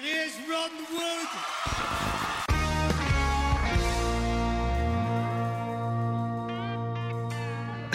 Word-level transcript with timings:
Here's 0.00 0.36
Ron 0.48 0.70
Wood. 0.92 1.28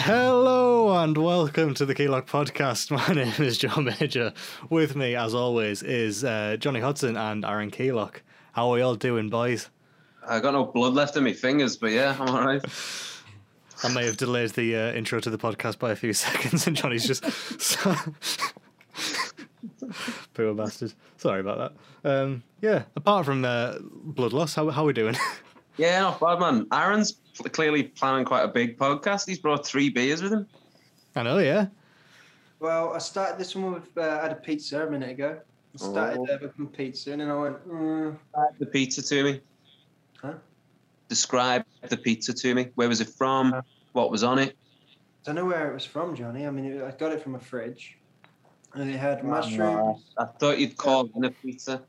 Hello 0.00 1.02
and 1.02 1.16
welcome 1.16 1.72
to 1.72 1.86
the 1.86 1.94
Keylock 1.94 2.26
Podcast. 2.26 2.90
My 3.08 3.14
name 3.14 3.32
is 3.38 3.56
John 3.56 3.84
Major. 3.84 4.34
With 4.68 4.96
me, 4.96 5.14
as 5.14 5.34
always, 5.34 5.82
is 5.82 6.24
uh, 6.24 6.58
Johnny 6.58 6.80
Hudson 6.80 7.16
and 7.16 7.42
Aaron 7.42 7.70
Keylock. 7.70 8.22
How 8.52 8.68
are 8.68 8.74
we 8.74 8.82
all 8.82 8.96
doing, 8.96 9.30
boys? 9.30 9.70
I 10.26 10.40
got 10.40 10.52
no 10.52 10.66
blood 10.66 10.92
left 10.92 11.16
in 11.16 11.24
my 11.24 11.32
fingers, 11.32 11.78
but 11.78 11.92
yeah, 11.92 12.16
I'm 12.20 12.28
alright. 12.28 12.62
I 13.82 13.88
may 13.94 14.04
have 14.04 14.18
delayed 14.18 14.50
the 14.50 14.76
uh, 14.76 14.92
intro 14.92 15.20
to 15.20 15.30
the 15.30 15.38
podcast 15.38 15.78
by 15.78 15.92
a 15.92 15.96
few 15.96 16.12
seconds, 16.24 16.66
and 16.66 16.76
Johnny's 16.76 17.06
just 17.06 17.24
poor 20.34 20.52
bastard. 20.54 20.92
Sorry 21.16 21.40
about 21.40 21.72
that. 22.02 22.10
Um, 22.10 22.42
yeah, 22.60 22.82
apart 22.96 23.24
from 23.24 23.42
the 23.42 23.78
blood 23.82 24.32
loss, 24.32 24.54
how 24.54 24.68
how 24.70 24.84
we 24.84 24.92
doing? 24.92 25.16
Yeah, 25.76 26.02
not 26.02 26.20
bad, 26.20 26.38
man. 26.38 26.68
Aaron's 26.72 27.14
clearly 27.50 27.82
planning 27.82 28.24
quite 28.24 28.44
a 28.44 28.46
big 28.48 28.78
podcast. 28.78 29.26
He's 29.26 29.40
brought 29.40 29.66
three 29.66 29.88
beers 29.90 30.22
with 30.22 30.32
him. 30.32 30.46
I 31.16 31.24
know, 31.24 31.38
yeah. 31.38 31.66
Well, 32.60 32.94
I 32.94 32.98
started 32.98 33.38
this 33.40 33.56
one 33.56 33.72
with 33.74 33.88
uh, 33.98 34.02
I 34.20 34.22
had 34.22 34.30
a 34.30 34.36
pizza 34.36 34.86
a 34.86 34.88
minute 34.88 35.10
ago. 35.10 35.36
I 35.74 35.76
started 35.76 36.20
Oh. 36.20 36.32
uh, 36.32 36.38
with 36.42 36.54
some 36.54 36.68
pizza 36.68 37.10
and 37.10 37.20
then 37.20 37.28
I 37.28 37.34
went, 37.34 37.68
mm, 37.68 38.16
The 38.60 38.66
pizza 38.66 39.02
to 39.02 39.24
me. 39.24 39.40
Huh? 40.22 40.34
Describe 41.08 41.64
the 41.88 41.96
pizza 41.96 42.32
to 42.32 42.54
me. 42.54 42.68
Where 42.76 42.88
was 42.88 43.00
it 43.00 43.08
from? 43.08 43.60
What 43.94 44.12
was 44.12 44.22
on 44.22 44.38
it? 44.38 44.56
I 44.56 45.24
don't 45.24 45.34
know 45.34 45.44
where 45.44 45.68
it 45.72 45.74
was 45.74 45.84
from, 45.84 46.14
Johnny. 46.14 46.46
I 46.46 46.50
mean, 46.50 46.66
it, 46.66 46.84
I 46.84 46.92
got 46.92 47.10
it 47.10 47.20
from 47.20 47.34
a 47.34 47.40
fridge, 47.40 47.98
and 48.74 48.90
it 48.90 48.96
had 48.96 49.24
mushrooms. 49.24 50.04
I 50.18 50.24
thought 50.24 50.58
you'd 50.58 50.76
call 50.76 51.06
it 51.06 51.24
a 51.24 51.30
pizza. 51.30 51.82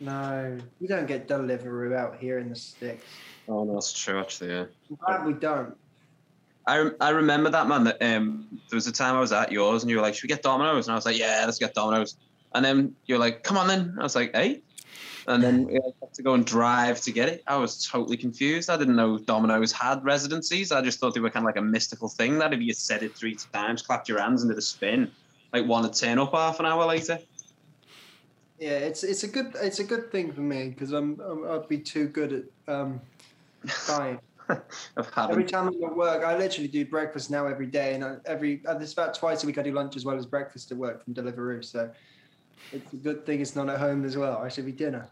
No, 0.00 0.58
you 0.80 0.88
don't 0.88 1.06
get 1.06 1.28
Deliveroo 1.28 1.96
out 1.96 2.18
here 2.18 2.38
in 2.38 2.48
the 2.48 2.56
sticks. 2.56 3.04
Oh 3.48 3.64
no, 3.64 3.74
that's 3.74 3.92
true. 3.92 4.18
Actually, 4.18 4.50
yeah. 4.50 4.64
Glad 5.04 5.26
we 5.26 5.32
don't. 5.34 5.76
I, 6.66 6.78
rem- 6.78 6.96
I 7.00 7.10
remember 7.10 7.50
that 7.50 7.68
man. 7.68 7.84
That 7.84 8.02
um, 8.02 8.60
there 8.68 8.76
was 8.76 8.86
a 8.86 8.92
time 8.92 9.14
I 9.14 9.20
was 9.20 9.32
at 9.32 9.52
yours, 9.52 9.82
and 9.82 9.90
you 9.90 9.96
were 9.96 10.02
like, 10.02 10.14
"Should 10.14 10.24
we 10.24 10.28
get 10.28 10.42
Domino's?" 10.42 10.86
And 10.86 10.92
I 10.92 10.96
was 10.96 11.06
like, 11.06 11.18
"Yeah, 11.18 11.42
let's 11.44 11.58
get 11.58 11.74
Domino's." 11.74 12.16
And 12.54 12.64
then 12.64 12.96
you're 13.06 13.18
like, 13.18 13.42
"Come 13.44 13.56
on, 13.56 13.68
then." 13.68 13.96
I 13.98 14.02
was 14.02 14.16
like, 14.16 14.34
"Hey." 14.34 14.62
And 15.28 15.40
then 15.40 15.66
we 15.66 15.74
had 15.74 16.14
to 16.14 16.22
go 16.22 16.34
and 16.34 16.44
drive 16.44 17.00
to 17.02 17.12
get 17.12 17.28
it. 17.28 17.44
I 17.46 17.56
was 17.56 17.86
totally 17.86 18.16
confused. 18.16 18.68
I 18.68 18.76
didn't 18.76 18.96
know 18.96 19.18
Domino's 19.18 19.70
had 19.70 20.02
residencies. 20.04 20.72
I 20.72 20.82
just 20.82 20.98
thought 20.98 21.14
they 21.14 21.20
were 21.20 21.30
kind 21.30 21.44
of 21.44 21.46
like 21.46 21.56
a 21.56 21.62
mystical 21.62 22.08
thing 22.08 22.38
that 22.38 22.52
if 22.52 22.60
you 22.60 22.74
said 22.74 23.04
it 23.04 23.14
three 23.16 23.36
times, 23.52 23.82
clapped 23.82 24.08
your 24.08 24.20
hands 24.20 24.42
and 24.42 24.50
did 24.50 24.58
a 24.58 24.62
spin, 24.62 25.12
like 25.52 25.66
one 25.66 25.82
would 25.82 25.94
turn 25.94 26.18
up 26.18 26.32
half 26.32 26.60
an 26.60 26.66
hour 26.66 26.86
later. 26.86 27.18
Yeah, 28.58 28.70
it's 28.70 29.02
it's 29.02 29.24
a 29.24 29.28
good 29.28 29.54
it's 29.60 29.80
a 29.80 29.84
good 29.84 30.10
thing 30.10 30.32
for 30.32 30.40
me 30.40 30.68
because 30.68 30.92
I'm, 30.92 31.20
I'm 31.20 31.50
I'd 31.50 31.68
be 31.68 31.78
too 31.78 32.08
good 32.08 32.32
at 32.68 32.74
um, 32.74 33.00
buying. 33.88 34.20
Every 35.16 35.44
time 35.44 35.68
I'm 35.68 35.84
at 35.84 35.96
work, 35.96 36.24
I 36.24 36.36
literally 36.36 36.68
do 36.68 36.84
breakfast 36.84 37.30
now 37.30 37.46
every 37.46 37.66
day, 37.66 37.94
and 37.94 38.04
I, 38.04 38.16
every 38.26 38.60
uh, 38.66 38.74
there's 38.74 38.92
about 38.92 39.14
twice 39.14 39.44
a 39.44 39.46
week 39.46 39.56
I 39.56 39.62
do 39.62 39.72
lunch 39.72 39.96
as 39.96 40.04
well 40.04 40.16
as 40.16 40.26
breakfast 40.26 40.70
at 40.72 40.76
work 40.76 41.02
from 41.02 41.14
Deliveroo. 41.14 41.64
So 41.64 41.90
it's 42.72 42.92
a 42.92 42.96
good 42.96 43.24
thing 43.24 43.40
it's 43.40 43.56
not 43.56 43.68
at 43.68 43.78
home 43.78 44.04
as 44.04 44.16
well. 44.16 44.38
I 44.38 44.48
should 44.48 44.66
be 44.66 44.72
dinner. 44.72 45.08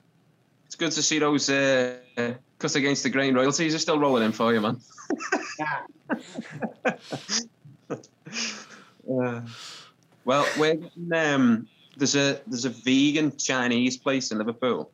It's 0.66 0.75
good 0.75 0.92
to 0.92 1.02
see 1.02 1.19
those 1.19 1.48
uh, 1.48 1.98
cuts 2.58 2.75
against 2.75 3.02
the 3.02 3.10
grain 3.10 3.34
royalties 3.34 3.75
are 3.75 3.78
still 3.78 3.98
rolling 3.98 4.25
in 4.25 4.32
for 4.32 4.52
you, 4.52 4.60
man. 4.60 4.80
Uh, 9.10 9.41
well, 10.31 10.47
we're 10.56 10.77
getting, 10.77 11.12
um, 11.12 11.69
there's 11.97 12.14
a 12.14 12.41
there's 12.47 12.64
a 12.64 12.70
vegan 12.70 13.36
Chinese 13.36 13.97
place 13.97 14.31
in 14.31 14.39
Liverpool 14.39 14.92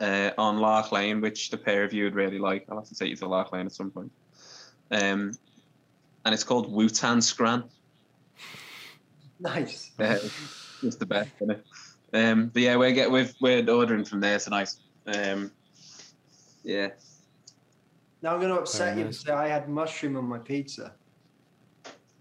uh, 0.00 0.30
on 0.38 0.58
Lark 0.58 0.92
Lane, 0.92 1.20
which 1.20 1.50
the 1.50 1.56
pair 1.56 1.82
of 1.82 1.92
you 1.92 2.04
would 2.04 2.14
really 2.14 2.38
like. 2.38 2.64
I'll 2.70 2.76
have 2.76 2.86
to 2.86 2.94
take 2.94 3.10
you 3.10 3.16
to 3.16 3.26
Lark 3.26 3.52
Lane 3.52 3.66
at 3.66 3.72
some 3.72 3.90
point. 3.90 4.12
Um, 4.92 5.32
and 6.24 6.32
it's 6.32 6.44
called 6.44 6.72
Wutan 6.72 7.20
Scran. 7.20 7.64
Nice. 9.40 9.90
Uh, 9.98 10.18
it's 10.82 10.96
the 10.96 11.06
best, 11.06 11.30
isn't 11.40 11.50
it? 11.50 11.64
Um, 12.12 12.46
but 12.46 12.62
yeah, 12.62 12.76
we're 12.76 12.92
get 12.92 13.10
we've, 13.10 13.34
we're 13.40 13.68
ordering 13.68 14.04
from 14.04 14.20
there 14.20 14.38
tonight. 14.38 14.72
Um, 15.08 15.50
yeah, 16.62 16.90
Now 18.22 18.34
I'm 18.34 18.40
going 18.40 18.54
to 18.54 18.60
upset 18.60 18.90
Very 18.90 18.98
you 18.98 19.04
nice. 19.06 19.16
and 19.18 19.26
say 19.26 19.32
I 19.32 19.48
had 19.48 19.68
mushroom 19.68 20.16
on 20.16 20.24
my 20.26 20.38
pizza. 20.38 20.92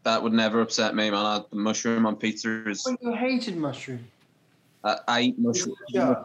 That 0.06 0.22
would 0.24 0.34
never 0.34 0.62
upset 0.62 0.96
me, 0.96 1.10
man. 1.10 1.26
I, 1.26 1.42
the 1.50 1.56
mushroom 1.58 2.06
on 2.06 2.16
pizza 2.16 2.70
is. 2.70 2.86
Well, 2.86 2.96
you 3.02 3.14
hated 3.14 3.58
mushroom. 3.58 4.08
I, 4.84 4.98
I 5.08 5.22
eat 5.22 5.40
mushroom, 5.40 5.76
Yeah. 5.90 6.24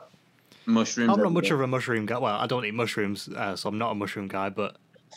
mushrooms. 0.66 1.10
I'm 1.10 1.16
not 1.18 1.26
every 1.26 1.34
much 1.34 1.48
day. 1.48 1.54
of 1.54 1.60
a 1.62 1.66
mushroom 1.66 2.06
guy. 2.06 2.18
Well, 2.18 2.36
I 2.36 2.46
don't 2.46 2.64
eat 2.64 2.74
mushrooms, 2.74 3.28
uh, 3.28 3.56
so 3.56 3.68
I'm 3.68 3.78
not 3.78 3.90
a 3.90 3.94
mushroom 3.94 4.28
guy. 4.28 4.50
But 4.50 4.76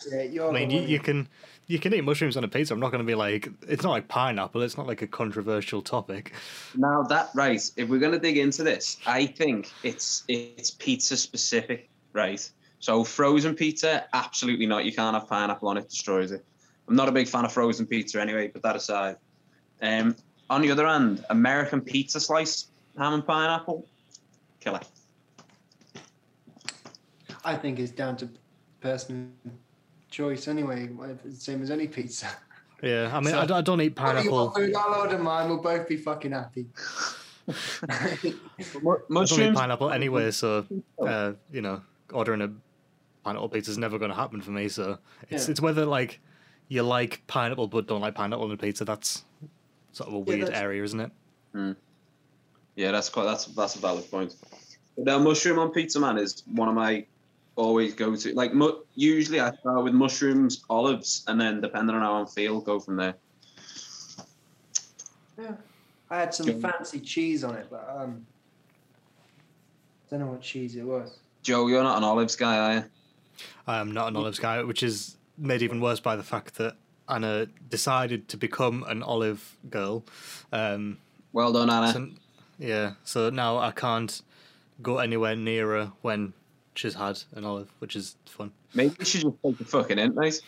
Yeah, 0.10 0.24
you're 0.24 0.50
I 0.50 0.54
mean, 0.54 0.72
you, 0.72 0.82
you 0.82 1.00
can 1.00 1.28
you 1.68 1.78
can 1.78 1.94
eat 1.94 2.06
mushrooms 2.06 2.38
on 2.38 2.44
a 2.46 2.48
pizza. 2.48 2.74
I'm 2.74 2.80
not 2.80 2.92
going 2.92 3.04
to 3.04 3.08
be 3.08 3.16
like 3.16 3.50
it's 3.68 3.84
not 3.84 3.92
like 3.92 4.08
pineapple. 4.08 4.62
It's 4.62 4.78
not 4.78 4.88
like 4.88 5.02
a 5.02 5.08
controversial 5.08 5.82
topic. 5.82 6.32
Now 6.76 7.04
that 7.04 7.30
right, 7.36 7.62
if 7.76 7.90
we're 7.90 8.00
gonna 8.00 8.18
dig 8.20 8.38
into 8.38 8.64
this, 8.64 8.98
I 9.06 9.26
think 9.26 9.70
it's 9.84 10.24
it's 10.30 10.72
pizza 10.72 11.18
specific, 11.18 11.90
right? 12.14 12.50
So 12.80 13.04
frozen 13.04 13.56
pizza, 13.56 14.06
absolutely 14.14 14.66
not. 14.68 14.86
You 14.86 14.94
can't 14.94 15.16
have 15.16 15.28
pineapple 15.28 15.68
on 15.68 15.78
it; 15.78 15.90
destroys 15.90 16.32
it. 16.32 16.46
I'm 16.88 16.96
not 16.96 17.08
a 17.10 17.12
big 17.12 17.28
fan 17.28 17.46
of 17.46 17.52
frozen 17.54 17.86
pizza 17.86 18.22
anyway. 18.22 18.48
But 18.48 18.62
that 18.64 18.76
aside, 18.76 19.18
um, 19.82 20.16
on 20.50 20.62
the 20.62 20.72
other 20.72 20.86
hand, 20.88 21.24
American 21.30 21.82
pizza 21.82 22.20
slice, 22.20 22.68
ham 22.98 23.14
and 23.14 23.26
pineapple, 23.26 23.86
killer. 24.60 24.82
I 27.46 27.56
think 27.56 27.80
it's 27.80 27.92
down 27.92 28.18
to 28.18 28.30
personal 28.82 29.28
choice 30.10 30.48
anyway. 30.48 30.90
Same 31.34 31.62
as 31.62 31.72
any 31.72 31.88
pizza. 31.88 32.28
Yeah, 32.82 33.10
I 33.16 33.20
mean, 33.22 33.30
So- 33.32 33.40
I, 33.40 33.46
don't- 33.46 33.58
I 33.58 33.62
don't 33.62 33.82
eat 33.82 33.98
Order 34.00 34.22
your 34.22 34.32
pineapple. 34.32 34.52
food, 34.52 34.76
I'll 34.76 35.00
order 35.02 35.18
mine. 35.18 35.50
We'll 35.50 35.62
both 35.62 35.88
be 35.88 35.98
fucking 35.98 36.32
happy. 36.32 36.66
I 37.48 38.08
don't 38.22 38.26
eat 38.26 38.36
Mushrooms, 39.10 39.58
pineapple 39.58 39.90
anyway, 39.92 40.32
so 40.32 40.66
uh, 41.02 41.34
you 41.52 41.62
know, 41.62 41.82
ordering 42.12 42.42
a 42.42 42.52
pineapple 43.24 43.50
pizza 43.50 43.72
is 43.72 43.78
never 43.78 43.98
going 43.98 44.12
to 44.12 44.16
happen 44.16 44.42
for 44.42 44.52
me. 44.52 44.68
So 44.70 44.98
it's 45.30 45.48
Yeah. 45.48 45.52
it's 45.52 45.62
whether 45.62 45.86
like 45.86 46.20
you 46.68 46.84
like 46.84 47.22
pineapple 47.28 47.68
but 47.68 47.88
don't 47.88 48.02
like 48.02 48.16
pineapple 48.16 48.46
on 48.46 48.52
a 48.52 48.58
pizza. 48.58 48.86
That's 48.86 49.24
sort 49.92 50.08
of 50.10 50.14
a 50.16 50.20
weird 50.20 50.42
that's- 50.42 50.60
area, 50.60 50.84
isn't 50.84 51.00
it? 51.00 51.12
Yeah, 52.76 52.92
that's 52.92 53.10
quite 53.10 53.26
that's 53.26 53.46
that's 53.46 53.76
a 53.76 53.80
valid 53.80 54.10
point. 54.10 54.36
Now 54.98 55.20
mushroom 55.20 55.60
on 55.60 55.72
pizza 55.72 56.00
man 56.00 56.18
is 56.18 56.44
one 56.48 56.68
of 56.70 56.74
my 56.76 57.06
always 57.56 57.94
go 57.94 58.16
to. 58.16 58.34
Like 58.34 58.54
mu- 58.54 58.80
usually 58.96 59.40
I 59.40 59.52
start 59.54 59.84
with 59.84 59.94
mushrooms, 59.94 60.64
olives, 60.70 61.24
and 61.28 61.40
then 61.40 61.62
depending 61.62 61.96
on 61.96 62.02
how 62.02 62.24
I 62.24 62.26
feel, 62.26 62.60
go 62.62 62.80
from 62.80 62.96
there. 62.96 63.14
Yeah. 65.40 65.52
I 66.10 66.20
had 66.20 66.34
some 66.34 66.46
Good. 66.48 66.62
fancy 66.62 67.00
cheese 67.00 67.44
on 67.44 67.56
it, 67.56 67.68
but 67.70 67.88
um, 67.96 68.26
don't 70.10 70.20
know 70.20 70.28
what 70.28 70.42
cheese 70.42 70.76
it 70.76 70.84
was. 70.84 71.20
Joe, 71.42 71.68
you're 71.68 71.84
not 71.84 71.98
an 71.98 72.04
olives 72.04 72.36
guy, 72.36 72.58
are 72.58 72.74
you? 72.76 72.84
I 73.68 73.80
am 73.80 73.92
not 73.92 74.10
an 74.10 74.16
olives 74.16 74.38
guy, 74.40 74.62
which 74.64 74.84
is 74.84 75.18
made 75.38 75.62
even 75.62 75.80
worse 75.82 76.00
by 76.00 76.16
the 76.16 76.24
fact 76.24 76.56
that 76.56 76.76
Anna 77.10 77.48
decided 77.70 78.28
to 78.30 78.38
become 78.38 78.84
an 78.88 79.04
olive 79.04 79.58
girl. 79.70 80.04
Um, 80.52 80.98
Well 81.32 81.52
done, 81.54 81.70
Anna. 81.70 81.92
so, 81.94 82.10
yeah, 82.60 82.94
so 83.04 83.30
now 83.30 83.58
I 83.58 83.72
can't 83.72 84.22
go 84.82 84.98
anywhere 85.00 85.36
near 85.36 85.68
her 85.70 85.92
when 86.02 86.34
she's 86.76 86.96
had 86.96 87.22
an 87.34 87.46
olive, 87.46 87.70
which 87.80 87.96
is 87.96 88.16
fun. 88.26 88.52
Maybe 88.74 88.96
she 89.06 89.20
should 89.20 89.32
just 89.32 89.44
take 89.44 89.58
the 89.58 89.66
fucking 89.66 90.00
in, 90.00 90.16
mate. 90.16 90.42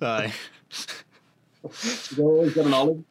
Aye. 0.00 0.32
She's 1.72 2.18
always 2.18 2.54
got 2.54 2.66
an 2.66 2.74
olive. 2.74 3.04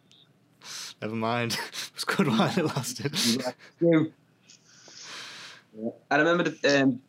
Never 1.01 1.15
mind. 1.15 1.53
it 1.67 1.91
was 1.93 2.03
good 2.05 2.27
while 2.27 2.49
it 2.57 2.63
lasted. 2.65 3.13
You. 3.81 4.13
I 6.09 6.15
remember 6.15 6.43
the, 6.49 6.81
um, 6.83 7.01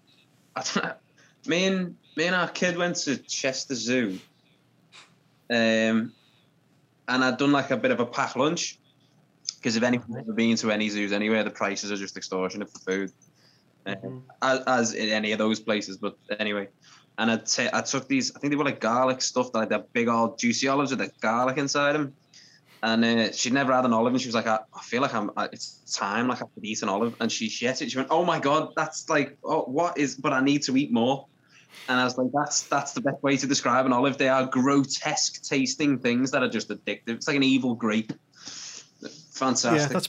me 1.46 1.66
and 1.66 1.96
me 2.16 2.26
and 2.26 2.34
our 2.34 2.48
kid 2.48 2.76
went 2.76 2.96
to 2.96 3.16
Chester 3.16 3.74
Zoo, 3.74 4.18
um, 5.50 6.12
and 7.08 7.24
I'd 7.24 7.36
done 7.36 7.52
like 7.52 7.70
a 7.70 7.76
bit 7.76 7.90
of 7.90 8.00
a 8.00 8.06
pack 8.06 8.36
lunch 8.36 8.78
because 9.56 9.76
if 9.76 9.82
anyone's 9.82 10.16
ever 10.16 10.32
been 10.32 10.56
to 10.56 10.70
any 10.70 10.88
zoos 10.88 11.12
anywhere, 11.12 11.44
the 11.44 11.50
prices 11.50 11.92
are 11.92 11.96
just 11.96 12.16
extortionate 12.16 12.70
for 12.70 12.78
food, 12.78 13.12
um, 13.84 14.24
as, 14.42 14.60
as 14.66 14.94
in 14.94 15.10
any 15.10 15.32
of 15.32 15.38
those 15.38 15.60
places. 15.60 15.96
But 15.98 16.16
anyway, 16.38 16.68
and 17.18 17.30
I 17.30 17.36
t- 17.38 17.68
I 17.72 17.82
took 17.82 18.08
these. 18.08 18.34
I 18.34 18.38
think 18.38 18.50
they 18.50 18.56
were 18.56 18.64
like 18.64 18.80
garlic 18.80 19.20
stuff, 19.20 19.54
like 19.54 19.68
that 19.70 19.92
big 19.92 20.08
old 20.08 20.38
juicy 20.38 20.68
olives 20.68 20.90
with 20.90 21.00
the 21.00 21.10
garlic 21.20 21.58
inside 21.58 21.92
them. 21.92 22.14
And 22.82 23.04
uh, 23.04 23.32
she'd 23.32 23.54
never 23.54 23.72
had 23.72 23.84
an 23.84 23.92
olive, 23.92 24.12
and 24.12 24.20
she 24.20 24.28
was 24.28 24.34
like, 24.34 24.46
I, 24.46 24.60
I 24.74 24.82
feel 24.82 25.02
like 25.02 25.14
I'm. 25.14 25.30
I, 25.36 25.46
it's 25.46 25.96
time, 25.96 26.28
like 26.28 26.38
I 26.38 26.46
could 26.54 26.64
eat 26.64 26.82
an 26.82 26.88
olive. 26.88 27.16
And 27.20 27.32
she 27.32 27.48
she 27.48 27.66
ate 27.66 27.82
it. 27.82 27.90
She 27.90 27.96
went, 27.96 28.08
Oh 28.10 28.24
my 28.24 28.38
god, 28.38 28.72
that's 28.76 29.08
like, 29.08 29.36
oh, 29.44 29.62
what 29.62 29.98
is? 29.98 30.14
But 30.14 30.32
I 30.32 30.40
need 30.40 30.62
to 30.62 30.76
eat 30.76 30.92
more. 30.92 31.26
And 31.88 32.00
I 32.00 32.04
was 32.04 32.18
like, 32.18 32.28
that's 32.32 32.62
that's 32.62 32.92
the 32.92 33.00
best 33.00 33.22
way 33.22 33.36
to 33.36 33.46
describe 33.46 33.86
an 33.86 33.92
olive. 33.92 34.18
They 34.18 34.28
are 34.28 34.44
grotesque 34.46 35.42
tasting 35.42 35.98
things 35.98 36.30
that 36.32 36.42
are 36.42 36.48
just 36.48 36.68
addictive. 36.68 37.08
It's 37.08 37.28
like 37.28 37.36
an 37.36 37.42
evil 37.44 37.74
grape. 37.74 38.12
Fantastic. 39.32 39.80
Yeah, 39.80 39.86
that's 39.88 40.08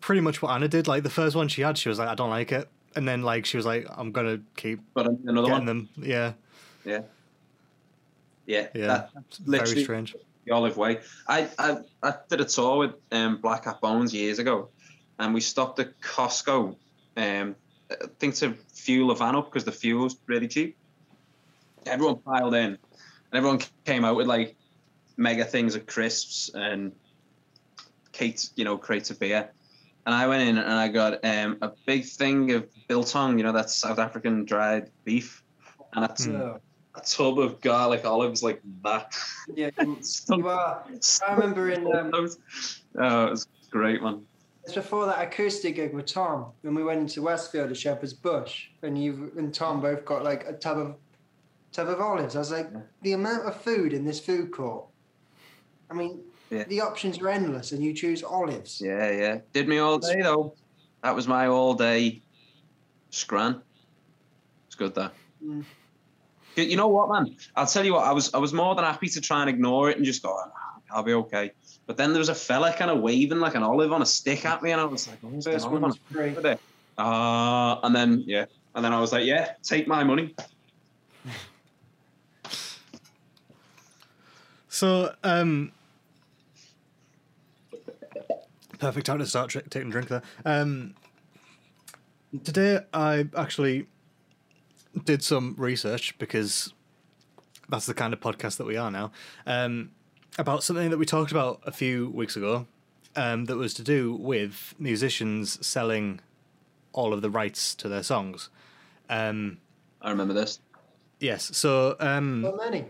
pretty 0.00 0.20
much 0.20 0.42
what 0.42 0.50
Anna 0.52 0.68
did. 0.68 0.88
Like 0.88 1.02
the 1.02 1.10
first 1.10 1.36
one 1.36 1.48
she 1.48 1.62
had, 1.62 1.78
she 1.78 1.88
was 1.88 1.98
like, 1.98 2.08
I 2.08 2.14
don't 2.14 2.30
like 2.30 2.52
it, 2.52 2.68
and 2.96 3.06
then 3.06 3.22
like 3.22 3.46
she 3.46 3.56
was 3.56 3.66
like, 3.66 3.86
I'm 3.90 4.12
gonna 4.12 4.40
keep 4.56 4.80
But 4.94 5.06
another 5.06 5.48
getting 5.48 5.52
one. 5.52 5.66
them. 5.66 5.88
Yeah, 5.96 6.32
Yeah. 6.84 7.02
Yeah. 8.46 8.66
yeah. 8.74 9.06
Very 9.46 9.82
strange. 9.84 10.16
the 10.44 10.52
olive 10.52 10.76
way. 10.76 10.98
I, 11.28 11.48
I 11.58 11.78
I 12.02 12.14
did 12.28 12.40
a 12.40 12.44
tour 12.44 12.78
with 12.78 12.94
um, 13.12 13.36
Black 13.40 13.64
Cat 13.64 13.80
Bones 13.80 14.12
years 14.12 14.38
ago, 14.40 14.70
and 15.18 15.32
we 15.32 15.40
stopped 15.40 15.78
at 15.78 16.00
Costco. 16.00 16.74
Um, 17.16 17.54
I 17.90 18.06
think 18.18 18.34
to 18.36 18.54
fuel 18.72 19.10
a 19.10 19.16
van 19.16 19.36
up 19.36 19.44
because 19.46 19.64
the 19.64 19.72
fuel's 19.72 20.16
really 20.26 20.48
cheap. 20.48 20.76
Everyone 21.86 22.18
piled 22.18 22.54
in, 22.54 22.64
and 22.70 22.78
everyone 23.32 23.60
came 23.84 24.04
out 24.04 24.16
with 24.16 24.26
like 24.26 24.56
mega 25.16 25.44
things 25.44 25.74
of 25.74 25.86
crisps 25.86 26.50
and 26.54 26.92
Kate, 28.12 28.50
you 28.56 28.64
know, 28.64 28.76
crates 28.76 29.10
of 29.10 29.18
beer. 29.18 29.50
And 30.04 30.14
I 30.14 30.26
went 30.26 30.48
in 30.48 30.58
and 30.58 30.72
I 30.72 30.88
got 30.88 31.24
um, 31.24 31.58
a 31.62 31.70
big 31.86 32.04
thing 32.04 32.52
of 32.52 32.68
biltong, 32.88 33.38
you 33.38 33.44
know, 33.44 33.52
that's 33.52 33.74
South 33.74 33.98
African 33.98 34.44
dried 34.44 34.90
beef, 35.04 35.42
and 35.94 36.04
a, 36.04 36.08
t- 36.08 36.30
Hmm. 36.30 36.56
A 36.94 37.00
tub 37.00 37.38
of 37.38 37.58
garlic 37.62 38.04
olives 38.04 38.42
like 38.42 38.60
that. 38.84 39.14
yeah, 39.54 39.70
you, 39.80 39.98
you 40.28 40.48
are. 40.48 40.84
I 41.26 41.32
remember 41.34 41.70
in 41.70 41.86
um, 41.96 42.10
oh, 42.12 43.26
it 43.26 43.30
was 43.30 43.48
great, 43.70 44.02
one. 44.02 44.26
It's 44.64 44.74
before 44.74 45.06
that 45.06 45.22
acoustic 45.22 45.76
gig 45.76 45.94
with 45.94 46.04
Tom 46.04 46.52
when 46.60 46.74
we 46.74 46.84
went 46.84 47.00
into 47.00 47.22
Westfield 47.22 47.70
at 47.70 47.78
Shepherd's 47.78 48.12
Bush, 48.12 48.68
and 48.82 49.02
you 49.02 49.32
and 49.38 49.54
Tom 49.54 49.80
both 49.80 50.04
got 50.04 50.22
like 50.22 50.46
a 50.46 50.52
tub 50.52 50.76
of 50.76 50.96
tub 51.72 51.88
of 51.88 52.00
olives. 52.00 52.36
I 52.36 52.40
was 52.40 52.50
like, 52.50 52.68
the 53.02 53.12
amount 53.12 53.46
of 53.46 53.60
food 53.60 53.92
in 53.92 54.04
this 54.04 54.20
food 54.20 54.52
court. 54.52 54.86
I 55.90 55.94
mean, 55.94 56.20
Yeah. 56.50 56.64
the 56.64 56.80
options 56.80 57.18
are 57.20 57.28
endless, 57.28 57.72
and 57.72 57.82
you 57.82 57.92
choose 57.94 58.22
olives. 58.22 58.80
Yeah, 58.80 59.10
yeah. 59.10 59.38
Did 59.52 59.68
me 59.68 59.78
all 59.78 59.98
day 59.98 60.20
though. 60.22 60.54
That 61.02 61.14
was 61.16 61.26
my 61.26 61.46
all 61.48 61.74
day 61.74 62.22
scran. 63.10 63.60
It's 64.66 64.76
good 64.76 64.94
that. 64.94 65.12
Mm. 65.44 65.64
You 66.56 66.76
know 66.76 66.88
what, 66.88 67.10
man? 67.10 67.34
I'll 67.56 67.66
tell 67.66 67.84
you 67.84 67.94
what. 67.94 68.04
I 68.06 68.12
was 68.12 68.32
I 68.34 68.38
was 68.38 68.52
more 68.52 68.74
than 68.74 68.84
happy 68.84 69.08
to 69.08 69.20
try 69.20 69.40
and 69.40 69.48
ignore 69.48 69.90
it 69.90 69.96
and 69.96 70.04
just 70.04 70.22
go, 70.22 70.36
"Ah, 70.38 70.52
I'll 70.90 71.02
be 71.02 71.14
okay. 71.14 71.52
But 71.86 71.96
then 71.96 72.12
there 72.12 72.18
was 72.20 72.28
a 72.28 72.34
fella 72.34 72.72
kind 72.74 72.90
of 72.90 73.00
waving 73.00 73.40
like 73.40 73.54
an 73.54 73.62
olive 73.62 73.92
on 73.92 74.02
a 74.02 74.06
stick 74.06 74.44
at 74.44 74.62
me, 74.62 74.70
and 74.70 74.80
I 74.80 74.84
was 74.84 75.08
like, 75.08 75.18
oh, 75.24 75.30
there's 75.30 75.46
an 75.46 75.52
First 75.52 75.66
olive 75.66 75.82
one 75.82 75.90
was 75.90 75.98
free. 76.10 76.56
Uh, 76.98 77.80
and 77.82 77.96
then 77.96 78.22
yeah, 78.26 78.44
and 78.74 78.84
then 78.84 78.92
I 78.92 79.00
was 79.00 79.12
like, 79.12 79.24
yeah, 79.24 79.54
take 79.62 79.88
my 79.88 80.04
money. 80.04 80.34
So, 84.72 85.14
um, 85.22 85.70
perfect 88.78 89.04
time 89.04 89.18
to 89.18 89.26
start 89.26 89.50
tri- 89.50 89.60
taking 89.68 89.88
a 89.88 89.92
drink 89.92 90.08
there. 90.08 90.22
Um, 90.46 90.94
today 92.42 92.80
I 92.94 93.28
actually 93.36 93.86
did 95.04 95.22
some 95.22 95.56
research 95.58 96.16
because 96.16 96.72
that's 97.68 97.84
the 97.84 97.92
kind 97.92 98.14
of 98.14 98.20
podcast 98.20 98.56
that 98.56 98.66
we 98.66 98.78
are 98.78 98.90
now. 98.90 99.12
Um, 99.46 99.90
about 100.38 100.64
something 100.64 100.88
that 100.88 100.96
we 100.96 101.04
talked 101.04 101.32
about 101.32 101.60
a 101.66 101.70
few 101.70 102.08
weeks 102.08 102.34
ago, 102.34 102.66
um, 103.14 103.44
that 103.44 103.58
was 103.58 103.74
to 103.74 103.82
do 103.82 104.14
with 104.14 104.74
musicians 104.78 105.64
selling 105.64 106.20
all 106.94 107.12
of 107.12 107.20
the 107.20 107.28
rights 107.28 107.74
to 107.74 107.90
their 107.90 108.02
songs. 108.02 108.48
Um, 109.10 109.58
I 110.00 110.08
remember 110.08 110.32
this. 110.32 110.60
yes, 111.20 111.54
so 111.54 111.94
um, 112.00 112.40
Not 112.40 112.56
many. 112.56 112.86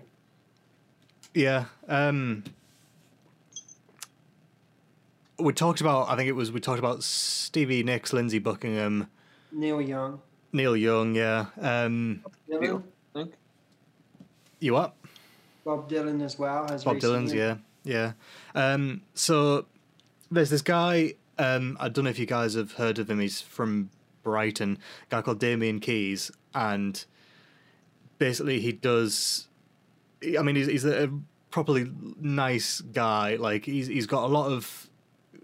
Yeah. 1.34 1.66
Um 1.88 2.44
we 5.38 5.52
talked 5.52 5.80
about 5.80 6.08
I 6.08 6.16
think 6.16 6.28
it 6.28 6.32
was 6.32 6.52
we 6.52 6.60
talked 6.60 6.78
about 6.78 7.02
Stevie 7.02 7.82
Nicks, 7.82 8.12
Lindsey 8.12 8.38
Buckingham, 8.38 9.08
Neil 9.50 9.80
Young. 9.80 10.20
Neil 10.52 10.76
Young, 10.76 11.14
yeah. 11.14 11.46
Um 11.60 12.24
Dylan. 12.50 12.82
I 13.14 13.18
think. 13.18 13.34
you 14.60 14.74
what? 14.74 14.94
Bob 15.64 15.88
Dylan 15.88 16.22
as 16.22 16.38
well. 16.38 16.68
Has 16.68 16.84
Bob 16.84 16.96
Dylan's, 16.96 17.32
yeah. 17.32 17.56
Yeah. 17.84 18.12
Um 18.54 19.02
so 19.14 19.66
there's 20.32 20.50
this 20.50 20.62
guy, 20.62 21.14
um, 21.38 21.76
I 21.78 21.88
don't 21.88 22.04
know 22.04 22.10
if 22.10 22.18
you 22.18 22.26
guys 22.26 22.54
have 22.54 22.72
heard 22.72 22.98
of 22.98 23.10
him, 23.10 23.20
he's 23.20 23.40
from 23.42 23.90
Brighton, 24.22 24.78
a 25.06 25.10
guy 25.10 25.22
called 25.22 25.38
Damian 25.38 25.78
Keyes, 25.78 26.30
and 26.54 27.04
basically 28.18 28.60
he 28.60 28.72
does 28.72 29.48
I 30.38 30.42
mean, 30.42 30.56
he's, 30.56 30.66
he's 30.66 30.84
a 30.84 31.10
properly 31.50 31.90
nice 32.20 32.80
guy. 32.80 33.36
Like 33.36 33.64
he's 33.64 33.86
he's 33.86 34.06
got 34.06 34.24
a 34.24 34.26
lot 34.28 34.50
of 34.50 34.88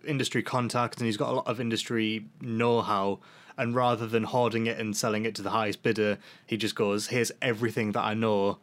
industry 0.07 0.43
contacts 0.43 0.99
and 0.99 1.07
he's 1.07 1.17
got 1.17 1.31
a 1.31 1.37
lot 1.37 1.47
of 1.47 1.61
industry 1.61 2.27
know-how. 2.41 3.21
And 3.57 3.75
rather 3.75 4.07
than 4.07 4.23
hoarding 4.23 4.67
it 4.67 4.79
and 4.79 4.97
selling 4.97 5.25
it 5.25 5.35
to 5.35 5.43
the 5.43 5.51
highest 5.51 5.83
bidder, 5.83 6.19
he 6.47 6.57
just 6.57 6.77
goes, 6.77 7.09
"Here's 7.09 7.33
everything 7.43 7.93
that 7.93 8.03
I 8.03 8.15
know. 8.15 8.59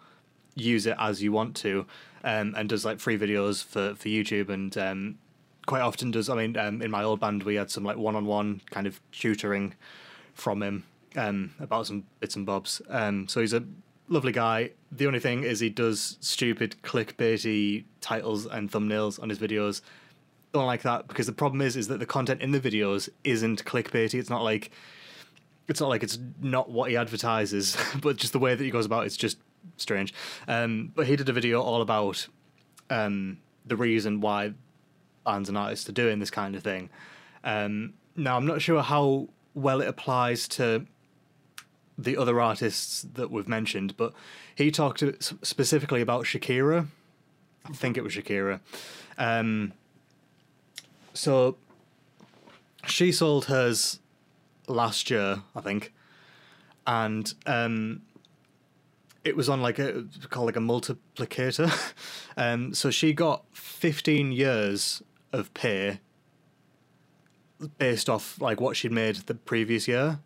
Use 0.56 0.86
it 0.86 0.96
as 0.98 1.22
you 1.22 1.34
want 1.34 1.54
to," 1.58 1.86
um, 2.24 2.56
and 2.56 2.70
does 2.70 2.86
like 2.86 3.00
free 3.00 3.18
videos 3.18 3.64
for 3.64 3.96
for 3.96 4.08
YouTube 4.10 4.50
and. 4.50 4.78
Um, 4.78 5.18
Quite 5.68 5.82
often 5.82 6.12
does. 6.12 6.30
I 6.30 6.36
mean, 6.36 6.56
um, 6.58 6.84
in 6.84 6.92
my 6.92 7.04
old 7.04 7.20
band, 7.20 7.42
we 7.42 7.56
had 7.56 7.72
some 7.72 7.84
like 7.84 7.98
one-on-one 7.98 8.62
kind 8.70 8.86
of 8.86 9.02
tutoring 9.12 9.74
from 10.36 10.62
him 10.62 10.84
um, 11.16 11.56
about 11.60 11.88
some 11.88 12.04
bits 12.20 12.36
and 12.36 12.46
bobs. 12.46 12.84
Um, 12.88 13.28
so 13.28 13.42
he's 13.42 13.52
a 13.52 13.64
lovely 14.08 14.32
guy. 14.32 14.72
The 14.92 15.08
only 15.08 15.20
thing 15.20 15.44
is 15.44 15.60
he 15.60 15.70
does 15.70 16.18
stupid 16.22 16.76
clickbaity 16.84 17.86
titles 18.02 18.46
and 18.46 18.72
thumbnails 18.72 19.22
on 19.22 19.30
his 19.30 19.40
videos. 19.40 19.82
Don't 20.54 20.66
like 20.66 20.84
that 20.84 21.08
because 21.08 21.26
the 21.26 21.34
problem 21.34 21.62
is 21.62 21.76
is 21.76 21.88
that 21.90 22.00
the 22.00 22.06
content 22.06 22.42
in 22.42 22.52
the 22.52 22.60
videos 22.60 23.10
isn't 23.24 23.66
clickbaity. 23.66 24.16
It's 24.16 24.30
not 24.30 24.44
like 24.44 24.72
it's 25.68 25.80
not 25.80 25.90
like 25.90 26.04
it's 26.04 26.20
not 26.42 26.70
what 26.70 26.90
he 26.90 26.98
advertises, 26.98 27.76
but 28.02 28.18
just 28.18 28.34
the 28.34 28.40
way 28.40 28.56
that 28.56 28.64
he 28.64 28.70
goes 28.70 28.86
about 28.86 29.06
it's 29.06 29.18
just 29.18 29.38
strange. 29.78 30.14
Um, 30.48 30.92
but 30.96 31.08
he 31.08 31.16
did 31.16 31.28
a 31.28 31.34
video 31.34 31.62
all 31.62 31.82
about 31.82 32.28
um, 32.90 33.40
the 33.66 33.76
reason 33.76 34.22
why 34.22 34.54
bands 35.26 35.50
and 35.50 35.58
artists 35.58 35.90
are 35.90 35.94
doing 35.94 36.20
this 36.20 36.30
kind 36.30 36.56
of 36.56 36.64
thing. 36.64 36.90
Um, 37.44 37.94
now 38.16 38.38
I'm 38.38 38.46
not 38.46 38.62
sure 38.62 38.82
how 38.82 39.28
well 39.54 39.82
it 39.82 39.88
applies 39.88 40.48
to 40.50 40.86
the 41.98 42.18
other 42.18 42.42
artists 42.42 43.04
that 43.14 43.32
we've 43.32 43.48
mentioned, 43.48 43.96
but 43.98 44.14
he 44.56 44.72
talked 44.72 45.04
specifically 45.42 46.02
about 46.02 46.26
Shakira. 46.26 46.88
I 47.66 47.74
think 47.74 47.98
it 47.98 48.04
was 48.04 48.14
Shakira. 48.14 48.60
Um, 49.18 49.74
so 51.14 51.58
she 52.86 53.12
sold 53.12 53.46
hers 53.46 54.00
last 54.68 55.10
year, 55.10 55.42
I 55.56 55.62
think, 55.62 55.94
and 56.86 57.34
um, 57.46 58.02
it 59.24 59.36
was 59.36 59.50
on 59.50 59.62
like 59.62 59.80
a 59.80 60.06
called 60.30 60.48
like 60.48 60.56
a 60.56 60.60
multiplicator. 60.60 61.94
um, 62.38 62.74
so 62.74 62.92
she 62.92 63.14
got 63.14 63.44
15 63.54 64.32
years 64.32 65.02
of 65.32 65.54
pay 65.54 66.00
based 67.78 68.10
off 68.10 68.40
like 68.42 68.60
what 68.60 68.76
she'd 68.76 68.92
made 68.92 69.16
the 69.16 69.34
previous 69.34 69.88
year 69.88 70.20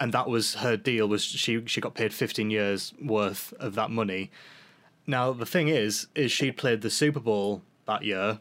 and 0.00 0.12
that 0.12 0.28
was 0.28 0.56
her 0.56 0.76
deal 0.76 1.08
was 1.08 1.24
she 1.24 1.64
she 1.66 1.80
got 1.80 1.94
paid 1.94 2.12
15 2.12 2.50
years 2.50 2.94
worth 3.02 3.52
of 3.58 3.74
that 3.74 3.90
money. 3.90 4.30
Now 5.06 5.32
the 5.32 5.46
thing 5.46 5.68
is 5.68 6.06
is 6.14 6.30
she 6.30 6.52
played 6.52 6.82
the 6.82 6.90
super 6.90 7.20
bowl 7.20 7.62
that 7.86 8.04
year 8.04 8.40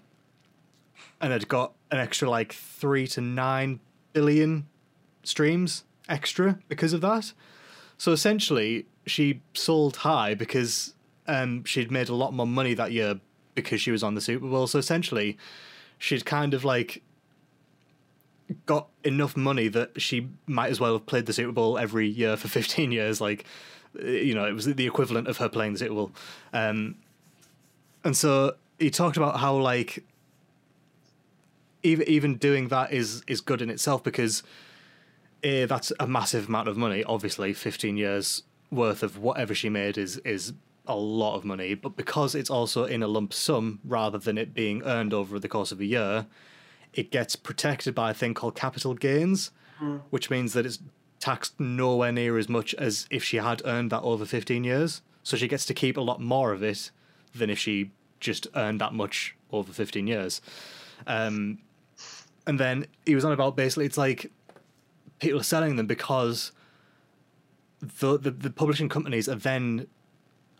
and 1.19 1.31
had 1.31 1.47
got 1.47 1.73
an 1.91 1.99
extra 1.99 2.29
like 2.29 2.53
3 2.53 3.07
to 3.07 3.21
9 3.21 3.79
billion 4.13 4.67
streams 5.23 5.83
extra 6.09 6.59
because 6.67 6.93
of 6.93 7.01
that. 7.01 7.33
So 7.97 8.11
essentially 8.11 8.85
she 9.05 9.41
sold 9.53 9.97
high 9.97 10.33
because 10.35 10.93
um 11.27 11.63
she'd 11.63 11.91
made 11.91 12.09
a 12.09 12.15
lot 12.15 12.33
more 12.33 12.47
money 12.47 12.73
that 12.73 12.91
year 12.91 13.19
because 13.55 13.81
she 13.81 13.91
was 13.91 14.03
on 14.03 14.15
the 14.15 14.21
super 14.21 14.47
bowl. 14.47 14.67
So 14.67 14.77
essentially 14.77 15.37
she'd 15.97 16.25
kind 16.25 16.53
of 16.53 16.63
like 16.63 17.01
got 18.65 18.87
enough 19.03 19.35
money 19.35 19.67
that 19.67 20.01
she 20.01 20.29
might 20.45 20.69
as 20.69 20.79
well 20.79 20.93
have 20.93 21.05
played 21.05 21.25
the 21.25 21.33
Super 21.33 21.51
Bowl 21.51 21.77
every 21.77 22.07
year 22.07 22.37
for 22.37 22.47
15 22.47 22.91
years. 22.91 23.19
Like, 23.21 23.45
you 24.01 24.35
know, 24.35 24.45
it 24.45 24.53
was 24.53 24.65
the 24.65 24.85
equivalent 24.85 25.27
of 25.27 25.37
her 25.37 25.49
playing 25.49 25.73
the 25.73 25.79
Super 25.79 25.93
Bowl. 25.93 26.11
Um, 26.53 26.95
and 28.03 28.15
so 28.15 28.55
he 28.79 28.89
talked 28.89 29.17
about 29.17 29.39
how 29.39 29.55
like 29.55 30.05
even 31.83 32.07
even 32.07 32.35
doing 32.37 32.69
that 32.69 32.91
is 32.91 33.23
is 33.27 33.41
good 33.41 33.61
in 33.61 33.69
itself 33.69 34.03
because 34.03 34.43
that's 35.41 35.91
a 35.99 36.07
massive 36.07 36.47
amount 36.47 36.67
of 36.67 36.77
money. 36.77 37.03
Obviously, 37.03 37.53
15 37.53 37.97
years 37.97 38.43
worth 38.71 39.03
of 39.03 39.17
whatever 39.17 39.53
she 39.55 39.69
made 39.69 39.97
is 39.97 40.17
is 40.19 40.53
a 40.85 40.95
lot 40.95 41.35
of 41.35 41.45
money. 41.45 41.73
But 41.73 41.95
because 41.95 42.35
it's 42.35 42.49
also 42.49 42.85
in 42.85 43.03
a 43.03 43.07
lump 43.07 43.33
sum 43.33 43.79
rather 43.83 44.17
than 44.17 44.37
it 44.37 44.53
being 44.53 44.83
earned 44.83 45.13
over 45.13 45.39
the 45.39 45.49
course 45.49 45.71
of 45.71 45.79
a 45.79 45.85
year, 45.85 46.27
it 46.93 47.11
gets 47.11 47.35
protected 47.35 47.93
by 47.93 48.11
a 48.11 48.13
thing 48.13 48.33
called 48.33 48.55
capital 48.55 48.93
gains, 48.93 49.51
which 50.09 50.29
means 50.29 50.53
that 50.53 50.65
it's 50.65 50.79
taxed 51.19 51.59
nowhere 51.59 52.11
near 52.11 52.37
as 52.37 52.49
much 52.49 52.73
as 52.75 53.07
if 53.11 53.23
she 53.23 53.37
had 53.37 53.61
earned 53.65 53.91
that 53.91 54.01
over 54.01 54.25
15 54.25 54.63
years. 54.63 55.01
So 55.23 55.37
she 55.37 55.47
gets 55.47 55.65
to 55.67 55.73
keep 55.73 55.97
a 55.97 56.01
lot 56.01 56.21
more 56.21 56.51
of 56.53 56.63
it 56.63 56.91
than 57.35 57.49
if 57.49 57.59
she 57.59 57.91
just 58.19 58.47
earned 58.55 58.81
that 58.81 58.93
much 58.93 59.35
over 59.51 59.71
15 59.71 60.07
years. 60.07 60.41
Um, 61.05 61.59
and 62.47 62.59
then 62.59 62.87
he 63.05 63.13
was 63.13 63.25
on 63.25 63.33
about 63.33 63.55
basically 63.55 63.85
it's 63.85 63.97
like 63.97 64.31
people 65.19 65.39
are 65.39 65.43
selling 65.43 65.75
them 65.75 65.85
because 65.85 66.51
the, 67.81 68.17
the 68.17 68.31
the 68.31 68.49
publishing 68.49 68.89
companies 68.89 69.29
are 69.29 69.35
then 69.35 69.87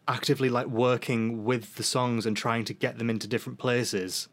actively 0.08 0.50
like 0.50 0.68
working 0.68 1.44
with 1.44 1.76
the 1.76 1.84
songs 1.84 2.26
and 2.26 2.38
trying 2.38 2.64
to 2.66 2.74
get 2.74 2.98
them 2.98 3.10
into 3.10 3.28
different 3.28 3.58
places 3.58 4.28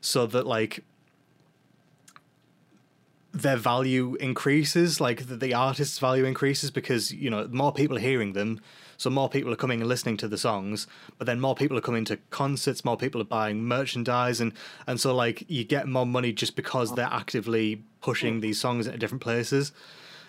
so 0.00 0.26
that 0.26 0.46
like 0.46 0.84
their 3.32 3.56
value 3.56 4.14
increases 4.20 5.00
like 5.00 5.26
the, 5.26 5.36
the 5.36 5.52
artist's 5.54 5.98
value 5.98 6.24
increases 6.24 6.70
because 6.70 7.12
you 7.12 7.28
know 7.30 7.46
more 7.50 7.72
people 7.72 7.96
are 7.96 8.00
hearing 8.00 8.32
them 8.32 8.58
so 8.96 9.10
more 9.10 9.28
people 9.28 9.52
are 9.52 9.56
coming 9.56 9.80
and 9.80 9.88
listening 9.88 10.16
to 10.16 10.26
the 10.26 10.38
songs 10.38 10.86
but 11.18 11.26
then 11.26 11.38
more 11.38 11.54
people 11.54 11.76
are 11.76 11.82
coming 11.82 12.04
to 12.06 12.16
concerts 12.30 12.84
more 12.86 12.96
people 12.96 13.20
are 13.20 13.24
buying 13.24 13.62
merchandise 13.62 14.40
and 14.40 14.52
and 14.86 14.98
so 14.98 15.14
like 15.14 15.44
you 15.46 15.62
get 15.62 15.86
more 15.86 16.06
money 16.06 16.32
just 16.32 16.56
because 16.56 16.94
they're 16.94 17.04
actively 17.12 17.82
pushing 18.00 18.40
these 18.40 18.58
songs 18.58 18.86
into 18.86 18.98
different 18.98 19.22
places 19.22 19.72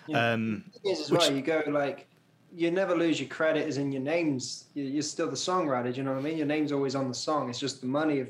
Yeah. 0.06 0.32
um 0.32 0.64
Yes, 0.84 1.00
as 1.00 1.10
Which- 1.10 1.20
well. 1.20 1.32
You 1.32 1.42
go 1.42 1.62
like, 1.68 2.06
you 2.52 2.70
never 2.70 2.94
lose 2.96 3.18
your 3.20 3.28
credit 3.28 3.66
as 3.68 3.76
in 3.78 3.92
your 3.92 4.02
names. 4.02 4.64
You- 4.74 4.84
You're 4.84 5.02
still 5.02 5.28
the 5.30 5.36
songwriter. 5.36 5.90
Do 5.92 5.98
you 5.98 6.02
know 6.04 6.12
what 6.12 6.18
I 6.18 6.22
mean? 6.22 6.36
Your 6.36 6.46
name's 6.46 6.72
always 6.72 6.94
on 6.96 7.06
the 7.08 7.14
song. 7.14 7.48
It's 7.48 7.60
just 7.60 7.80
the 7.80 7.86
money 7.86 8.18
of 8.20 8.28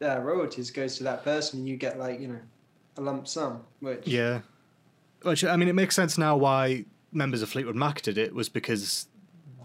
the 0.00 0.16
uh, 0.16 0.18
royalties 0.20 0.70
goes 0.70 0.96
to 0.98 1.04
that 1.04 1.22
person, 1.24 1.60
and 1.60 1.68
you 1.68 1.76
get 1.76 1.98
like 1.98 2.20
you 2.20 2.28
know 2.28 2.40
a 2.96 3.00
lump 3.00 3.26
sum. 3.28 3.62
Which 3.80 4.06
Yeah. 4.06 4.40
Which 5.22 5.44
I 5.44 5.56
mean, 5.56 5.68
it 5.68 5.74
makes 5.74 5.94
sense 5.94 6.16
now 6.16 6.36
why 6.36 6.84
members 7.12 7.42
of 7.42 7.48
Fleetwood 7.48 7.76
Mac 7.76 8.02
did 8.02 8.16
it 8.16 8.34
was 8.34 8.48
because 8.48 9.06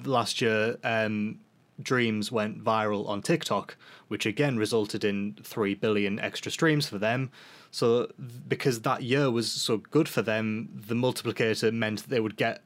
last 0.03 0.41
year 0.41 0.77
um, 0.83 1.39
Dreams 1.81 2.31
went 2.31 2.63
viral 2.63 3.07
on 3.07 3.21
TikTok, 3.21 3.77
which 4.07 4.25
again 4.25 4.57
resulted 4.57 5.03
in 5.03 5.37
three 5.43 5.73
billion 5.73 6.19
extra 6.19 6.51
streams 6.51 6.87
for 6.87 6.97
them. 6.97 7.31
So 7.71 8.11
because 8.47 8.81
that 8.81 9.03
year 9.03 9.29
was 9.29 9.51
so 9.51 9.77
good 9.77 10.07
for 10.07 10.21
them, 10.21 10.69
the 10.87 10.95
multiplicator 10.95 11.73
meant 11.73 12.03
that 12.03 12.09
they 12.09 12.19
would 12.19 12.37
get 12.37 12.61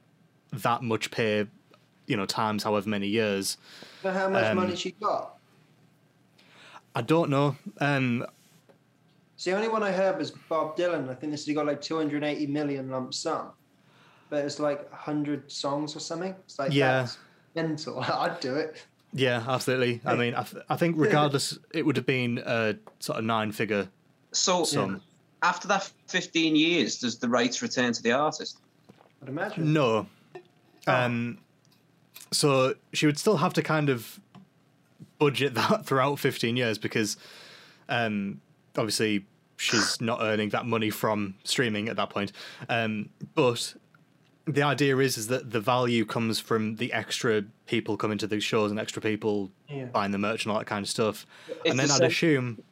that 0.52 0.82
much 0.82 1.10
pay, 1.10 1.46
you 2.06 2.16
know, 2.16 2.26
times 2.26 2.62
however 2.62 2.88
many 2.88 3.08
years. 3.08 3.56
You 4.04 4.10
how 4.10 4.28
much 4.28 4.44
Um, 4.44 4.56
money 4.56 4.76
she 4.76 4.92
got? 4.92 5.36
I 6.94 7.02
don't 7.02 7.30
know. 7.30 7.56
Um, 7.80 8.26
So 9.40 9.48
the 9.50 9.56
only 9.56 9.68
one 9.68 9.82
I 9.82 9.90
heard 9.90 10.18
was 10.18 10.32
Bob 10.32 10.76
Dylan. 10.76 11.08
I 11.08 11.14
think 11.14 11.32
this 11.32 11.46
he 11.46 11.54
got 11.54 11.64
like 11.64 11.80
280 11.80 12.46
million 12.48 12.90
lump 12.90 13.14
sum, 13.14 13.52
but 14.28 14.44
it's 14.44 14.60
like 14.60 14.86
100 14.90 15.50
songs 15.50 15.96
or 15.96 16.00
something. 16.00 16.34
It's 16.44 16.58
like 16.58 16.74
Yeah. 16.74 17.00
that's 17.00 17.16
mental. 17.54 18.00
I'd 18.02 18.38
do 18.40 18.54
it. 18.56 18.84
yeah, 19.14 19.42
absolutely. 19.48 20.02
I 20.04 20.14
mean, 20.14 20.34
I, 20.34 20.42
th- 20.42 20.62
I 20.68 20.76
think 20.76 20.96
regardless, 20.98 21.58
it 21.72 21.86
would 21.86 21.96
have 21.96 22.04
been 22.04 22.42
a 22.44 22.76
sort 22.98 23.18
of 23.18 23.24
nine-figure 23.24 23.88
So 24.32 24.64
sum. 24.64 25.00
after 25.42 25.66
that 25.68 25.90
15 26.08 26.54
years, 26.54 26.98
does 26.98 27.16
the 27.18 27.26
rights 27.30 27.62
return 27.62 27.94
to 27.94 28.02
the 28.02 28.12
artist? 28.12 28.58
I'd 29.22 29.30
imagine. 29.30 29.72
No. 29.72 30.06
Oh. 30.86 30.92
Um, 30.94 31.38
so 32.30 32.74
she 32.92 33.06
would 33.06 33.18
still 33.18 33.38
have 33.38 33.54
to 33.54 33.62
kind 33.62 33.88
of 33.88 34.20
budget 35.18 35.54
that 35.60 35.86
throughout 35.86 36.18
15 36.18 36.58
years 36.58 36.76
because 36.76 37.16
um, 37.88 38.42
obviously 38.80 39.26
she's 39.56 40.00
not 40.00 40.18
earning 40.22 40.48
that 40.48 40.64
money 40.66 40.90
from 40.90 41.34
streaming 41.44 41.88
at 41.88 41.96
that 41.96 42.10
point. 42.10 42.32
Um, 42.68 43.10
but 43.34 43.74
the 44.46 44.62
idea 44.62 44.96
is 44.98 45.16
is 45.18 45.26
that 45.28 45.50
the 45.50 45.60
value 45.60 46.04
comes 46.04 46.40
from 46.40 46.76
the 46.76 46.92
extra 46.92 47.44
people 47.66 47.96
coming 47.96 48.18
to 48.18 48.26
these 48.26 48.42
shows 48.42 48.70
and 48.70 48.80
extra 48.80 49.00
people 49.02 49.50
Yeah. 49.68 49.84
buying 49.84 50.10
the 50.12 50.18
merch 50.18 50.44
and 50.44 50.52
all 50.52 50.58
that 50.58 50.64
kind 50.66 50.82
of 50.84 50.88
stuff. 50.88 51.26
It's 51.48 51.70
and 51.70 51.78
then 51.78 51.88
the 51.88 51.94
I'd 51.94 51.98
same- 51.98 52.06
assume 52.08 52.62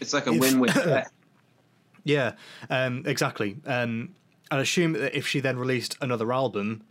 It's 0.00 0.12
like 0.12 0.26
a 0.26 0.32
If- 0.32 0.40
win-win. 0.40 0.72
Yeah, 2.04 2.32
um, 2.70 3.02
exactly. 3.04 3.56
Um, 3.66 4.10
I'd 4.52 4.60
assume 4.60 4.92
that 4.92 5.16
if 5.18 5.26
she 5.26 5.40
then 5.40 5.58
released 5.58 5.96
another 6.00 6.32
album, 6.32 6.82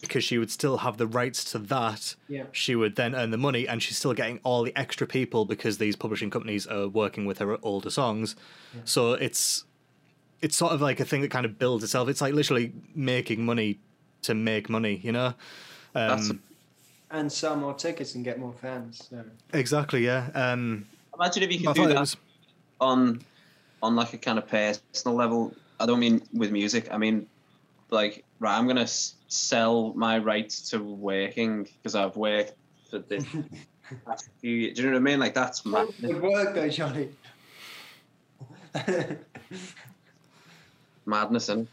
because 0.00 0.22
she 0.24 0.38
would 0.38 0.50
still 0.50 0.78
have 0.78 0.98
the 0.98 1.06
rights 1.06 1.42
to 1.52 1.58
that, 1.58 2.14
Yeah. 2.28 2.44
she 2.52 2.74
would 2.74 2.96
then 2.96 3.14
earn 3.14 3.30
the 3.30 3.38
money, 3.38 3.66
and 3.66 3.82
she's 3.82 3.96
still 3.96 4.12
getting 4.14 4.40
all 4.44 4.62
the 4.62 4.76
extra 4.76 5.06
people 5.06 5.44
because 5.44 5.78
these 5.78 5.96
publishing 5.96 6.30
companies 6.30 6.66
are 6.66 6.86
working 6.88 7.24
with 7.26 7.38
her 7.38 7.58
older 7.62 7.90
songs. 7.90 8.36
So 8.84 9.12
it's 9.14 9.64
it's 10.42 10.54
sort 10.54 10.72
of 10.72 10.82
like 10.82 11.00
a 11.00 11.04
thing 11.04 11.22
that 11.22 11.30
kind 11.30 11.46
of 11.46 11.58
builds 11.58 11.82
itself. 11.82 12.08
It's 12.10 12.20
like 12.20 12.34
literally 12.34 12.72
making 12.94 13.44
money 13.44 13.78
to 14.22 14.34
make 14.34 14.68
money, 14.68 15.00
you 15.02 15.10
know. 15.12 15.32
That's 15.94 16.28
Um, 16.30 16.40
And 17.10 17.32
sell 17.32 17.56
more 17.56 17.72
tickets 17.72 18.14
and 18.16 18.24
get 18.24 18.38
more 18.38 18.52
fans. 18.52 19.06
So. 19.08 19.24
exactly, 19.54 20.04
yeah. 20.04 20.28
Um, 20.34 20.86
Imagine 21.14 21.42
if 21.44 21.52
you 21.60 21.70
I 21.70 21.72
could 21.72 21.82
do 21.82 21.88
that 21.94 22.00
was 22.00 22.16
on 22.80 23.22
on 23.82 23.96
like 23.96 24.12
a 24.12 24.18
kind 24.18 24.38
of 24.38 24.46
personal 24.46 25.16
level. 25.16 25.54
I 25.80 25.86
don't 25.86 26.00
mean 26.00 26.20
with 26.34 26.50
music. 26.52 26.88
I 26.92 26.98
mean 26.98 27.26
like 27.90 28.22
right. 28.38 28.58
I'm 28.58 28.66
gonna 28.66 28.82
s- 28.82 29.14
sell 29.28 29.92
my 29.94 30.18
rights 30.18 30.70
to 30.70 30.78
working 30.78 31.64
because 31.64 31.94
I've 31.94 32.16
worked 32.16 32.54
for 32.90 32.98
this. 32.98 33.24
past 34.04 34.28
few 34.40 34.54
years. 34.54 34.76
Do 34.76 34.82
you 34.82 34.88
know 34.88 34.94
what 34.94 35.00
I 35.00 35.02
mean? 35.02 35.20
Like 35.20 35.34
that's 35.34 35.64
mad. 35.64 35.88
Good 36.00 36.20
work 36.20 36.54
though, 36.54 36.68
Johnny. 36.68 37.08
madness. 41.06 41.48
And 41.48 41.68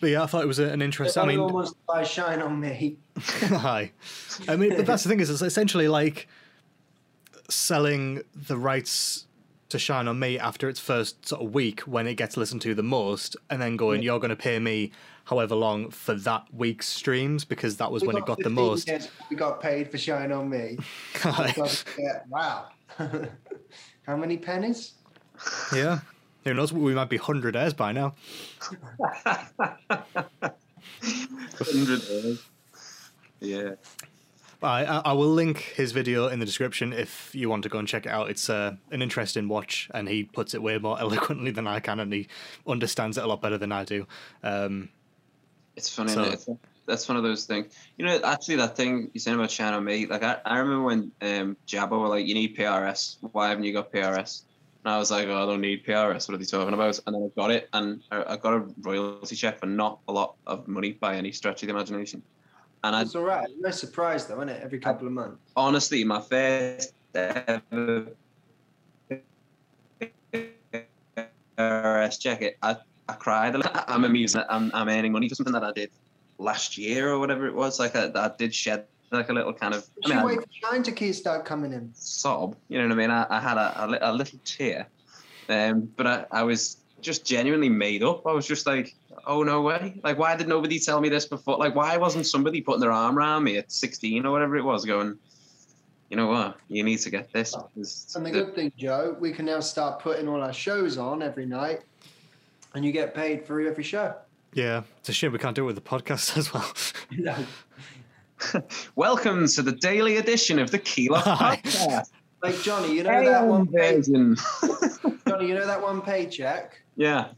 but 0.00 0.10
yeah, 0.10 0.22
I 0.22 0.26
thought 0.26 0.42
it 0.42 0.48
was 0.48 0.58
an 0.58 0.82
interesting. 0.82 1.22
I 1.22 1.26
mean, 1.26 1.38
almost 1.40 1.76
by 1.86 2.04
shine 2.04 2.42
on 2.42 2.60
me. 2.60 2.96
Hi. 3.18 3.92
I 4.48 4.56
mean, 4.56 4.76
but 4.76 4.86
that's 4.86 5.02
the 5.02 5.08
thing 5.08 5.20
is, 5.20 5.30
it's 5.30 5.42
essentially 5.42 5.88
like 5.88 6.28
selling 7.48 8.22
the 8.34 8.56
rights 8.56 9.26
to 9.74 9.78
Shine 9.78 10.06
on 10.08 10.18
Me 10.18 10.38
after 10.38 10.68
its 10.68 10.78
first 10.80 11.26
sort 11.28 11.42
of 11.42 11.52
week 11.52 11.80
when 11.80 12.06
it 12.06 12.14
gets 12.14 12.36
listened 12.36 12.62
to 12.62 12.74
the 12.74 12.82
most, 12.82 13.36
and 13.50 13.60
then 13.60 13.76
going, 13.76 14.00
Yeah. 14.02 14.12
you're 14.12 14.20
going 14.20 14.30
to 14.30 14.36
pay 14.36 14.58
me 14.58 14.92
however 15.24 15.54
long 15.56 15.90
for 15.90 16.14
that 16.14 16.46
week's 16.54 16.86
streams 16.86 17.44
because 17.44 17.76
that 17.78 17.90
was 17.90 18.02
We 18.02 18.08
when 18.08 18.16
it 18.18 18.26
got 18.26 18.38
the 18.38 18.50
most. 18.50 18.86
years 18.88 19.08
We 19.30 19.36
got 19.36 19.60
paid 19.60 19.90
for 19.90 19.98
shine 19.98 20.30
on 20.32 20.48
me. 20.48 20.78
yeah, 21.24 22.20
wow. 22.28 22.68
How 24.06 24.16
many 24.16 24.36
pennies? 24.36 24.92
yeah. 25.74 26.00
Who 26.44 26.54
knows? 26.54 26.72
We 26.72 26.94
might 26.94 27.08
be 27.08 27.16
100 27.16 27.56
airs 27.56 27.72
by 27.74 27.92
now. 27.92 28.14
hundred 31.58 32.00
days. 32.06 32.42
Yeah. 33.40 33.70
I, 34.64 34.84
I 34.84 35.12
will 35.12 35.28
link 35.28 35.58
his 35.76 35.92
video 35.92 36.28
in 36.28 36.40
the 36.40 36.46
description 36.46 36.92
if 36.92 37.34
you 37.34 37.48
want 37.48 37.62
to 37.64 37.68
go 37.68 37.78
and 37.78 37.86
check 37.86 38.06
it 38.06 38.12
out. 38.12 38.30
It's 38.30 38.48
uh, 38.50 38.76
an 38.90 39.02
interesting 39.02 39.48
watch, 39.48 39.90
and 39.94 40.08
he 40.08 40.24
puts 40.24 40.54
it 40.54 40.62
way 40.62 40.78
more 40.78 40.98
eloquently 41.00 41.50
than 41.50 41.66
I 41.66 41.80
can, 41.80 42.00
and 42.00 42.12
he 42.12 42.28
understands 42.66 43.18
it 43.18 43.24
a 43.24 43.26
lot 43.26 43.40
better 43.40 43.58
than 43.58 43.72
I 43.72 43.84
do. 43.84 44.06
Um, 44.42 44.90
It's 45.76 45.88
funny. 45.88 46.12
So- 46.12 46.22
it? 46.22 46.46
That's 46.86 47.08
one 47.08 47.16
of 47.16 47.22
those 47.22 47.44
things. 47.46 47.74
You 47.96 48.04
know, 48.04 48.20
actually, 48.22 48.56
that 48.56 48.76
thing 48.76 49.10
you 49.14 49.20
said 49.20 49.34
about 49.34 49.50
Shine 49.50 49.72
on 49.72 49.84
Me, 49.84 50.04
like 50.04 50.22
I, 50.22 50.36
I 50.44 50.58
remember 50.58 50.84
when 50.84 51.12
um, 51.22 51.56
Jabba 51.66 51.98
were 51.98 52.08
like, 52.08 52.26
"You 52.26 52.34
need 52.34 52.56
PRS. 52.56 53.16
Why 53.32 53.48
haven't 53.48 53.64
you 53.64 53.72
got 53.72 53.90
PRS?" 53.90 54.42
And 54.84 54.92
I 54.92 54.98
was 54.98 55.10
like, 55.10 55.26
"Oh, 55.28 55.42
I 55.42 55.46
don't 55.46 55.62
need 55.62 55.86
PRS. 55.86 56.28
What 56.28 56.34
are 56.34 56.36
they 56.36 56.44
talking 56.44 56.74
about?" 56.74 57.00
And 57.06 57.14
then 57.14 57.22
I 57.22 57.40
got 57.40 57.50
it, 57.50 57.70
and 57.72 58.02
I, 58.10 58.34
I 58.34 58.36
got 58.36 58.52
a 58.52 58.66
royalty 58.82 59.34
check 59.34 59.60
for 59.60 59.66
not 59.66 60.00
a 60.08 60.12
lot 60.12 60.34
of 60.46 60.68
money 60.68 60.92
by 60.92 61.16
any 61.16 61.32
stretch 61.32 61.62
of 61.62 61.68
the 61.68 61.74
imagination. 61.74 62.22
And 62.84 62.94
I 62.94 63.00
It's 63.00 63.14
all 63.14 63.22
right. 63.22 63.48
No 63.58 63.70
surprise 63.70 64.26
though, 64.26 64.36
isn't 64.36 64.50
it? 64.50 64.62
Every 64.62 64.78
couple 64.78 65.06
of 65.06 65.14
months. 65.14 65.40
honestly, 65.56 66.04
my 66.04 66.20
first 66.20 66.92
ever 67.14 68.08
PRS 71.56 72.20
check, 72.20 72.42
it, 72.42 72.58
I, 72.62 72.76
I 73.08 73.14
cried. 73.14 73.54
a 73.54 73.58
little. 73.58 73.72
I'm 73.88 74.04
amused 74.04 74.36
I'm, 74.36 74.70
I'm 74.74 74.90
earning 74.90 75.12
money 75.12 75.30
for 75.30 75.34
something 75.34 75.54
that 75.54 75.64
I 75.64 75.72
did 75.72 75.90
last 76.36 76.76
year 76.76 77.10
or 77.10 77.18
whatever 77.18 77.46
it 77.46 77.54
was. 77.54 77.80
Like 77.80 77.96
I, 77.96 78.10
I 78.14 78.30
did 78.36 78.54
shed 78.54 78.84
like 79.10 79.30
a 79.30 79.32
little 79.32 79.54
kind 79.54 79.72
of. 79.72 79.88
I 80.04 80.08
mean, 80.08 80.18
I, 80.18 80.24
wait 80.26 80.40
for 80.42 80.48
shine 80.50 80.82
to 80.82 80.92
key 80.92 81.14
start 81.14 81.46
coming 81.46 81.72
in. 81.72 81.90
sob. 81.94 82.54
You 82.68 82.78
know 82.78 82.88
what 82.88 82.92
I 82.92 82.96
mean? 82.96 83.10
I, 83.10 83.26
I 83.30 83.40
had 83.40 83.56
a, 83.56 83.84
a, 83.84 84.10
a 84.10 84.12
little 84.12 84.38
tear, 84.44 84.88
um, 85.48 85.90
but 85.96 86.06
I, 86.06 86.26
I 86.30 86.42
was 86.42 86.76
just 87.00 87.24
genuinely 87.24 87.70
made 87.70 88.02
up. 88.02 88.26
I 88.26 88.32
was 88.32 88.46
just 88.46 88.66
like, 88.66 88.94
oh 89.26 89.42
no 89.42 89.62
way! 89.62 90.00
Like, 90.04 90.18
why 90.18 90.36
did 90.36 90.48
nobody 90.48 90.78
tell 90.78 91.00
me 91.00 91.08
this 91.08 91.26
before? 91.26 91.56
Like, 91.58 91.74
why 91.74 91.96
wasn't 91.96 92.26
somebody 92.26 92.60
putting 92.60 92.80
their 92.80 92.92
arm 92.92 93.16
around 93.18 93.44
me 93.44 93.56
at 93.58 93.70
16 93.72 94.24
or 94.26 94.30
whatever 94.32 94.56
it 94.56 94.62
was, 94.62 94.84
going, 94.84 95.18
you 96.10 96.16
know 96.16 96.26
what? 96.28 96.58
You 96.68 96.82
need 96.84 96.98
to 97.00 97.10
get 97.10 97.32
this. 97.32 97.54
This- 97.76 98.14
And 98.14 98.24
the 98.26 98.30
good 98.30 98.54
thing, 98.54 98.72
Joe, 98.76 99.16
we 99.18 99.32
can 99.32 99.46
now 99.46 99.60
start 99.60 100.00
putting 100.00 100.28
all 100.28 100.42
our 100.42 100.52
shows 100.52 100.98
on 100.98 101.22
every 101.22 101.46
night, 101.46 101.82
and 102.74 102.84
you 102.84 102.92
get 102.92 103.14
paid 103.14 103.46
for 103.46 103.60
every 103.60 103.84
show. 103.84 104.14
yeah, 104.52 104.82
it's 104.98 105.08
a 105.08 105.12
shame 105.12 105.32
we 105.32 105.38
can't 105.38 105.56
do 105.56 105.62
it 105.64 105.66
with 105.66 105.76
the 105.76 105.80
podcast 105.82 106.36
as 106.36 106.52
well. 106.52 106.72
No. 107.10 107.36
Welcome 108.96 109.46
to 109.48 109.62
the 109.62 109.72
daily 109.72 110.16
edition 110.18 110.58
of 110.58 110.70
the 110.70 110.78
Keylock 110.78 111.24
Podcast. 111.24 112.10
Like 112.42 112.60
Johnny, 112.60 112.94
you 112.94 113.02
know 113.02 113.24
that 113.24 113.46
one 113.46 113.66
pay- 113.66 113.96
version. 113.96 114.36
Johnny, 115.26 115.48
you 115.48 115.54
know 115.54 115.66
that 115.66 115.80
one 115.80 116.02
paycheck? 116.02 116.78
yeah, 116.96 117.28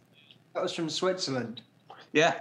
That 0.55 0.63
was 0.65 0.73
from 0.75 0.89
Switzerland. 0.91 1.63
Yeah, 2.17 2.41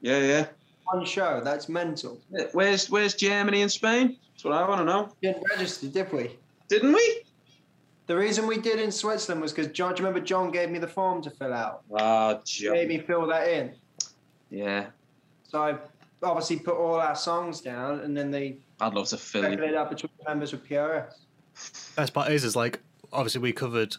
yeah, 0.00 0.18
yeah. 0.20 0.46
One 0.84 1.04
show. 1.04 1.40
That's 1.44 1.68
mental. 1.68 2.20
Where's 2.52 2.88
Where's 2.88 3.14
Germany 3.14 3.62
and 3.62 3.70
Spain? 3.70 4.16
That's 4.32 4.44
what 4.44 4.54
I 4.54 4.68
want 4.68 4.80
to 4.80 4.84
know. 4.84 5.12
Didn't 5.20 5.42
register, 5.50 5.88
did 5.88 6.12
we? 6.12 6.30
Didn't 6.68 6.92
we? 6.92 7.22
The 8.06 8.16
reason 8.16 8.46
we 8.46 8.58
did 8.58 8.78
in 8.78 8.92
Switzerland 8.92 9.42
was 9.42 9.52
because 9.52 9.72
John. 9.72 9.94
Do 9.94 10.02
you 10.02 10.06
remember 10.06 10.24
John 10.24 10.52
gave 10.52 10.70
me 10.70 10.78
the 10.78 10.86
form 10.88 11.22
to 11.22 11.30
fill 11.30 11.52
out? 11.52 11.82
Ah, 11.98 12.38
He 12.46 12.70
made 12.70 12.88
me 12.88 12.98
fill 12.98 13.26
that 13.26 13.48
in. 13.48 13.74
Yeah, 14.48 14.86
So 15.42 15.60
I 15.60 15.76
obviously 16.22 16.60
put 16.60 16.76
all 16.76 16.94
our 16.94 17.16
songs 17.16 17.60
down, 17.60 18.00
and 18.00 18.16
then 18.16 18.30
they 18.30 18.58
I'd 18.80 18.94
love 18.94 19.08
to 19.08 19.16
fill 19.16 19.42
speculated 19.42 19.72
you. 19.74 19.78
up 19.80 19.90
between 19.90 20.12
members 20.24 20.52
with 20.52 20.64
PRS. 20.64 21.14
Best 21.96 22.14
part 22.14 22.30
is, 22.30 22.44
is 22.44 22.54
like 22.54 22.78
obviously 23.12 23.40
we 23.40 23.52
covered 23.52 23.96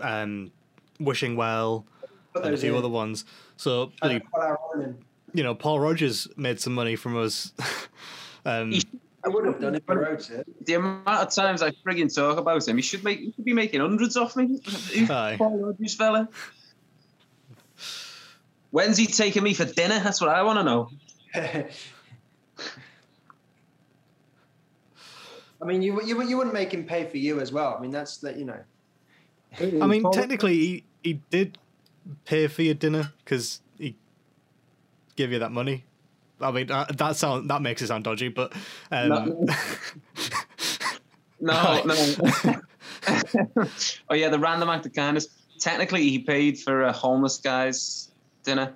um, 0.00 0.50
wishing 0.98 1.36
well 1.36 1.86
Put 1.95 1.95
and 2.38 2.46
a 2.46 2.50
those 2.50 2.60
few 2.62 2.72
in. 2.72 2.78
other 2.78 2.88
ones. 2.88 3.24
So 3.56 3.82
And 3.82 3.92
bloody, 4.00 4.20
put 4.20 4.40
our 4.42 4.58
own 4.74 4.82
in. 4.82 4.96
you 5.34 5.42
know, 5.42 5.54
Paul 5.54 5.80
Rodgers 5.80 6.28
made 6.36 6.60
some 6.60 6.74
money 6.74 6.96
from 6.96 7.16
us. 7.16 7.52
um, 8.44 8.72
I 9.24 9.28
would 9.28 9.44
have 9.46 9.60
done 9.60 9.74
if 9.74 9.82
I 9.88 9.94
wrote 9.94 10.30
it. 10.30 10.46
The 10.66 10.74
amount 10.74 11.08
of 11.08 11.34
times 11.34 11.60
I 11.62 11.70
frigging 11.70 12.14
talk 12.14 12.38
about 12.38 12.66
him, 12.68 12.76
he 12.76 12.82
should 12.82 13.02
make, 13.02 13.18
he 13.18 13.32
should 13.32 13.44
be 13.44 13.52
making 13.52 13.80
hundreds 13.80 14.16
off 14.16 14.36
me. 14.36 14.60
Aye. 15.10 15.34
Paul 15.36 15.58
Rodgers 15.58 15.94
fella? 15.94 16.28
When's 18.70 18.96
he 18.96 19.06
taking 19.06 19.42
me 19.42 19.54
for 19.54 19.64
dinner? 19.64 19.98
That's 20.00 20.20
what 20.20 20.30
I 20.30 20.42
want 20.42 20.58
to 20.58 20.64
know. 20.64 20.90
I 25.60 25.64
mean, 25.64 25.82
you, 25.82 26.00
you 26.02 26.22
you 26.22 26.36
wouldn't 26.36 26.54
make 26.54 26.72
him 26.72 26.84
pay 26.84 27.06
for 27.06 27.16
you 27.16 27.40
as 27.40 27.50
well. 27.52 27.74
I 27.76 27.80
mean, 27.80 27.90
that's 27.90 28.18
that 28.18 28.36
you 28.36 28.44
know. 28.44 28.60
I 29.58 29.86
mean, 29.86 30.10
technically, 30.12 30.54
he, 30.58 30.84
he 31.02 31.12
did 31.30 31.56
pay 32.24 32.46
for 32.48 32.62
your 32.62 32.74
dinner 32.74 33.12
because 33.24 33.60
he 33.78 33.96
give 35.16 35.32
you 35.32 35.38
that 35.40 35.52
money. 35.52 35.84
I 36.40 36.50
mean, 36.50 36.70
uh, 36.70 36.86
that 36.96 37.16
sound 37.16 37.50
that 37.50 37.62
makes 37.62 37.82
it 37.82 37.88
sound 37.88 38.04
dodgy, 38.04 38.28
but 38.28 38.52
um, 38.90 39.08
No. 39.08 39.46
No, 41.38 41.82
no. 41.84 41.94
oh 44.08 44.14
yeah, 44.14 44.28
the 44.28 44.38
random 44.38 44.68
act 44.68 44.86
of 44.86 44.92
kindness. 44.94 45.28
Technically, 45.58 46.02
he 46.02 46.18
paid 46.18 46.58
for 46.58 46.84
a 46.84 46.92
homeless 46.92 47.38
guy's 47.38 48.10
dinner. 48.42 48.74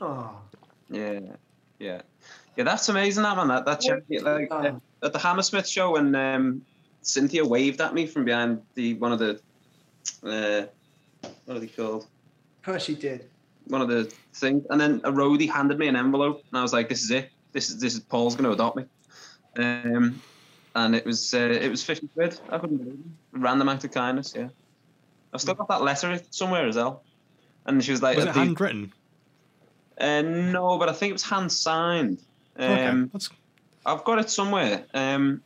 Oh, 0.00 0.36
Yeah, 0.90 1.20
yeah, 1.78 2.02
yeah. 2.56 2.64
That's 2.64 2.88
amazing, 2.88 3.22
that 3.22 3.36
man. 3.36 3.48
That 3.48 3.64
that 3.64 3.80
charity, 3.80 4.18
like 4.18 4.48
uh, 4.50 4.72
at 5.02 5.12
the 5.12 5.18
Hammersmith 5.18 5.66
show, 5.66 5.92
when 5.92 6.14
um, 6.14 6.62
Cynthia 7.02 7.44
waved 7.44 7.80
at 7.80 7.94
me 7.94 8.06
from 8.06 8.24
behind 8.24 8.62
the 8.74 8.94
one 8.94 9.12
of 9.12 9.18
the 9.18 9.40
uh, 10.24 10.66
what 11.44 11.56
are 11.56 11.60
they 11.60 11.66
called? 11.66 12.06
Of 12.62 12.66
course 12.66 12.84
she 12.84 12.94
did. 12.94 13.28
One 13.66 13.80
of 13.80 13.88
the 13.88 14.12
things, 14.34 14.64
and 14.70 14.80
then 14.80 15.00
a 15.04 15.10
roadie 15.12 15.50
handed 15.50 15.78
me 15.78 15.88
an 15.88 15.96
envelope, 15.96 16.42
and 16.50 16.58
I 16.58 16.62
was 16.62 16.72
like, 16.72 16.88
"This 16.88 17.02
is 17.02 17.10
it. 17.10 17.30
This 17.52 17.70
is 17.70 17.78
this 17.80 17.94
is 17.94 18.00
Paul's 18.00 18.36
going 18.36 18.44
to 18.44 18.52
adopt 18.52 18.76
me." 18.76 18.84
Um, 19.58 20.22
and 20.74 20.94
it 20.94 21.04
was 21.04 21.34
uh, 21.34 21.38
it 21.38 21.68
was 21.70 21.82
fifty 21.84 22.08
quid. 22.08 22.38
I 22.50 22.58
couldn't 22.58 22.78
believe 22.78 22.94
it. 22.94 23.38
Random 23.38 23.68
act 23.68 23.84
of 23.84 23.90
kindness. 23.90 24.32
Yeah, 24.36 24.48
I've 25.32 25.40
still 25.40 25.54
got 25.54 25.68
that 25.68 25.82
letter 25.82 26.20
somewhere 26.30 26.66
as 26.66 26.76
well. 26.76 27.02
And 27.66 27.82
she 27.82 27.92
was 27.92 28.02
like, 28.02 28.16
was 28.16 28.24
it 28.24 28.28
these- 28.28 28.36
handwritten? 28.36 28.92
uh, 30.00 30.22
no, 30.22 30.78
but 30.78 30.88
I 30.88 30.92
think 30.92 31.10
it 31.10 31.14
was 31.14 31.22
hand 31.22 31.52
signed. 31.52 32.18
Um, 32.56 32.70
okay, 32.70 33.10
that's 33.12 33.30
I've 33.86 34.04
got 34.04 34.18
it 34.18 34.30
somewhere. 34.30 34.84
Um, 34.94 35.42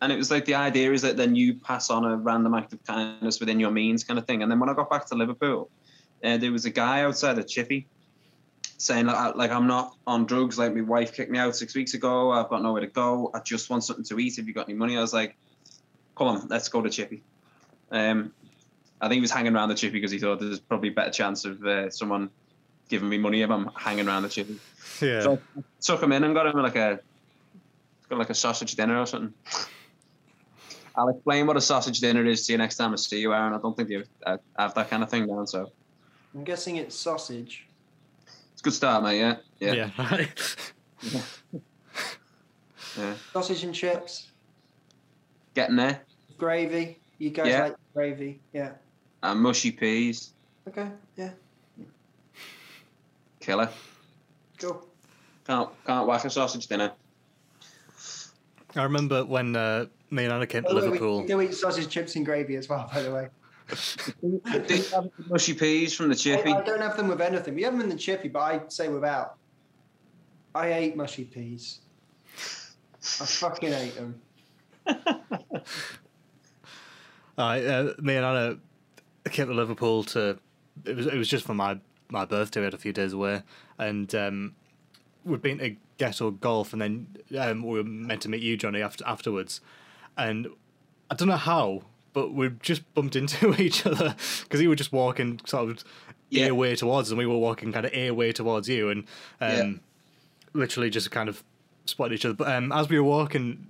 and 0.00 0.12
it 0.12 0.16
was 0.16 0.30
like 0.30 0.44
the 0.44 0.54
idea 0.54 0.92
is 0.92 1.02
that 1.02 1.16
then 1.16 1.34
you 1.34 1.54
pass 1.54 1.88
on 1.88 2.04
a 2.04 2.16
random 2.16 2.54
act 2.54 2.72
of 2.72 2.84
kindness 2.84 3.40
within 3.40 3.58
your 3.58 3.70
means, 3.70 4.04
kind 4.04 4.18
of 4.18 4.26
thing. 4.26 4.42
And 4.42 4.50
then 4.50 4.58
when 4.58 4.68
I 4.68 4.74
got 4.74 4.90
back 4.90 5.06
to 5.06 5.14
Liverpool, 5.14 5.70
uh, 6.24 6.36
there 6.38 6.52
was 6.52 6.64
a 6.64 6.70
guy 6.70 7.02
outside 7.02 7.38
of 7.38 7.46
Chippy 7.46 7.86
saying 8.78 9.06
like, 9.06 9.16
I- 9.16 9.30
like 9.32 9.50
I'm 9.50 9.66
not 9.66 9.96
on 10.06 10.24
drugs. 10.26 10.58
Like 10.58 10.74
my 10.74 10.80
wife 10.80 11.14
kicked 11.14 11.30
me 11.30 11.38
out 11.38 11.54
six 11.56 11.74
weeks 11.74 11.94
ago. 11.94 12.30
I've 12.32 12.48
got 12.48 12.62
nowhere 12.62 12.80
to 12.80 12.86
go. 12.86 13.30
I 13.34 13.40
just 13.40 13.70
want 13.70 13.84
something 13.84 14.04
to 14.06 14.18
eat. 14.18 14.36
Have 14.36 14.46
you 14.48 14.54
got 14.54 14.68
any 14.68 14.76
money? 14.78 14.96
I 14.96 15.00
was 15.00 15.12
like, 15.12 15.36
come 16.16 16.28
on, 16.28 16.48
let's 16.48 16.68
go 16.68 16.80
to 16.82 16.90
Chippy. 16.90 17.22
Um, 17.90 18.32
I 19.00 19.08
think 19.08 19.16
he 19.16 19.20
was 19.20 19.30
hanging 19.30 19.54
around 19.54 19.68
the 19.68 19.74
Chippy 19.74 19.92
because 19.94 20.10
he 20.10 20.18
thought 20.18 20.40
there's 20.40 20.60
probably 20.60 20.88
a 20.88 20.92
better 20.92 21.10
chance 21.10 21.44
of 21.44 21.62
uh, 21.64 21.90
someone 21.90 22.30
giving 22.88 23.08
me 23.08 23.18
money 23.18 23.42
if 23.42 23.50
I'm 23.50 23.70
hanging 23.76 24.06
around 24.08 24.22
the 24.22 24.28
Chippy. 24.28 24.58
yeah. 25.00 25.20
So 25.22 25.38
I 25.58 25.62
took 25.80 26.02
him 26.02 26.12
in 26.12 26.24
and 26.24 26.34
got 26.34 26.46
him 26.46 26.60
like 26.62 26.76
a 26.76 27.00
got 28.08 28.18
like 28.18 28.30
a 28.30 28.34
sausage 28.34 28.74
dinner 28.76 28.98
or 28.98 29.06
something. 29.06 29.34
I'll 30.96 31.08
explain 31.08 31.46
what 31.46 31.56
a 31.56 31.60
sausage 31.60 32.00
dinner 32.00 32.24
is 32.24 32.46
to 32.46 32.52
you 32.52 32.58
next 32.58 32.76
time 32.76 32.92
I 32.92 32.96
see 32.96 33.20
you, 33.20 33.32
Aaron. 33.34 33.52
I 33.52 33.58
don't 33.58 33.76
think 33.76 33.88
you 33.90 34.04
uh, 34.24 34.36
have 34.58 34.74
that 34.74 34.90
kind 34.90 35.02
of 35.02 35.10
thing 35.10 35.26
down, 35.26 35.46
so 35.46 35.72
I'm 36.34 36.44
guessing 36.44 36.76
it's 36.76 36.96
sausage. 36.96 37.66
it's 38.52 38.60
a 38.60 38.64
good 38.64 38.72
start, 38.72 39.02
mate. 39.04 39.18
Yeah, 39.18 39.36
yeah, 39.60 39.90
yeah. 39.98 40.26
yeah. 42.98 43.14
Sausage 43.32 43.64
and 43.64 43.74
chips, 43.74 44.28
Getting 45.54 45.76
there. 45.76 46.00
gravy. 46.38 46.98
You 47.18 47.30
guys 47.30 47.46
Yeah. 47.48 47.62
like 47.64 47.76
gravy? 47.94 48.40
Yeah. 48.52 48.72
And 49.22 49.40
mushy 49.40 49.70
peas, 49.70 50.32
Okay. 50.68 50.88
Yeah. 51.16 51.30
killer. 53.40 53.68
Cool. 54.58 54.84
Can't 55.46 55.68
can't 55.86 56.06
whack 56.06 56.24
a 56.24 56.30
sausage 56.30 56.66
dinner. 56.66 56.92
I 58.76 58.82
remember 58.82 59.24
when 59.24 59.54
uh, 59.54 59.86
me 60.10 60.24
and 60.24 60.32
Anna 60.32 60.46
came 60.46 60.64
to 60.64 60.68
the 60.68 60.74
Liverpool. 60.74 61.20
We 61.20 61.26
do 61.28 61.40
eat 61.42 61.54
sausage 61.54 61.88
chips 61.88 62.16
and 62.16 62.24
gravy 62.26 62.56
as 62.56 62.68
well. 62.68 62.88
By 62.92 63.02
the 63.02 63.12
way, 63.12 63.28
Do 63.70 64.40
you 64.68 64.82
have 64.92 65.08
mushy 65.28 65.54
peas 65.54 65.94
from 65.94 66.08
the 66.08 66.14
I, 66.14 66.18
chippy? 66.18 66.52
I 66.52 66.62
don't 66.62 66.80
have 66.80 66.96
them 66.96 67.08
with 67.08 67.20
anything. 67.20 67.54
We 67.54 67.62
have 67.62 67.72
them 67.72 67.82
in 67.82 67.88
the 67.88 67.96
chippy, 67.96 68.28
but 68.28 68.40
I 68.40 68.60
say 68.68 68.88
without. 68.88 69.36
I 70.54 70.72
ate 70.72 70.96
mushy 70.96 71.24
peas. 71.24 71.80
I 72.36 73.26
fucking 73.26 73.72
ate 73.72 73.94
them. 73.96 74.20
I, 77.36 77.64
uh, 77.64 77.92
me 77.98 78.16
and 78.16 78.24
Anna 78.24 78.58
came 79.30 79.48
to 79.48 79.54
Liverpool 79.54 80.04
to. 80.04 80.38
It 80.84 80.96
was 80.96 81.06
it 81.06 81.16
was 81.16 81.28
just 81.28 81.44
for 81.44 81.54
my 81.54 81.78
my 82.10 82.24
birthday. 82.24 82.60
We 82.60 82.64
had 82.64 82.74
a 82.74 82.78
few 82.78 82.92
days 82.92 83.12
away, 83.12 83.42
and 83.78 84.14
um, 84.14 84.54
we'd 85.24 85.42
been 85.42 85.58
to 85.58 85.76
Ghetto 85.98 86.30
Golf, 86.30 86.72
and 86.72 86.82
then 86.82 87.06
um, 87.38 87.62
we 87.62 87.78
were 87.78 87.84
meant 87.84 88.22
to 88.22 88.28
meet 88.28 88.42
you, 88.42 88.56
Johnny, 88.56 88.82
after 88.82 89.04
afterwards. 89.06 89.60
And 90.16 90.48
I 91.10 91.14
don't 91.14 91.28
know 91.28 91.36
how, 91.36 91.82
but 92.14 92.32
we 92.32 92.48
just 92.62 92.82
bumped 92.94 93.14
into 93.16 93.54
each 93.60 93.84
other 93.84 94.14
because 94.44 94.60
he 94.60 94.66
was 94.66 94.78
just 94.78 94.92
walking 94.92 95.40
sort 95.44 95.68
of 95.70 95.84
Yeah. 96.30 96.46
ear 96.46 96.54
way 96.54 96.74
towards, 96.74 97.08
us, 97.08 97.10
and 97.10 97.18
we 97.18 97.26
were 97.26 97.36
walking 97.36 97.72
kind 97.72 97.84
of 97.84 97.92
ear 97.94 98.14
way 98.14 98.32
towards 98.32 98.68
you, 98.68 98.88
and 98.88 99.00
um, 99.42 99.50
Yeah. 99.50 99.72
literally 100.54 100.88
just 100.90 101.10
kind 101.10 101.28
of 101.28 101.44
spotted 101.84 102.14
each 102.14 102.24
other. 102.24 102.34
But 102.34 102.48
um, 102.54 102.72
as 102.72 102.88
we 102.88 102.98
were 102.98 103.04
walking, 103.08 103.66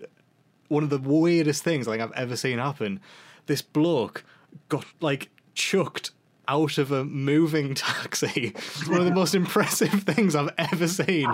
one 0.68 0.85
of 0.85 0.90
the 0.90 0.98
weirdest 0.98 1.64
things 1.64 1.87
like 1.88 2.00
I've 2.00 2.12
ever 2.12 2.37
seen 2.37 2.59
happen. 2.59 3.00
This 3.46 3.61
bloke 3.61 4.24
got 4.68 4.85
like 5.00 5.28
chucked 5.54 6.12
out 6.46 6.78
of 6.78 6.92
a 6.92 7.04
moving 7.04 7.74
taxi. 7.88 8.52
It's 8.54 8.88
one 8.88 9.00
of 9.00 9.07
the 9.07 9.14
most 9.22 9.35
impressive 9.35 9.90
things 10.04 10.35
I've 10.37 10.52
ever 10.59 10.87
seen. 10.88 11.33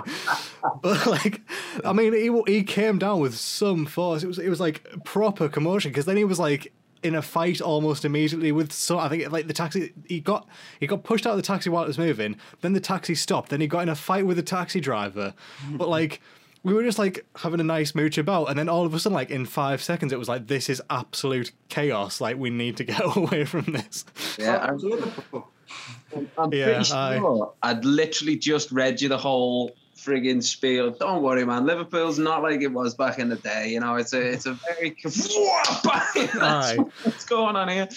But 0.81 1.05
like, 1.05 1.41
I 1.85 1.93
mean, 1.93 2.13
he 2.13 2.29
he 2.53 2.63
came 2.63 2.97
down 2.97 3.19
with 3.19 3.35
some 3.37 3.85
force. 3.85 4.23
It 4.23 4.27
was 4.27 4.39
it 4.39 4.49
was 4.49 4.59
like 4.59 4.83
proper 5.05 5.47
commotion 5.49 5.91
because 5.91 6.05
then 6.05 6.17
he 6.17 6.23
was 6.25 6.39
like 6.39 6.71
in 7.03 7.15
a 7.15 7.21
fight 7.21 7.61
almost 7.61 8.05
immediately 8.05 8.51
with 8.51 8.71
so 8.71 8.99
I 8.99 9.09
think 9.09 9.31
like 9.31 9.47
the 9.47 9.53
taxi 9.53 9.93
he 10.07 10.19
got 10.19 10.47
he 10.79 10.87
got 10.87 11.03
pushed 11.03 11.25
out 11.25 11.31
of 11.31 11.37
the 11.37 11.41
taxi 11.43 11.69
while 11.69 11.83
it 11.83 11.87
was 11.87 11.97
moving. 11.97 12.37
Then 12.61 12.73
the 12.73 12.79
taxi 12.79 13.15
stopped. 13.15 13.49
Then 13.49 13.61
he 13.61 13.67
got 13.67 13.79
in 13.81 13.89
a 13.89 13.95
fight 13.95 14.25
with 14.25 14.37
the 14.37 14.43
taxi 14.43 14.79
driver. 14.79 15.33
But 15.71 15.89
like 15.89 16.21
we 16.63 16.73
were 16.75 16.83
just 16.83 16.99
like 16.99 17.25
having 17.37 17.59
a 17.59 17.63
nice 17.63 17.95
mooch 17.95 18.19
about, 18.19 18.45
and 18.45 18.59
then 18.59 18.69
all 18.69 18.85
of 18.85 18.93
a 18.93 18.99
sudden, 18.99 19.15
like 19.15 19.31
in 19.31 19.47
five 19.47 19.81
seconds, 19.81 20.13
it 20.13 20.19
was 20.19 20.29
like 20.29 20.45
this 20.45 20.69
is 20.69 20.79
absolute 20.91 21.51
chaos. 21.69 22.21
Like 22.21 22.37
we 22.37 22.51
need 22.51 22.77
to 22.77 22.83
get 22.93 23.01
away 23.17 23.45
from 23.45 23.63
this. 23.73 24.05
Yeah, 24.37 24.57
I'm, 24.57 24.75
it's 24.75 26.29
I'm 26.37 26.53
Yeah, 26.53 26.65
pretty 26.65 26.93
aye. 26.93 27.17
sure 27.17 27.53
I'd 27.63 27.83
literally 27.85 28.35
just 28.37 28.71
read 28.71 29.01
you 29.01 29.09
the 29.09 29.17
whole 29.17 29.71
friggin' 30.03 30.43
spiel. 30.43 30.91
Don't 30.91 31.21
worry, 31.21 31.45
man. 31.45 31.65
Liverpool's 31.65 32.19
not 32.19 32.41
like 32.43 32.61
it 32.61 32.71
was 32.71 32.95
back 32.95 33.19
in 33.19 33.29
the 33.29 33.35
day. 33.35 33.69
You 33.69 33.79
know, 33.79 33.95
it's 33.95 34.13
a 34.13 34.21
it's 34.21 34.45
a 34.45 34.53
very 34.53 34.95
That's 35.03 36.77
what's 37.03 37.25
going 37.25 37.55
on 37.55 37.69
here. 37.69 37.87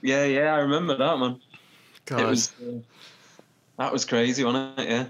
Yeah, 0.00 0.24
yeah, 0.24 0.54
I 0.54 0.58
remember 0.58 0.96
that 0.96 1.18
man. 1.18 1.40
God. 2.06 2.20
It 2.20 2.26
was 2.26 2.52
uh, 2.60 2.78
that 3.78 3.92
was 3.92 4.04
crazy, 4.04 4.44
wasn't 4.44 4.78
it? 4.78 4.88
Yeah. 4.88 5.06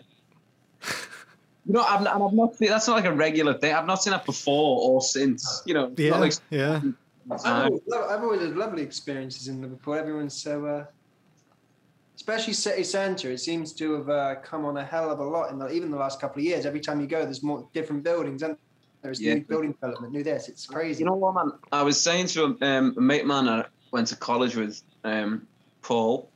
You 1.64 1.74
know, 1.74 1.82
I've, 1.82 2.02
not- 2.02 2.20
I've 2.20 2.32
not 2.32 2.56
seen, 2.56 2.68
that's 2.70 2.88
not 2.88 2.96
like 2.96 3.04
a 3.04 3.12
regular 3.12 3.54
thing. 3.54 3.72
I've 3.72 3.86
not 3.86 4.02
seen 4.02 4.10
that 4.10 4.26
before 4.26 4.80
or 4.82 5.00
since. 5.00 5.62
You 5.64 5.74
know, 5.74 5.92
yeah, 5.96 6.10
not 6.10 6.20
like 6.20 6.34
yeah. 6.50 6.80
I've 7.30 7.46
always, 7.46 7.80
I've 7.92 8.22
always 8.22 8.40
had 8.40 8.56
lovely 8.56 8.82
experiences 8.82 9.46
in 9.46 9.62
Liverpool. 9.62 9.94
Everyone's 9.94 10.34
so, 10.34 10.66
uh, 10.66 10.84
especially 12.22 12.52
city 12.52 12.84
centre. 12.84 13.32
It 13.32 13.38
seems 13.38 13.72
to 13.72 13.94
have 13.94 14.08
uh, 14.08 14.34
come 14.36 14.64
on 14.64 14.76
a 14.76 14.84
hell 14.84 15.10
of 15.10 15.18
a 15.18 15.24
lot 15.24 15.50
in 15.50 15.58
the, 15.58 15.68
even 15.72 15.90
the 15.90 15.96
last 15.96 16.20
couple 16.20 16.38
of 16.38 16.44
years. 16.44 16.64
Every 16.64 16.78
time 16.78 17.00
you 17.00 17.08
go, 17.08 17.24
there's 17.24 17.42
more 17.42 17.68
different 17.74 18.04
buildings, 18.04 18.42
and 18.42 18.56
there's 19.02 19.20
Yeah. 19.20 19.34
new 19.34 19.40
building 19.40 19.72
development, 19.72 20.12
new 20.12 20.22
this. 20.22 20.48
It's 20.48 20.64
crazy. 20.64 21.00
You 21.00 21.06
know 21.06 21.16
what, 21.16 21.34
man? 21.34 21.50
I 21.72 21.82
was 21.82 22.00
saying 22.00 22.28
to 22.28 22.38
a, 22.44 22.64
um, 22.64 22.94
a 22.96 23.00
mate 23.00 23.26
man 23.26 23.48
I 23.48 23.64
went 23.90 24.06
to 24.08 24.16
college 24.16 24.54
with, 24.54 24.80
um, 25.02 25.48
Paul, 25.82 26.30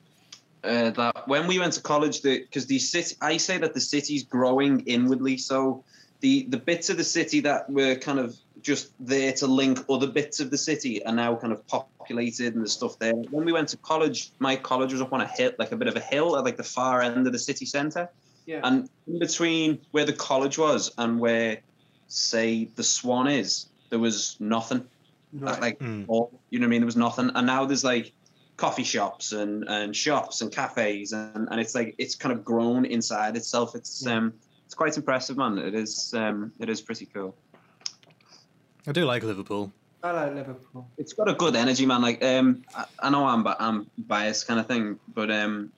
uh, 0.65 0.91
that 0.91 1.29
when 1.29 1.47
we 1.47 1.61
went 1.61 1.75
to 1.75 1.83
college, 1.83 2.21
because 2.23 2.67
the 2.67 2.81
city, 2.81 3.15
I 3.21 3.37
say 3.37 3.57
that 3.59 3.73
the 3.73 3.81
city's 3.81 4.25
growing 4.25 4.81
inwardly. 4.87 5.37
So 5.39 5.85
the 6.19 6.47
the 6.49 6.57
bits 6.57 6.91
of 6.91 6.97
the 6.97 7.05
city 7.05 7.39
that 7.43 7.71
were 7.71 7.95
kind 7.95 8.19
of 8.19 8.35
just 8.67 8.93
there 8.99 9.33
to 9.33 9.47
link 9.47 9.79
other 9.89 10.09
bits 10.09 10.41
of 10.41 10.51
the 10.51 10.59
city 10.59 11.05
are 11.07 11.15
now 11.15 11.37
kind 11.37 11.53
of 11.53 11.65
populated 11.69 12.55
and 12.55 12.63
there's 12.63 12.73
stuff 12.73 12.99
there. 12.99 13.15
When 13.15 13.45
we 13.45 13.53
went 13.53 13.69
to 13.69 13.77
college, 13.77 14.33
my 14.41 14.57
college 14.57 14.93
was 14.93 15.01
up 15.01 15.13
on 15.13 15.21
a 15.21 15.27
hill, 15.29 15.53
like 15.61 15.71
a 15.71 15.77
bit 15.77 15.87
of 15.87 15.95
a 15.95 16.01
hill 16.01 16.37
at 16.37 16.43
like 16.45 16.57
the 16.57 16.65
far 16.65 17.01
end 17.01 17.29
of 17.29 17.33
the 17.33 17.39
city 17.39 17.65
centre. 17.65 18.09
Yeah. 18.45 18.61
And 18.65 18.91
in 19.07 19.21
between 19.21 19.79
where 19.93 20.05
the 20.05 20.13
college 20.13 20.59
was 20.59 20.93
and 20.99 21.21
where, 21.21 21.59
say, 22.09 22.69
the 22.75 22.83
Swan 22.83 23.29
is, 23.29 23.67
there 23.91 24.01
was 24.01 24.37
nothing. 24.41 24.85
Right. 25.33 25.61
Like, 25.61 25.79
Mm. 25.79 26.07
all, 26.09 26.41
you 26.51 26.59
know 26.59 26.65
what 26.65 26.69
I 26.69 26.71
mean? 26.71 26.81
There 26.81 26.87
was 26.87 26.97
nothing. 26.97 27.31
And 27.37 27.47
now 27.47 27.67
there's 27.67 27.85
like 27.85 28.13
coffee 28.57 28.85
shops 28.85 29.31
and, 29.33 29.65
and 29.69 29.95
shops 29.95 30.41
and 30.41 30.51
cafes 30.51 31.13
and, 31.13 31.47
and 31.51 31.61
it's 31.61 31.75
like 31.75 31.95
it's 31.99 32.17
kind 32.17 32.33
of 32.33 32.45
grown 32.45 32.85
inside 32.85 33.37
itself. 33.37 33.75
It's 33.77 34.05
um 34.07 34.33
it's 34.65 34.75
quite 34.75 34.97
impressive, 34.97 35.37
man. 35.37 35.59
It 35.59 35.75
is 35.75 36.13
um 36.15 36.53
it 36.59 36.69
is 36.69 36.81
pretty 36.81 37.07
cool. 37.07 37.37
I 38.87 38.93
do 38.93 39.05
like 39.05 39.23
Liverpool. 39.25 39.73
I 40.03 40.13
like 40.13 40.35
Liverpool. 40.35 40.89
It's 40.99 41.13
got 41.13 41.29
a 41.29 41.35
good 41.35 41.57
energy, 41.57 41.87
man. 41.87 42.03
Like 42.03 42.23
um 42.23 42.63
I, 42.75 42.85
I 43.01 43.11
know 43.11 43.27
I'm 43.27 43.43
bi- 43.43 43.57
I'm 43.59 43.91
biased 43.99 44.47
kind 44.47 44.61
of 44.61 44.67
thing, 44.67 44.99
but 45.15 45.31
um 45.31 45.73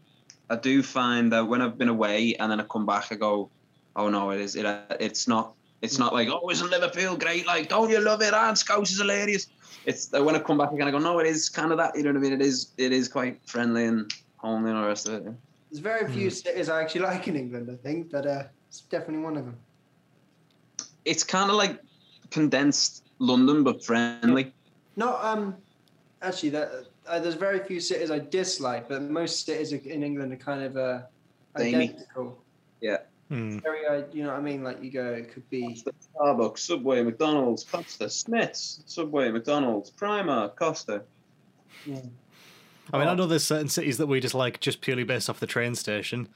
I 0.50 0.56
do 0.56 0.82
find 0.82 1.32
that 1.32 1.46
when 1.46 1.62
I've 1.62 1.78
been 1.78 1.88
away 1.88 2.34
and 2.38 2.50
then 2.50 2.60
I 2.60 2.64
come 2.64 2.86
back, 2.86 3.06
I 3.10 3.14
go, 3.14 3.50
oh 3.96 4.08
no, 4.10 4.30
it 4.30 4.40
is 4.40 4.56
it 4.56 4.66
it's 5.00 5.26
not 5.26 5.54
it's 5.80 5.98
not 5.98 6.12
like 6.12 6.28
oh 6.28 6.50
isn't 6.50 6.70
Liverpool 6.70 7.16
great? 7.16 7.46
Like 7.46 7.68
don't 7.68 7.88
you 7.88 8.00
love 8.00 8.20
it? 8.20 8.34
And 8.34 8.58
Scouse 8.58 8.90
is 8.90 8.98
hilarious. 8.98 9.46
It's 9.86 10.08
that 10.08 10.22
when 10.22 10.34
I 10.34 10.40
come 10.40 10.58
back 10.58 10.72
again, 10.72 10.88
I 10.88 10.90
go 10.90 10.98
no, 10.98 11.18
it 11.18 11.26
is 11.26 11.48
kind 11.48 11.72
of 11.72 11.78
that. 11.78 11.96
You 11.96 12.02
know 12.02 12.10
what 12.10 12.18
I 12.18 12.20
mean? 12.20 12.32
It 12.34 12.42
is 12.42 12.72
it 12.76 12.92
is 12.92 13.08
quite 13.08 13.40
friendly 13.46 13.86
and 13.86 14.10
homely 14.36 14.70
and 14.70 14.78
all 14.78 14.84
the 14.84 14.88
rest 14.88 15.08
of 15.08 15.14
it. 15.26 15.32
There's 15.70 15.80
very 15.80 16.10
few 16.10 16.28
cities 16.30 16.68
I 16.68 16.82
actually 16.82 17.02
like 17.02 17.28
in 17.28 17.36
England, 17.36 17.70
I 17.70 17.76
think, 17.76 18.10
but 18.10 18.26
uh, 18.26 18.44
it's 18.68 18.80
definitely 18.82 19.22
one 19.22 19.36
of 19.36 19.44
them. 19.44 19.56
It's 21.04 21.24
kind 21.24 21.50
of 21.50 21.56
like 21.56 21.78
condensed 22.30 23.04
London, 23.18 23.64
but 23.64 23.84
friendly. 23.84 24.52
No, 24.96 25.16
um, 25.20 25.56
actually, 26.22 26.50
that 26.50 26.86
uh, 27.06 27.18
there's 27.18 27.34
very 27.34 27.60
few 27.60 27.80
cities 27.80 28.10
I 28.10 28.18
dislike, 28.18 28.88
but 28.88 29.02
most 29.02 29.46
cities 29.46 29.72
in 29.72 30.02
England 30.02 30.32
are 30.32 30.36
kind 30.36 30.62
of 30.62 30.76
uh, 30.76 31.00
Samey. 31.56 31.90
identical. 31.90 32.38
Mm. 33.30 33.62
Very, 33.62 33.86
uh, 33.86 34.04
you 34.12 34.22
know 34.22 34.30
what 34.30 34.38
I 34.38 34.42
mean? 34.42 34.62
Like 34.62 34.82
you 34.82 34.90
go, 34.90 35.12
it 35.12 35.32
could 35.32 35.48
be 35.50 35.82
Starbucks, 36.16 36.60
Subway, 36.60 37.02
McDonald's, 37.02 37.62
Costa, 37.62 38.08
Smiths, 38.08 38.82
Subway, 38.86 39.30
McDonald's, 39.30 39.90
Primark, 39.90 40.56
Costa. 40.56 41.02
yeah. 41.84 42.00
I 42.90 42.98
mean, 42.98 43.08
I 43.08 43.14
know 43.14 43.26
there's 43.26 43.44
certain 43.44 43.68
cities 43.68 43.98
that 43.98 44.06
we 44.06 44.18
just 44.18 44.34
like 44.34 44.60
just 44.60 44.80
purely 44.80 45.04
based 45.04 45.28
off 45.28 45.40
the 45.40 45.46
train 45.46 45.74
station. 45.74 46.28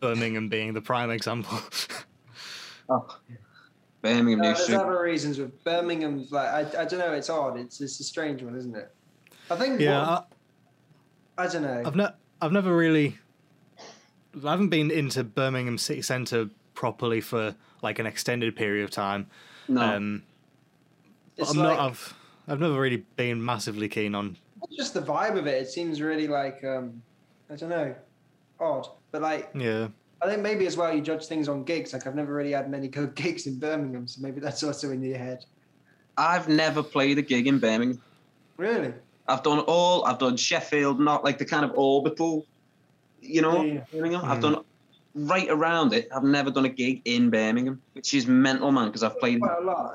Birmingham 0.00 0.50
being 0.50 0.74
the 0.74 0.82
prime 0.82 1.10
example. 1.10 1.58
Oh, 2.86 3.16
Birmingham 4.04 4.38
No, 4.40 4.48
New 4.50 4.54
there's 4.54 4.62
Street. 4.64 4.76
other 4.76 5.00
reasons 5.02 5.38
with 5.38 5.64
Birmingham's 5.64 6.30
like 6.30 6.48
I, 6.48 6.82
I 6.82 6.84
don't 6.84 6.98
know. 6.98 7.12
It's 7.12 7.30
odd. 7.30 7.58
It's 7.58 7.80
it's 7.80 7.98
a 8.00 8.04
strange 8.04 8.42
one, 8.42 8.54
isn't 8.54 8.76
it? 8.76 8.94
I 9.50 9.56
think. 9.56 9.80
yeah, 9.80 10.06
what- 10.08 10.28
I, 11.38 11.44
I, 11.44 11.46
don't 11.48 11.62
know. 11.62 11.82
I've 11.86 11.96
ne- 11.96 12.14
I've 12.42 12.52
never 12.52 12.76
really 12.76 13.18
I 14.44 14.50
haven't 14.50 14.68
been 14.68 14.90
into 14.90 15.24
Birmingham 15.24 15.78
city 15.78 16.02
centre 16.02 16.50
properly 16.74 17.20
for 17.20 17.54
like 17.82 17.98
an 17.98 18.06
extended 18.06 18.54
period 18.56 18.84
of 18.84 18.90
time. 18.90 19.26
No, 19.68 19.80
Um, 19.80 20.22
it's 21.36 21.50
I'm 21.50 21.56
like 21.58 21.78
not. 21.78 21.90
I've 21.90 22.14
I've 22.46 22.60
never 22.60 22.78
really 22.78 23.04
been 23.16 23.42
massively 23.42 23.88
keen 23.88 24.14
on. 24.14 24.36
just 24.76 24.92
the 24.92 25.00
vibe 25.00 25.38
of 25.38 25.46
it. 25.46 25.62
It 25.62 25.68
seems 25.68 26.00
really 26.02 26.28
like 26.28 26.62
um, 26.62 27.02
I 27.50 27.56
don't 27.56 27.70
know, 27.70 27.94
odd. 28.60 28.86
But 29.12 29.22
like 29.22 29.50
Yeah, 29.54 29.88
I 30.24 30.28
think 30.28 30.40
maybe 30.40 30.66
as 30.66 30.76
well 30.76 30.94
you 30.94 31.02
judge 31.02 31.26
things 31.26 31.48
on 31.48 31.64
gigs. 31.64 31.92
Like 31.92 32.06
I've 32.06 32.14
never 32.14 32.32
really 32.32 32.52
had 32.52 32.70
many 32.70 32.88
good 32.88 33.14
gigs 33.22 33.46
in 33.46 33.58
Birmingham, 33.58 34.08
so 34.08 34.22
maybe 34.22 34.40
that's 34.40 34.62
also 34.62 34.90
in 34.90 35.02
your 35.02 35.18
head. 35.18 35.44
I've 36.16 36.48
never 36.48 36.82
played 36.82 37.18
a 37.18 37.22
gig 37.22 37.46
in 37.46 37.58
Birmingham. 37.58 38.00
Really? 38.56 38.94
I've 39.28 39.42
done 39.42 39.58
all. 39.60 40.04
I've 40.06 40.18
done 40.18 40.36
Sheffield, 40.36 41.00
not 41.00 41.24
like 41.24 41.38
the 41.38 41.44
kind 41.44 41.64
of 41.64 41.72
orbital, 41.74 42.46
you 43.20 43.42
know. 43.42 43.62
Yeah. 43.62 43.84
Birmingham. 43.92 44.24
I've 44.24 44.38
Mm. 44.38 44.42
done 44.42 44.64
right 45.14 45.48
around 45.50 45.92
it. 45.92 46.08
I've 46.14 46.24
never 46.24 46.50
done 46.50 46.64
a 46.64 46.68
gig 46.70 47.02
in 47.04 47.30
Birmingham, 47.30 47.82
which 47.92 48.14
is 48.14 48.26
mental, 48.26 48.70
man. 48.72 48.86
Because 48.86 49.02
I've 49.02 49.18
played. 49.18 49.40
Quite 49.40 49.58
a 49.58 49.64
lot. 49.64 49.94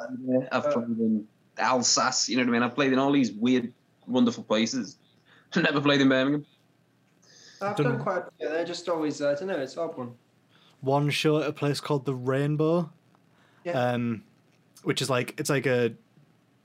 I've 0.51 0.65
Uh, 0.65 0.71
played 0.73 0.99
in 0.99 1.27
Alsace. 1.57 2.29
You 2.29 2.37
know 2.37 2.43
what 2.43 2.49
I 2.49 2.51
mean? 2.53 2.63
I've 2.63 2.75
played 2.75 2.93
in 2.93 2.99
all 2.99 3.11
these 3.11 3.31
weird, 3.31 3.73
wonderful 4.07 4.43
places. 4.43 4.97
never 5.55 5.81
played 5.81 6.01
in 6.01 6.09
Birmingham. 6.09 6.45
I've 7.61 7.75
Don't- 7.75 7.87
done 7.93 7.99
quite. 7.99 8.17
A 8.19 8.31
bit. 8.39 8.49
They're 8.51 8.65
just 8.65 8.87
always. 8.89 9.21
Uh, 9.21 9.31
I 9.31 9.35
don't 9.35 9.47
know. 9.47 9.57
It's 9.59 9.77
odd 9.77 9.97
one. 9.97 10.13
one 10.81 11.09
show 11.09 11.39
at 11.41 11.47
a 11.49 11.53
place 11.53 11.79
called 11.79 12.05
the 12.05 12.15
Rainbow. 12.15 12.89
Yeah. 13.65 13.73
Um, 13.91 14.23
which 14.83 15.01
is 15.01 15.09
like 15.09 15.35
it's 15.37 15.49
like 15.49 15.65
a 15.65 15.93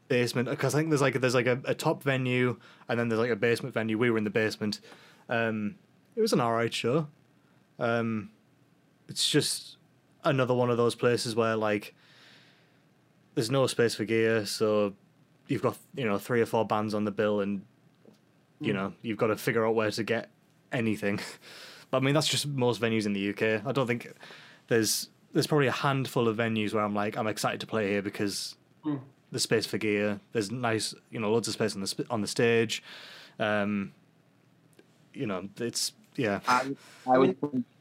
basement 0.09 0.49
because 0.49 0.75
I 0.75 0.79
think 0.79 0.91
there's 0.91 1.01
like 1.03 1.21
there's 1.21 1.35
like 1.35 1.47
a, 1.47 1.61
a 1.65 1.75
top 1.75 2.03
venue 2.05 2.57
and 2.89 2.99
then 3.01 3.09
there's 3.09 3.19
like 3.21 3.31
a 3.31 3.37
basement 3.37 3.75
venue. 3.75 3.99
We 3.99 4.11
were 4.11 4.19
in 4.19 4.25
the 4.25 4.31
basement. 4.31 4.81
Um, 5.29 5.75
it 6.15 6.21
was 6.21 6.33
an 6.33 6.41
alright 6.41 6.73
show. 6.73 7.09
Um, 7.81 8.31
it's 9.09 9.29
just 9.29 9.79
another 10.23 10.55
one 10.55 10.71
of 10.71 10.77
those 10.77 10.95
places 10.95 11.35
where 11.35 11.57
like 11.57 11.95
there's 13.35 13.51
no 13.51 13.67
space 13.67 13.97
for 13.97 14.05
gear, 14.05 14.47
so 14.47 14.95
you've 15.49 15.63
got 15.63 15.77
you 15.97 16.05
know 16.05 16.19
three 16.19 16.41
or 16.41 16.47
four 16.47 16.65
bands 16.65 16.95
on 16.95 17.05
the 17.05 17.11
bill, 17.11 17.41
and 17.41 17.63
you 18.61 18.73
Mm. 18.73 18.77
know 18.77 18.93
you've 19.03 19.19
got 19.19 19.27
to 19.27 19.37
figure 19.37 19.67
out 19.67 19.75
where 19.75 19.91
to 19.91 20.05
get 20.05 20.31
anything. 20.75 21.21
but 21.91 21.99
I 21.99 22.01
mean 22.01 22.13
that's 22.15 22.29
just 22.29 22.47
most 22.47 22.81
venues 22.81 23.07
in 23.07 23.13
the 23.15 23.31
UK. 23.31 23.65
I 23.67 23.73
don't 23.73 23.87
think 23.87 24.13
there's 24.69 25.09
there's 25.33 25.47
probably 25.47 25.67
a 25.69 25.73
handful 25.73 26.29
of 26.29 26.37
venues 26.37 26.75
where 26.75 26.85
I'm 26.85 26.95
like 26.95 27.17
I'm 27.17 27.27
excited 27.27 27.61
to 27.61 27.67
play 27.67 27.89
here 27.91 28.03
because 28.03 28.57
Mm. 28.85 29.01
there's 29.31 29.43
space 29.43 29.65
for 29.65 29.79
gear. 29.79 30.21
There's 30.33 30.51
nice 30.51 30.95
you 31.11 31.19
know 31.21 31.33
loads 31.33 31.49
of 31.49 31.55
space 31.55 31.75
on 31.75 31.81
the 31.81 31.87
sp- 31.89 32.11
on 32.11 32.21
the 32.21 32.29
stage. 32.29 32.83
Um, 33.39 33.93
you 35.15 35.27
know 35.27 35.49
it's 35.59 35.93
yeah 36.17 36.41
I, 36.47 36.75
I 37.11 37.17
would 37.19 37.37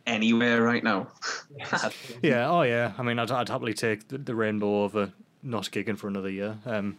anywhere 0.08 0.62
right 0.64 0.84
now. 0.84 1.08
yeah 2.22 2.50
oh 2.50 2.62
yeah. 2.62 2.94
I 2.98 3.04
mean 3.04 3.20
I'd, 3.20 3.32
I'd 3.32 3.50
happily 3.50 3.74
take 3.74 4.08
the, 4.08 4.18
the 4.18 4.34
Rainbow 4.36 4.84
over 4.84 5.12
not 5.44 5.64
gigging 5.66 5.98
for 5.98 6.08
another 6.08 6.30
year. 6.30 6.58
Um, 6.66 6.98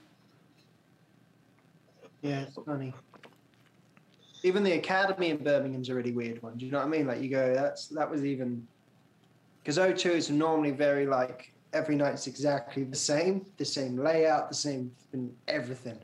Yeah, 2.22 2.40
it's 2.42 2.56
funny. 2.66 2.92
Even 4.44 4.62
the 4.62 4.72
academy 4.72 5.30
in 5.30 5.38
Birmingham's 5.38 5.88
a 5.88 5.94
really 5.94 6.12
weird 6.12 6.40
one. 6.42 6.56
Do 6.56 6.66
you 6.66 6.70
know 6.70 6.78
what 6.78 6.86
I 6.86 6.90
mean? 6.90 7.06
Like 7.06 7.20
you 7.22 7.30
go, 7.30 7.54
that's 7.54 7.88
that 7.88 8.08
was 8.08 8.24
even 8.24 8.66
because 9.62 9.78
O2 9.78 10.10
is 10.10 10.30
normally 10.30 10.70
very 10.70 11.06
like 11.06 11.50
every 11.72 11.96
night's 11.96 12.26
exactly 12.26 12.84
the 12.84 12.96
same, 12.96 13.46
the 13.56 13.64
same 13.64 13.96
layout, 13.96 14.50
the 14.50 14.54
same 14.54 14.92
fucking 14.98 15.34
everything. 15.48 15.98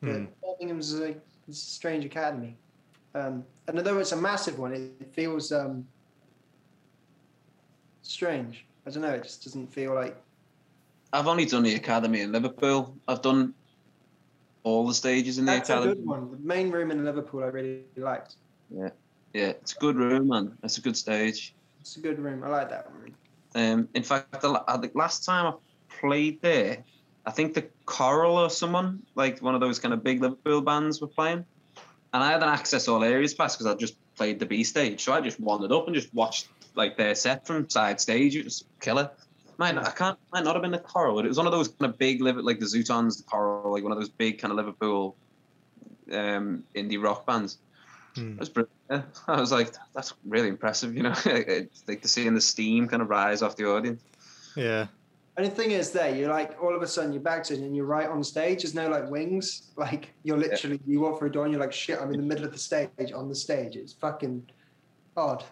But 0.00 0.16
Hmm. 0.16 0.24
Birmingham's 0.42 0.94
a, 0.94 1.16
it's 1.48 1.62
a 1.62 1.70
strange 1.70 2.04
academy. 2.04 2.56
Um, 3.14 3.44
and 3.66 3.76
although 3.76 3.98
it's 3.98 4.12
a 4.12 4.16
massive 4.16 4.58
one, 4.58 4.72
it, 4.72 4.92
it 5.00 5.12
feels 5.12 5.50
um, 5.50 5.84
strange. 8.02 8.64
I 8.86 8.90
don't 8.90 9.02
know. 9.02 9.10
It 9.10 9.24
just 9.24 9.44
doesn't 9.44 9.66
feel 9.72 9.94
like 9.94 10.16
I've 11.12 11.26
only 11.26 11.44
done 11.44 11.64
the 11.64 11.74
academy 11.74 12.20
in 12.20 12.30
Liverpool. 12.30 12.94
I've 13.08 13.20
done 13.20 13.52
all 14.62 14.86
the 14.86 14.94
stages 14.94 15.38
in 15.38 15.46
the 15.46 15.52
that's 15.52 15.70
a 15.70 15.80
good 15.80 16.04
one. 16.04 16.30
The 16.30 16.38
main 16.38 16.70
room 16.70 16.90
in 16.90 17.04
Liverpool 17.04 17.42
I 17.42 17.46
really 17.46 17.84
liked. 17.96 18.36
Yeah, 18.70 18.90
yeah, 19.32 19.48
it's 19.48 19.72
a 19.72 19.78
good 19.78 19.96
room, 19.96 20.28
man. 20.28 20.56
It's 20.62 20.78
a 20.78 20.80
good 20.80 20.96
stage. 20.96 21.54
It's 21.80 21.96
a 21.96 22.00
good 22.00 22.18
room. 22.18 22.44
I 22.44 22.48
like 22.48 22.68
that 22.70 22.90
room. 22.92 23.14
Um, 23.54 23.88
in 23.94 24.02
fact, 24.02 24.40
the, 24.40 24.62
think 24.80 24.94
last 24.94 25.24
time 25.24 25.46
I 25.46 25.52
played 26.00 26.40
there, 26.42 26.84
I 27.26 27.30
think 27.30 27.54
the 27.54 27.68
Coral 27.86 28.36
or 28.36 28.50
someone 28.50 29.02
like 29.14 29.40
one 29.40 29.54
of 29.54 29.60
those 29.60 29.78
kind 29.78 29.92
of 29.94 30.04
big 30.04 30.20
Liverpool 30.20 30.60
bands 30.60 31.00
were 31.00 31.08
playing, 31.08 31.44
and 32.12 32.22
I 32.22 32.30
had 32.30 32.42
an 32.42 32.48
access 32.48 32.86
all 32.88 33.02
areas 33.02 33.34
pass 33.34 33.56
because 33.56 33.66
I 33.66 33.74
just 33.74 33.96
played 34.16 34.38
the 34.38 34.46
B 34.46 34.64
stage, 34.64 35.02
so 35.02 35.12
I 35.12 35.20
just 35.20 35.40
wandered 35.40 35.72
up 35.72 35.86
and 35.86 35.94
just 35.94 36.12
watched 36.14 36.48
like 36.74 36.96
their 36.96 37.14
set 37.14 37.46
from 37.46 37.68
side 37.68 38.00
stage. 38.00 38.36
It 38.36 38.44
was 38.44 38.64
killer. 38.80 39.10
Might 39.60 39.74
not, 39.74 39.86
I 39.86 39.90
can't 39.90 40.18
might 40.32 40.42
not 40.42 40.54
have 40.54 40.62
been 40.62 40.70
the 40.70 40.78
Coral, 40.78 41.14
but 41.14 41.26
it 41.26 41.28
was 41.28 41.36
one 41.36 41.46
of 41.46 41.52
those 41.52 41.68
kind 41.68 41.92
of 41.92 41.98
big 41.98 42.22
Liv- 42.22 42.38
like 42.38 42.60
the 42.60 42.64
Zutons, 42.64 43.18
the 43.18 43.24
Coral, 43.24 43.70
like 43.70 43.82
one 43.82 43.92
of 43.92 43.98
those 43.98 44.08
big 44.08 44.38
kind 44.38 44.50
of 44.50 44.56
Liverpool 44.56 45.14
um, 46.10 46.64
indie 46.74 47.00
rock 47.00 47.26
bands. 47.26 47.58
It 48.16 48.38
was 48.38 48.48
brilliant. 48.48 48.72
I 49.28 49.38
was 49.38 49.52
like, 49.52 49.74
that's 49.94 50.14
really 50.26 50.48
impressive, 50.48 50.96
you 50.96 51.02
know. 51.02 51.12
it's 51.26 51.84
like 51.86 52.00
to 52.00 52.08
seeing 52.08 52.34
the 52.34 52.40
steam 52.40 52.88
kind 52.88 53.02
of 53.02 53.10
rise 53.10 53.42
off 53.42 53.54
the 53.56 53.68
audience. 53.68 54.02
yeah. 54.56 54.86
And 55.36 55.46
the 55.46 55.50
thing 55.50 55.72
is, 55.72 55.90
there 55.90 56.14
you're 56.14 56.30
like 56.30 56.56
all 56.62 56.74
of 56.74 56.80
a 56.80 56.86
sudden 56.86 57.12
you're 57.12 57.22
back 57.22 57.44
to 57.44 57.54
it 57.54 57.60
and 57.60 57.76
you're 57.76 57.84
right 57.84 58.08
on 58.08 58.24
stage. 58.24 58.62
There's 58.62 58.74
no 58.74 58.88
like 58.88 59.10
wings. 59.10 59.72
Like 59.76 60.14
you're 60.22 60.38
literally 60.38 60.80
you 60.86 61.00
walk 61.00 61.18
through 61.18 61.28
a 61.28 61.32
door 61.32 61.44
and 61.44 61.52
you're 61.52 61.60
like 61.60 61.72
shit. 61.72 62.00
I'm 62.00 62.14
in 62.14 62.20
the 62.20 62.26
middle 62.26 62.46
of 62.46 62.52
the 62.52 62.58
stage 62.58 63.12
on 63.14 63.28
the 63.28 63.34
stage. 63.34 63.76
It's 63.76 63.92
fucking 63.92 64.50
odd. 65.18 65.44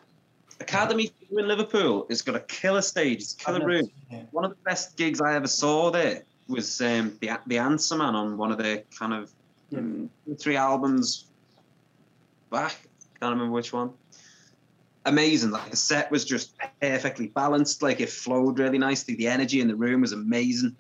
Academy 0.61 1.13
in 1.31 1.49
Liverpool 1.49 2.07
is 2.09 2.23
got 2.23 2.35
a 2.37 2.41
killer 2.41 2.83
stage. 2.83 3.23
It's 3.23 3.35
a 3.35 3.37
killer 3.37 3.65
room. 3.65 3.91
One 4.33 4.45
of 4.45 4.51
the 4.51 4.57
best 4.65 4.97
gigs 4.97 5.21
I 5.21 5.35
ever 5.35 5.47
saw 5.47 5.91
there 5.91 6.25
was 6.49 6.81
um, 6.81 7.17
the 7.21 7.31
the 7.47 7.59
Answer 7.59 7.97
Man 7.97 8.15
on 8.15 8.37
one 8.37 8.51
of 8.51 8.59
their 8.59 8.83
kind 8.99 9.13
of 9.13 9.31
Yeah. 9.71 9.79
um, 9.81 10.11
three 10.39 10.57
albums 10.57 11.27
back. 12.51 12.77
Can't 13.21 13.33
remember 13.33 13.53
which 13.53 13.73
one. 13.73 13.93
Amazing. 15.05 15.51
Like 15.51 15.71
the 15.71 15.77
set 15.77 16.11
was 16.11 16.25
just 16.25 16.55
perfectly 16.81 17.29
balanced. 17.29 17.83
Like 17.83 18.01
it 18.01 18.11
flowed 18.11 18.59
really 18.59 18.79
nicely. 18.79 19.15
The 19.15 19.29
energy 19.29 19.61
in 19.61 19.69
the 19.69 19.77
room 19.77 20.01
was 20.01 20.13
amazing. 20.13 20.77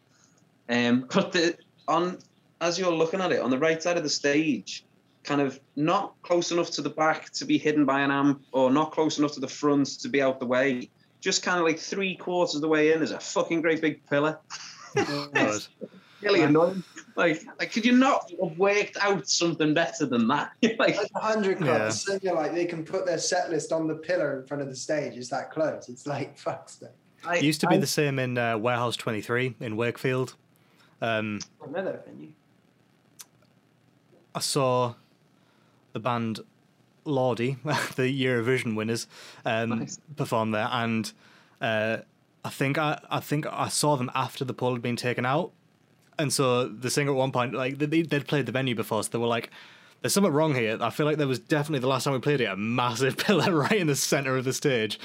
Um, 0.68 1.06
but 1.14 1.32
the 1.32 1.56
on 1.86 2.18
as 2.60 2.78
you're 2.78 2.92
looking 2.92 3.20
at 3.20 3.30
it 3.32 3.40
on 3.40 3.50
the 3.50 3.58
right 3.58 3.82
side 3.82 3.96
of 3.96 4.02
the 4.02 4.08
stage, 4.08 4.84
kind 5.28 5.40
of 5.42 5.60
not 5.76 6.14
close 6.22 6.50
enough 6.52 6.70
to 6.70 6.82
the 6.82 6.88
back 6.90 7.30
to 7.32 7.44
be 7.44 7.58
hidden 7.58 7.84
by 7.84 8.00
an 8.00 8.10
amp, 8.10 8.42
or 8.52 8.70
not 8.70 8.92
close 8.92 9.18
enough 9.18 9.32
to 9.32 9.40
the 9.40 9.48
front 9.48 9.86
to 10.00 10.08
be 10.08 10.22
out 10.22 10.40
the 10.40 10.46
way. 10.46 10.88
Just 11.20 11.42
kind 11.42 11.58
of 11.58 11.64
like 11.66 11.78
three 11.78 12.16
quarters 12.16 12.54
of 12.54 12.62
the 12.62 12.68
way 12.68 12.92
in 12.92 13.02
is 13.02 13.10
a 13.10 13.20
fucking 13.20 13.60
great 13.60 13.80
big 13.80 14.04
pillar. 14.06 14.38
God. 14.94 15.60
Really 16.20 16.42
annoying. 16.42 16.82
Like, 17.14 17.44
like, 17.60 17.70
could 17.70 17.86
you 17.86 17.92
not 17.92 18.28
have 18.42 18.58
worked 18.58 18.96
out 19.00 19.28
something 19.28 19.72
better 19.72 20.04
than 20.04 20.26
that? 20.26 20.50
like, 20.62 20.96
Like 20.96 20.98
a 21.14 21.20
hundred 21.20 21.60
Yeah. 21.60 21.66
clubs, 21.78 22.02
so 22.02 22.18
you're 22.20 22.34
like 22.34 22.54
they 22.54 22.64
can 22.64 22.84
put 22.84 23.06
their 23.06 23.18
set 23.18 23.50
list 23.50 23.70
on 23.70 23.86
the 23.86 23.94
pillar 23.94 24.40
in 24.40 24.44
front 24.48 24.60
of 24.60 24.68
the 24.68 24.74
stage. 24.74 25.16
It's 25.16 25.28
that 25.28 25.52
close. 25.52 25.88
It's 25.88 26.08
like 26.08 26.36
fuck 26.46 26.68
stuff. 26.70 26.90
It 27.32 27.44
used 27.44 27.60
to 27.60 27.68
be 27.68 27.76
I- 27.76 27.78
the 27.78 27.86
same 27.86 28.18
in 28.18 28.36
uh, 28.36 28.58
Warehouse 28.58 28.96
23 28.96 29.54
in 29.60 29.76
Wakefield. 29.76 30.34
Um, 31.00 31.38
Another 31.64 32.02
venue. 32.04 32.32
I 34.34 34.40
saw 34.40 34.94
the 35.98 36.02
band 36.11 36.40
Lordi, 37.04 37.56
the 37.96 38.24
Eurovision 38.24 38.76
winners, 38.76 39.06
um, 39.44 39.70
Nice. 39.80 39.98
perform 40.16 40.50
there, 40.50 40.68
and 40.70 41.12
uh, 41.61 41.98
I 42.44 42.50
think 42.50 42.78
I, 42.78 43.00
I 43.11 43.20
think 43.20 43.46
I 43.46 43.68
saw 43.68 43.96
them 43.96 44.11
after 44.14 44.44
the 44.44 44.54
poll 44.54 44.72
had 44.72 44.82
been 44.82 44.96
taken 44.96 45.24
out, 45.26 45.52
and 46.18 46.32
so 46.32 46.68
the 46.68 46.90
singer 46.90 47.11
at 47.11 47.16
one 47.16 47.32
point, 47.32 47.54
like 47.54 47.78
they, 47.78 47.87
they'd 48.02 48.26
played 48.26 48.46
the 48.46 48.52
venue 48.52 48.74
before, 48.74 49.02
so 49.02 49.08
they 49.12 49.18
were 49.18 49.26
like, 49.38 49.50
"There's 50.02 50.12
something 50.12 50.32
wrong 50.32 50.54
here." 50.54 50.76
I 50.80 50.90
feel 50.90 51.06
like 51.06 51.16
there 51.16 51.26
was 51.26 51.38
definitely 51.38 51.80
the 51.80 51.88
last 51.88 52.04
time 52.04 52.12
we 52.12 52.20
played 52.20 52.40
it 52.42 52.44
a 52.44 52.56
massive 52.56 53.16
pillar 53.26 53.52
right 53.54 53.72
in 53.80 53.87
the 53.87 53.96
center 53.96 54.37
of 54.37 54.44
the 54.44 54.52
stage, 54.52 55.00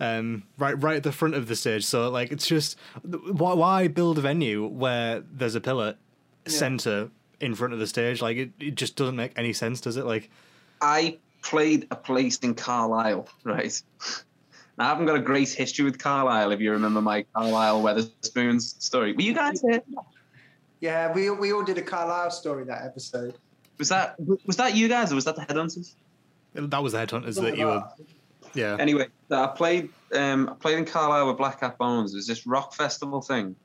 um, 0.00 0.42
right 0.58 0.80
right 0.82 0.96
at 0.96 1.02
the 1.04 1.12
front 1.12 1.34
of 1.34 1.46
the 1.46 1.54
stage. 1.56 1.84
So 1.84 2.08
like 2.10 2.32
it's 2.32 2.46
just 2.46 2.76
why 3.02 3.54
why 3.54 3.88
build 3.88 4.18
a 4.18 4.22
venue 4.22 4.66
where 4.66 5.22
there's 5.30 5.54
a 5.54 5.60
pillar 5.60 5.94
center 6.46 7.10
in 7.40 7.54
front 7.54 7.72
of 7.72 7.78
the 7.78 7.86
stage? 7.86 8.22
Like 8.22 8.36
it, 8.36 8.50
it 8.60 8.74
just 8.74 8.96
doesn't 8.96 9.16
make 9.16 9.32
any 9.36 9.52
sense, 9.52 9.80
does 9.80 9.96
it? 9.96 10.04
Like 10.04 10.30
I 10.80 11.18
played 11.42 11.86
a 11.90 11.96
place 11.96 12.38
in 12.38 12.54
Carlisle, 12.54 13.28
right? 13.44 13.82
Now, 14.78 14.84
I 14.86 14.88
haven't 14.88 15.06
got 15.06 15.16
a 15.16 15.20
great 15.20 15.50
history 15.50 15.84
with 15.84 15.98
Carlisle, 15.98 16.52
if 16.52 16.60
you 16.60 16.72
remember 16.72 17.00
my 17.00 17.24
Carlisle 17.34 17.82
Wetherspoons 17.82 18.82
story. 18.82 19.12
Were 19.12 19.22
you 19.22 19.34
guys 19.34 19.60
there? 19.62 19.82
Yeah, 20.80 21.12
we 21.12 21.30
we 21.30 21.52
all 21.52 21.64
did 21.64 21.78
a 21.78 21.82
Carlisle 21.82 22.30
story 22.30 22.64
that 22.64 22.84
episode. 22.84 23.34
Was 23.78 23.88
that 23.88 24.16
was 24.46 24.56
that 24.56 24.76
you 24.76 24.88
guys 24.88 25.12
or 25.12 25.14
was 25.14 25.24
that 25.24 25.36
the 25.36 25.42
Headhunters? 25.42 25.94
that 26.54 26.82
was 26.82 26.92
the 26.92 26.98
headhunters 26.98 27.40
that 27.40 27.56
you 27.58 27.66
were. 27.66 27.84
Yeah. 28.54 28.76
Anyway, 28.78 29.08
so 29.28 29.42
I 29.42 29.48
played 29.48 29.90
um, 30.14 30.48
I 30.48 30.54
played 30.54 30.78
in 30.78 30.84
Carlisle 30.84 31.26
with 31.26 31.36
Black 31.36 31.60
Cat 31.60 31.76
Bones. 31.76 32.12
It 32.14 32.16
was 32.16 32.26
this 32.26 32.46
rock 32.46 32.74
festival 32.74 33.20
thing. 33.20 33.56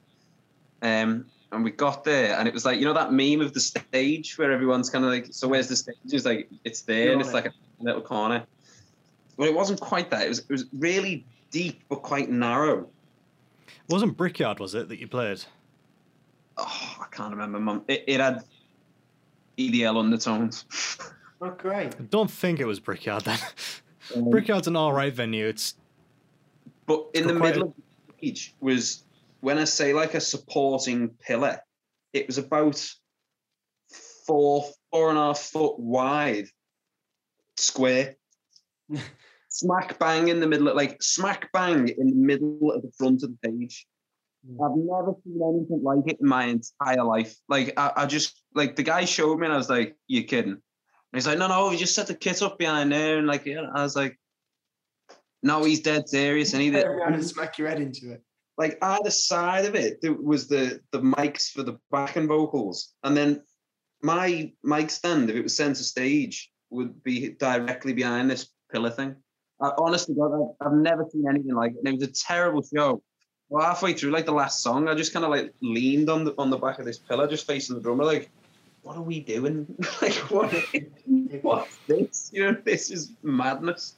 Um, 0.81 1.25
and 1.51 1.63
we 1.63 1.71
got 1.71 2.03
there 2.03 2.37
and 2.37 2.47
it 2.47 2.53
was 2.53 2.65
like, 2.65 2.79
you 2.79 2.85
know 2.85 2.93
that 2.93 3.11
meme 3.11 3.41
of 3.41 3.53
the 3.53 3.59
stage 3.59 4.37
where 4.37 4.51
everyone's 4.51 4.89
kind 4.89 5.03
of 5.05 5.11
like, 5.11 5.27
so 5.31 5.47
where's 5.47 5.67
the 5.67 5.75
stage? 5.75 5.95
It's 6.05 6.25
like 6.25 6.49
it's 6.63 6.81
there 6.81 7.05
You're 7.05 7.11
and 7.13 7.21
it's 7.21 7.31
it. 7.31 7.33
like 7.33 7.45
a 7.47 7.53
little 7.79 8.01
corner. 8.01 8.45
Well, 9.37 9.47
it 9.47 9.55
wasn't 9.55 9.79
quite 9.79 10.09
that. 10.11 10.25
It 10.25 10.29
was 10.29 10.39
it 10.39 10.49
was 10.49 10.65
really 10.77 11.25
deep 11.51 11.81
but 11.89 11.97
quite 12.03 12.29
narrow. 12.29 12.87
It 13.67 13.73
wasn't 13.93 14.15
Brickyard, 14.17 14.59
was 14.59 14.75
it, 14.75 14.89
that 14.89 14.99
you 14.99 15.07
played? 15.07 15.43
Oh, 16.57 16.97
I 17.01 17.05
can't 17.11 17.31
remember. 17.31 17.59
Mum. 17.59 17.83
It, 17.87 18.03
it 18.07 18.19
had 18.19 18.43
EDL 19.57 19.97
undertones. 19.99 20.65
Oh, 21.41 21.51
great. 21.51 21.95
I 21.97 22.03
don't 22.09 22.29
think 22.29 22.59
it 22.59 22.65
was 22.65 22.81
Brickyard 22.81 23.23
then. 23.23 23.39
Um, 24.13 24.29
Brickyard's 24.29 24.67
an 24.67 24.75
alright 24.75 25.13
venue. 25.13 25.47
It's 25.47 25.75
But 26.85 27.05
in 27.13 27.23
got 27.23 27.33
the 27.33 27.39
middle 27.39 27.61
a- 27.61 27.65
of 27.67 27.73
the 27.77 28.13
stage 28.17 28.55
was 28.59 29.03
when 29.41 29.57
I 29.57 29.63
say 29.63 29.93
like 29.93 30.13
a 30.13 30.21
supporting 30.21 31.09
pillar, 31.09 31.59
it 32.13 32.27
was 32.27 32.37
about 32.37 32.83
four, 34.25 34.65
four 34.91 35.09
and 35.09 35.17
a 35.17 35.21
half 35.21 35.39
foot 35.39 35.79
wide, 35.79 36.47
square. 37.57 38.15
smack 39.49 39.99
bang 39.99 40.27
in 40.29 40.39
the 40.39 40.47
middle, 40.47 40.67
of, 40.69 40.75
like 40.75 41.01
smack 41.01 41.51
bang 41.51 41.89
in 41.89 42.07
the 42.07 42.15
middle 42.15 42.71
of 42.71 42.81
the 42.81 42.91
front 42.97 43.23
of 43.23 43.31
the 43.31 43.49
page. 43.49 43.87
Hmm. 44.47 44.61
I've 44.63 44.77
never 44.77 45.13
seen 45.23 45.41
anything 45.41 45.81
like 45.83 46.07
it 46.07 46.19
in 46.21 46.27
my 46.27 46.45
entire 46.45 47.03
life. 47.03 47.35
Like 47.47 47.73
I, 47.77 47.91
I 47.97 48.05
just 48.05 48.41
like 48.55 48.75
the 48.75 48.83
guy 48.83 49.05
showed 49.05 49.39
me, 49.39 49.45
and 49.45 49.53
I 49.53 49.57
was 49.57 49.69
like, 49.69 49.95
"You 50.07 50.23
kidding?" 50.23 50.51
And 50.51 50.61
he's 51.13 51.27
like, 51.27 51.37
"No, 51.37 51.47
no, 51.47 51.69
we 51.69 51.77
just 51.77 51.95
set 51.95 52.07
the 52.07 52.15
kit 52.15 52.41
up 52.41 52.57
behind 52.57 52.91
there." 52.91 53.17
And 53.17 53.27
like, 53.27 53.45
yeah, 53.45 53.65
I 53.73 53.83
was 53.83 53.95
like, 53.95 54.17
"No, 55.43 55.63
he's 55.63 55.81
dead 55.81 56.07
serious." 56.07 56.53
And 56.53 56.61
he 56.61 56.69
did 56.69 56.83
Turn 56.83 56.99
around 56.99 57.13
and 57.15 57.25
smack 57.25 57.57
your 57.57 57.67
head 57.67 57.81
into 57.81 58.13
it. 58.13 58.23
Like 58.59 58.77
either 58.81 59.09
side 59.09 59.65
of 59.65 59.73
it 59.73 60.01
there 60.01 60.13
was 60.13 60.47
the 60.47 60.81
the 60.91 60.99
mics 60.99 61.49
for 61.49 61.63
the 61.63 61.79
backing 61.91 62.27
vocals, 62.27 62.93
and 63.03 63.15
then 63.17 63.41
my 64.03 64.51
mic 64.63 64.89
stand, 64.89 65.29
if 65.29 65.35
it 65.35 65.43
was 65.43 65.55
center 65.55 65.83
stage, 65.83 66.51
would 66.69 67.01
be 67.03 67.29
directly 67.29 67.93
behind 67.93 68.29
this 68.29 68.49
pillar 68.71 68.89
thing. 68.89 69.15
I, 69.61 69.71
honestly, 69.77 70.15
God, 70.15 70.55
I've, 70.61 70.73
never 70.73 71.05
seen 71.11 71.27
anything 71.27 71.53
like 71.53 71.71
it. 71.71 71.79
And 71.79 71.87
it 71.87 71.99
was 71.99 72.03
a 72.03 72.11
terrible 72.11 72.61
show. 72.63 73.01
Well, 73.49 73.65
halfway 73.65 73.93
through, 73.93 74.11
like 74.11 74.25
the 74.25 74.31
last 74.31 74.61
song, 74.61 74.87
I 74.87 74.93
just 74.93 75.11
kind 75.11 75.25
of 75.25 75.31
like 75.31 75.53
leaned 75.61 76.09
on 76.09 76.23
the 76.23 76.35
on 76.37 76.49
the 76.49 76.57
back 76.57 76.79
of 76.79 76.85
this 76.85 76.99
pillar, 76.99 77.27
just 77.27 77.47
facing 77.47 77.75
the 77.75 77.81
drummer, 77.81 78.05
like, 78.05 78.29
"What 78.83 78.95
are 78.95 79.01
we 79.01 79.21
doing? 79.21 79.65
like, 80.01 80.13
what? 80.29 80.53
What's 81.41 81.77
this? 81.87 82.29
You 82.31 82.43
know, 82.43 82.57
this 82.63 82.91
is 82.91 83.11
madness." 83.23 83.95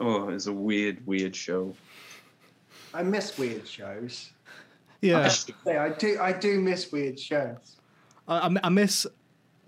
Oh, 0.00 0.30
it's 0.30 0.46
a 0.46 0.52
weird, 0.52 1.06
weird 1.06 1.36
show. 1.36 1.74
I 2.94 3.02
miss 3.02 3.38
weird 3.38 3.66
shows. 3.66 4.30
yeah. 5.00 5.30
I 5.66 5.88
do. 5.90 6.18
I 6.20 6.32
do 6.32 6.60
miss 6.60 6.92
weird 6.92 7.18
shows. 7.18 7.76
I, 8.28 8.58
I- 8.62 8.68
miss 8.68 9.06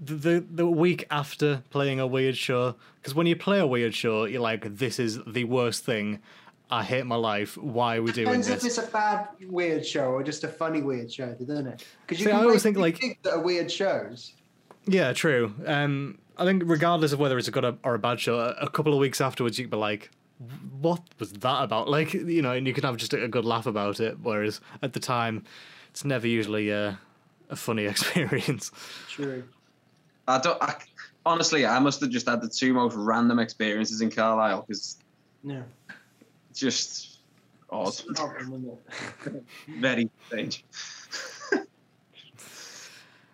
the, 0.00 0.44
the 0.50 0.66
week 0.66 1.06
after 1.10 1.62
playing 1.70 2.00
a 2.00 2.06
weird 2.06 2.36
show 2.36 2.74
because 3.00 3.14
when 3.14 3.26
you 3.26 3.36
play 3.36 3.58
a 3.58 3.66
weird 3.66 3.94
show, 3.94 4.24
you're 4.24 4.40
like, 4.40 4.76
"This 4.76 4.98
is 4.98 5.18
the 5.26 5.44
worst 5.44 5.84
thing. 5.84 6.20
I 6.70 6.82
hate 6.82 7.04
my 7.06 7.16
life. 7.16 7.56
Why 7.56 7.96
are 7.96 8.02
we 8.02 8.10
doing 8.12 8.26
Depends 8.26 8.48
if 8.48 8.64
it's 8.64 8.78
a 8.78 8.86
bad 8.86 9.28
weird 9.48 9.84
show 9.86 10.06
or 10.06 10.22
just 10.22 10.44
a 10.44 10.48
funny 10.48 10.80
weird 10.82 11.12
show, 11.12 11.32
doesn't 11.34 11.66
it? 11.66 11.84
Because 12.06 12.20
you 12.20 12.26
See, 12.26 12.32
I 12.32 12.42
always 12.42 12.62
think, 12.62 12.76
like- 12.78 13.18
that 13.22 13.34
are 13.34 13.40
weird 13.40 13.70
shows. 13.70 14.32
Yeah, 14.86 15.12
true. 15.12 15.54
Um, 15.66 16.18
I 16.36 16.44
think 16.44 16.62
regardless 16.66 17.12
of 17.12 17.18
whether 17.20 17.38
it's 17.38 17.48
a 17.48 17.50
good 17.50 17.64
or- 17.84 17.94
a 17.94 17.98
bad 17.98 18.18
show, 18.18 18.38
a- 18.40 18.64
a 18.64 18.70
couple 18.70 18.92
of 18.92 18.98
weeks 18.98 19.20
afterwards, 19.20 19.58
you 19.58 19.64
can 19.66 19.70
be 19.70 19.76
like, 19.76 20.10
"What 20.80 21.00
was 21.18 21.32
that 21.32 21.62
about?" 21.64 21.88
Like, 21.88 22.12
you 22.14 22.42
know, 22.42 22.52
and 22.52 22.66
you 22.66 22.74
can 22.74 22.84
have 22.84 22.96
just 22.96 23.12
a, 23.14 23.24
a 23.24 23.28
good 23.28 23.44
laugh 23.44 23.66
about 23.66 24.00
it. 24.00 24.18
Whereas 24.20 24.60
at 24.82 24.92
the 24.92 25.00
time, 25.00 25.44
it's 25.90 26.04
never 26.04 26.26
usually 26.26 26.70
a, 26.70 26.98
a 27.50 27.56
funny 27.56 27.84
experience. 27.86 28.70
True. 29.08 29.44
I 30.26 30.38
don't. 30.38 30.60
I, 30.62 30.74
honestly, 31.26 31.66
I 31.66 31.78
must 31.78 32.00
have 32.00 32.10
just 32.10 32.26
had 32.28 32.40
the 32.40 32.48
two 32.48 32.72
most 32.74 32.94
random 32.96 33.38
experiences 33.38 34.00
in 34.00 34.10
Carlisle 34.10 34.64
because 34.66 34.98
Yeah. 35.42 35.62
just 36.54 37.20
odd, 37.70 37.88
It's 37.88 38.04
an 38.04 38.16
album, 38.18 38.78
isn't 39.22 39.36
it? 39.36 39.44
very 39.78 40.10
strange. 40.26 40.64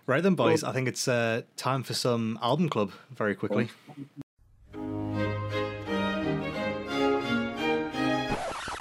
Right 0.07 0.25
then, 0.25 0.35
boys. 0.35 0.65
I 0.65 0.73
think 0.73 0.89
it's 0.89 1.07
uh, 1.07 1.43
time 1.57 1.85
for 1.85 1.95
some 1.95 2.37
album 2.43 2.69
club. 2.69 2.91
Very 3.13 3.37
quickly. 3.37 3.71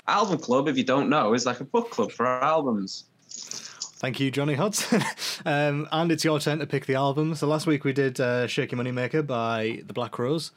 Album 0.09 0.39
club, 0.39 0.67
if 0.67 0.77
you 0.77 0.83
don't 0.83 1.09
know, 1.09 1.33
is 1.33 1.45
like 1.45 1.59
a 1.59 1.63
book 1.65 1.91
club 1.91 2.11
for 2.11 2.25
albums. 2.25 3.05
Thank 3.29 4.19
you, 4.19 4.31
Johnny 4.31 4.53
Hudson. 4.55 5.03
um, 5.45 5.87
and 5.91 6.11
it's 6.11 6.23
your 6.23 6.39
turn 6.39 6.59
to 6.59 6.65
pick 6.67 6.85
the 6.85 6.95
album. 6.95 7.35
So 7.35 7.47
last 7.47 7.67
week 7.67 7.83
we 7.83 7.93
did 7.93 8.19
uh, 8.19 8.47
"Shake 8.47 8.71
Your 8.71 8.77
Money 8.77 8.91
Maker" 8.91 9.21
by 9.21 9.81
the 9.85 9.93
Black 9.93 10.11
Crowes, 10.11 10.51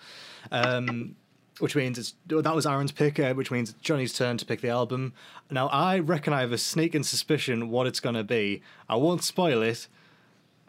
um, 0.52 1.16
which 1.58 1.74
means 1.76 1.98
it's 1.98 2.14
that 2.28 2.54
was 2.54 2.66
Aaron's 2.66 2.92
pick, 2.92 3.18
uh, 3.18 3.34
which 3.34 3.50
means 3.50 3.70
it's 3.70 3.80
Johnny's 3.80 4.16
turn 4.16 4.38
to 4.38 4.46
pick 4.46 4.60
the 4.60 4.68
album. 4.68 5.12
Now 5.50 5.66
I 5.68 5.98
reckon 5.98 6.32
I 6.32 6.40
have 6.40 6.52
a 6.52 6.58
sneaking 6.58 7.02
suspicion 7.02 7.68
what 7.68 7.86
it's 7.86 8.00
going 8.00 8.14
to 8.14 8.24
be. 8.24 8.62
I 8.88 8.96
won't 8.96 9.24
spoil 9.24 9.60
it. 9.62 9.88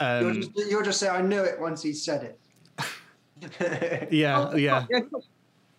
You'll 0.01 0.09
Um, 0.09 0.41
just, 0.41 0.51
you'll 0.55 0.83
just 0.83 0.99
say, 0.99 1.09
"I 1.09 1.21
knew 1.21 1.41
it" 1.41 1.59
once 1.59 1.83
he 1.83 1.93
said 1.93 2.23
it. 2.23 2.39
yeah, 4.11 4.55
yeah. 4.55 4.85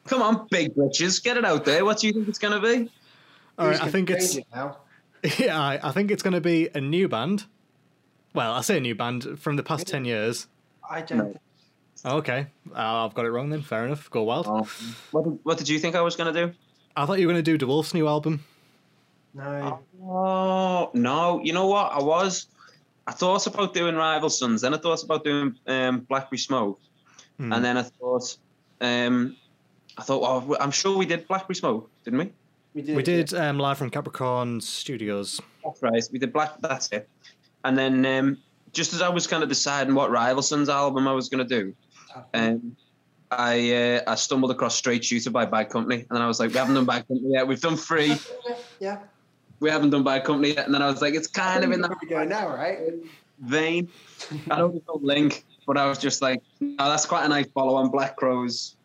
Come 0.07 0.23
on, 0.23 0.47
big 0.51 0.75
bitches, 0.75 1.23
get 1.23 1.37
it 1.37 1.45
out 1.45 1.65
there. 1.65 1.85
What 1.85 1.99
do 1.99 2.07
you 2.07 2.13
think 2.13 2.29
it's 2.29 2.39
going 2.39 2.61
to 2.61 2.67
be? 2.67 2.91
All 3.59 3.69
right, 3.69 3.83
I 3.83 3.89
think 3.91 4.11
it's 4.11 4.37
it 4.37 4.47
now. 4.55 4.79
yeah, 5.39 5.59
I, 5.59 5.81
I 5.83 5.93
think 5.93 6.11
it's 6.11 6.23
going 6.23 6.35
to 6.35 6.41
be 6.41 6.69
a 6.75 6.81
new 6.81 7.09
band. 7.09 7.45
Well, 8.35 8.53
I 8.53 8.61
say 8.63 8.77
a 8.77 8.81
new 8.81 8.95
band 8.95 9.39
from 9.39 9.57
the 9.57 9.63
past 9.63 9.87
ten 9.87 10.05
years. 10.05 10.49
I 10.89 11.01
don't. 11.03 11.39
No. 12.05 12.17
Okay, 12.19 12.49
uh, 12.75 13.05
I've 13.07 13.15
got 13.15 13.25
it 13.25 13.31
wrong 13.31 13.49
then. 13.49 13.63
Fair 13.63 13.87
enough. 13.87 14.11
Go 14.11 14.25
wild. 14.25 14.47
Oh, 14.47 14.69
what, 15.13 15.25
did, 15.25 15.39
what 15.45 15.57
did 15.59 15.69
you 15.69 15.79
think 15.79 15.95
I 15.95 16.03
was 16.03 16.17
going 16.17 16.35
to 16.35 16.47
do? 16.47 16.53
I 16.97 17.07
thought 17.07 17.19
you 17.19 17.27
were 17.27 17.33
going 17.33 17.43
to 17.43 17.57
do 17.59 17.67
DeWolff's 17.67 17.95
new 17.95 18.07
album. 18.09 18.45
No. 19.33 19.81
Oh 20.03 20.91
no! 20.93 21.41
You 21.43 21.53
know 21.55 21.67
what? 21.67 21.93
I 21.93 22.03
was. 22.03 22.47
I 23.07 23.13
thought 23.13 23.47
about 23.47 23.75
doing 23.75 23.95
Rival 23.97 24.31
Sons, 24.31 24.63
then 24.63 24.75
I 24.75 24.79
thought 24.79 25.03
about 25.03 25.25
doing 25.25 25.59
um, 25.67 26.01
Blackberry 26.01 26.39
Smoke, 26.39 26.81
Hmm. 27.39 27.53
and 27.53 27.65
then 27.65 27.77
I 27.77 27.83
thought, 27.83 28.37
um, 28.81 29.37
I 29.97 30.03
thought, 30.03 30.47
well, 30.47 30.59
I'm 30.61 30.71
sure 30.71 30.97
we 30.97 31.07
did 31.07 31.27
Blackberry 31.29 31.55
Smoke, 31.55 31.91
didn't 32.05 32.19
we? 32.19 32.33
We 32.75 32.83
did. 32.83 32.97
We 32.97 33.03
did 33.03 33.33
um, 33.35 33.59
live 33.59 33.79
from 33.79 33.91
Capricorn 33.91 34.61
Studios. 34.61 35.41
That's 35.65 35.83
right. 35.83 36.03
We 36.13 36.19
did 36.19 36.33
Black. 36.33 36.61
That's 36.61 36.91
it. 36.91 37.09
And 37.65 37.79
then 37.79 38.05
um, 38.05 38.39
just 38.73 38.93
as 38.93 39.01
I 39.01 39.09
was 39.09 39.27
kind 39.27 39.43
of 39.43 39.49
deciding 39.49 39.95
what 39.95 40.11
Rival 40.11 40.43
Sons 40.43 40.69
album 40.69 41.07
I 41.07 41.13
was 41.13 41.29
going 41.29 41.47
to 41.47 41.63
do, 41.63 41.75
um, 42.35 42.77
I 43.31 43.73
uh, 43.73 44.01
I 44.09 44.15
stumbled 44.17 44.51
across 44.51 44.75
Straight 44.75 45.05
Shooter 45.05 45.31
by 45.31 45.47
Bad 45.47 45.71
Company, 45.71 46.01
and 46.01 46.09
then 46.11 46.23
I 46.23 46.27
was 46.27 46.41
like, 46.41 46.51
we 46.51 46.57
haven't 46.57 46.75
done 46.75 46.85
Bad 46.85 47.07
Company 47.07 47.33
yet. 47.33 47.47
We've 47.47 47.61
done 47.61 47.77
Free. 47.77 48.17
yeah. 48.81 48.99
We 49.61 49.71
haven't 49.71 49.91
done 49.91 50.03
Bad 50.03 50.25
Company 50.25 50.55
yet. 50.55 50.67
And 50.67 50.75
then 50.75 50.83
I 50.83 50.91
was 50.91 51.01
like, 51.01 51.15
it's 51.15 51.29
kind 51.29 51.65
of 51.65 51.71
in 51.71 51.81
that 51.81 51.91
Where 51.91 51.99
we 52.03 52.09
go 52.09 52.25
now, 52.25 52.49
right? 52.49 52.79
vein. 53.41 53.89
I 54.51 54.59
don't 54.59 54.75
know 54.87 55.01
link, 55.01 55.45
but 55.67 55.77
I 55.77 55.87
was 55.87 55.99
just 55.99 56.23
like, 56.23 56.43
oh, 56.63 56.89
that's 56.89 57.07
quite 57.07 57.25
a 57.25 57.29
nice 57.29 57.47
follow 57.55 57.75
on 57.75 57.91
Black 57.91 58.17
Crowes. 58.17 58.77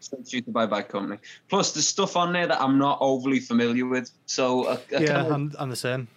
Straight 0.00 0.28
Shooter 0.28 0.50
by 0.50 0.66
Bad 0.66 0.88
Company. 0.88 1.20
Plus, 1.48 1.72
there's 1.72 1.88
stuff 1.88 2.16
on 2.16 2.32
there 2.32 2.46
that 2.46 2.60
I'm 2.60 2.78
not 2.78 2.98
overly 3.00 3.40
familiar 3.40 3.86
with, 3.86 4.10
so 4.26 4.68
I, 4.68 4.72
I 4.74 4.78
Yeah, 4.90 5.06
kind 5.06 5.26
of 5.26 5.32
I'm, 5.32 5.52
I'm 5.58 5.70
the 5.70 5.76
same. 5.76 6.08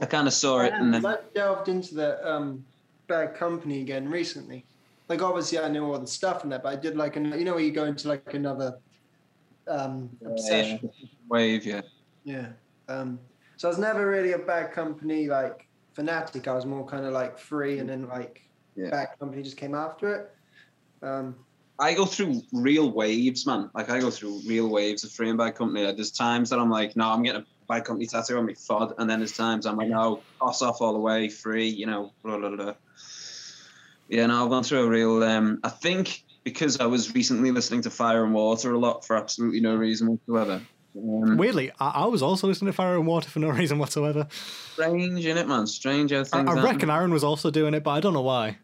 I 0.00 0.06
kind 0.06 0.26
of 0.26 0.32
saw 0.32 0.60
it, 0.62 0.72
and 0.72 0.92
then 0.92 1.06
I 1.06 1.18
delved 1.34 1.68
into 1.68 1.94
the 1.94 2.28
um, 2.28 2.64
bad 3.08 3.34
company 3.34 3.80
again 3.80 4.08
recently. 4.08 4.64
Like 5.08 5.22
obviously 5.22 5.58
I 5.58 5.68
knew 5.68 5.84
all 5.84 5.98
the 5.98 6.06
stuff 6.06 6.44
in 6.44 6.50
there, 6.50 6.58
but 6.58 6.72
I 6.72 6.76
did 6.76 6.96
like 6.96 7.16
an, 7.16 7.38
you 7.38 7.44
know 7.44 7.54
where 7.54 7.62
you 7.62 7.72
go 7.72 7.84
into 7.84 8.08
like 8.08 8.34
another 8.34 8.78
um, 9.68 10.10
obsession. 10.24 10.90
wave, 11.28 11.64
yeah. 11.66 11.82
Yeah. 12.24 12.48
Um, 12.88 13.20
so 13.58 13.68
I 13.68 13.70
was 13.70 13.78
never 13.78 14.08
really 14.08 14.32
a 14.32 14.38
bad 14.38 14.72
company 14.72 15.28
like 15.28 15.68
fanatic. 15.94 16.48
I 16.48 16.54
was 16.54 16.66
more 16.66 16.86
kind 16.86 17.04
of 17.04 17.12
like 17.12 17.38
free, 17.38 17.78
and 17.78 17.88
then 17.88 18.08
like 18.08 18.40
Yeah. 18.74 18.90
bad 18.90 19.08
company 19.20 19.42
just 19.42 19.56
came 19.56 19.74
after 19.74 20.14
it. 20.14 21.06
Um, 21.06 21.36
I 21.82 21.94
go 21.94 22.06
through 22.06 22.42
real 22.52 22.92
waves, 22.92 23.44
man. 23.44 23.68
Like 23.74 23.90
I 23.90 23.98
go 23.98 24.10
through 24.10 24.42
real 24.46 24.68
waves 24.68 25.02
of 25.02 25.10
free 25.10 25.28
and 25.28 25.36
bad 25.36 25.56
company. 25.56 25.84
Like, 25.84 25.96
there's 25.96 26.12
times 26.12 26.50
that 26.50 26.60
I'm 26.60 26.70
like, 26.70 26.94
no, 26.94 27.10
I'm 27.10 27.24
getting 27.24 27.42
a 27.42 27.46
bad 27.68 27.84
company 27.84 28.06
tattoo 28.06 28.38
on 28.38 28.46
my 28.46 28.52
fod, 28.52 28.94
and 28.98 29.10
then 29.10 29.18
there's 29.18 29.36
times 29.36 29.66
I'm 29.66 29.76
like, 29.76 29.88
no, 29.88 30.22
toss 30.38 30.62
off 30.62 30.80
all 30.80 30.92
the 30.92 31.00
way, 31.00 31.28
free, 31.28 31.68
you 31.68 31.86
know, 31.86 32.12
blah 32.22 32.38
blah 32.38 32.54
blah. 32.54 32.74
Yeah, 34.08 34.26
no, 34.26 34.44
I've 34.44 34.50
gone 34.50 34.62
through 34.62 34.84
a 34.84 34.88
real. 34.88 35.24
Um, 35.24 35.58
I 35.64 35.70
think 35.70 36.22
because 36.44 36.78
I 36.78 36.86
was 36.86 37.14
recently 37.14 37.50
listening 37.50 37.82
to 37.82 37.90
Fire 37.90 38.24
and 38.24 38.32
Water 38.32 38.72
a 38.72 38.78
lot 38.78 39.04
for 39.04 39.16
absolutely 39.16 39.60
no 39.60 39.74
reason 39.74 40.06
whatsoever. 40.08 40.62
Um, 40.94 41.36
Weirdly, 41.36 41.72
I, 41.80 41.88
I 41.88 42.06
was 42.06 42.22
also 42.22 42.46
listening 42.46 42.70
to 42.70 42.76
Fire 42.76 42.96
and 42.96 43.08
Water 43.08 43.28
for 43.28 43.40
no 43.40 43.48
reason 43.60 43.78
whatsoever. 43.78 44.28
strange, 44.74 45.26
in 45.26 45.36
it, 45.36 45.48
man. 45.48 45.66
Strange 45.66 46.12
I, 46.12 46.22
things. 46.22 46.32
I 46.32 46.54
happen. 46.54 46.62
reckon 46.62 46.90
Aaron 46.90 47.12
was 47.12 47.24
also 47.24 47.50
doing 47.50 47.74
it, 47.74 47.82
but 47.82 47.90
I 47.90 48.00
don't 48.00 48.12
know 48.12 48.22
why. 48.22 48.58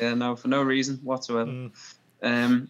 Yeah, 0.00 0.14
no, 0.14 0.36
for 0.36 0.48
no 0.48 0.62
reason 0.62 0.96
whatsoever. 1.02 1.50
Mm. 1.50 1.72
Um. 2.22 2.68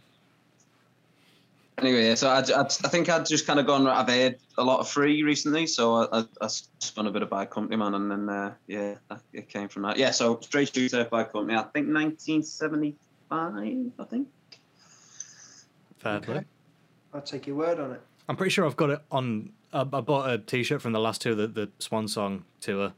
Anyway, 1.79 2.07
yeah, 2.07 2.15
so 2.15 2.29
I, 2.29 2.41
I, 2.41 2.61
I 2.61 2.65
think 2.89 3.09
I'd 3.09 3.27
just 3.27 3.47
kind 3.47 3.59
of 3.59 3.67
gone. 3.67 3.87
I've 3.87 4.09
heard 4.09 4.39
a 4.59 4.63
lot 4.63 4.81
of 4.81 4.89
free 4.89 5.23
recently, 5.23 5.67
so 5.67 5.95
I, 5.95 6.21
I, 6.21 6.25
I 6.43 6.47
spun 6.47 7.07
a 7.07 7.11
bit 7.11 7.23
of 7.23 7.31
Bad 7.31 7.51
Company, 7.51 7.77
man, 7.77 7.95
and 7.95 8.11
then 8.11 8.29
uh, 8.29 8.53
yeah, 8.67 8.95
it 9.33 9.49
came 9.49 9.69
from 9.69 9.83
that. 9.83 9.97
Yeah, 9.97 10.11
so 10.11 10.39
Straight 10.41 10.73
Shooter 10.73 11.05
Bad 11.05 11.33
Company. 11.33 11.55
I 11.55 11.63
think 11.63 11.89
1975. 11.89 12.95
I 13.99 14.05
think. 14.05 14.29
Fair 15.99 16.17
Okay. 16.17 16.33
play. 16.33 16.45
I'll 17.15 17.23
take 17.23 17.47
your 17.47 17.57
word 17.57 17.81
on 17.81 17.93
it. 17.93 18.01
I'm 18.29 18.37
pretty 18.37 18.51
sure 18.51 18.67
I've 18.67 18.77
got 18.77 18.91
it 18.91 19.01
on. 19.11 19.51
I, 19.73 19.81
I 19.81 19.85
bought 19.85 20.31
a 20.31 20.39
T-shirt 20.39 20.83
from 20.83 20.93
the 20.93 21.01
last 21.01 21.23
tour, 21.23 21.35
the, 21.35 21.47
the 21.47 21.71
Swan 21.79 22.07
Song 22.07 22.45
tour, 22.61 22.93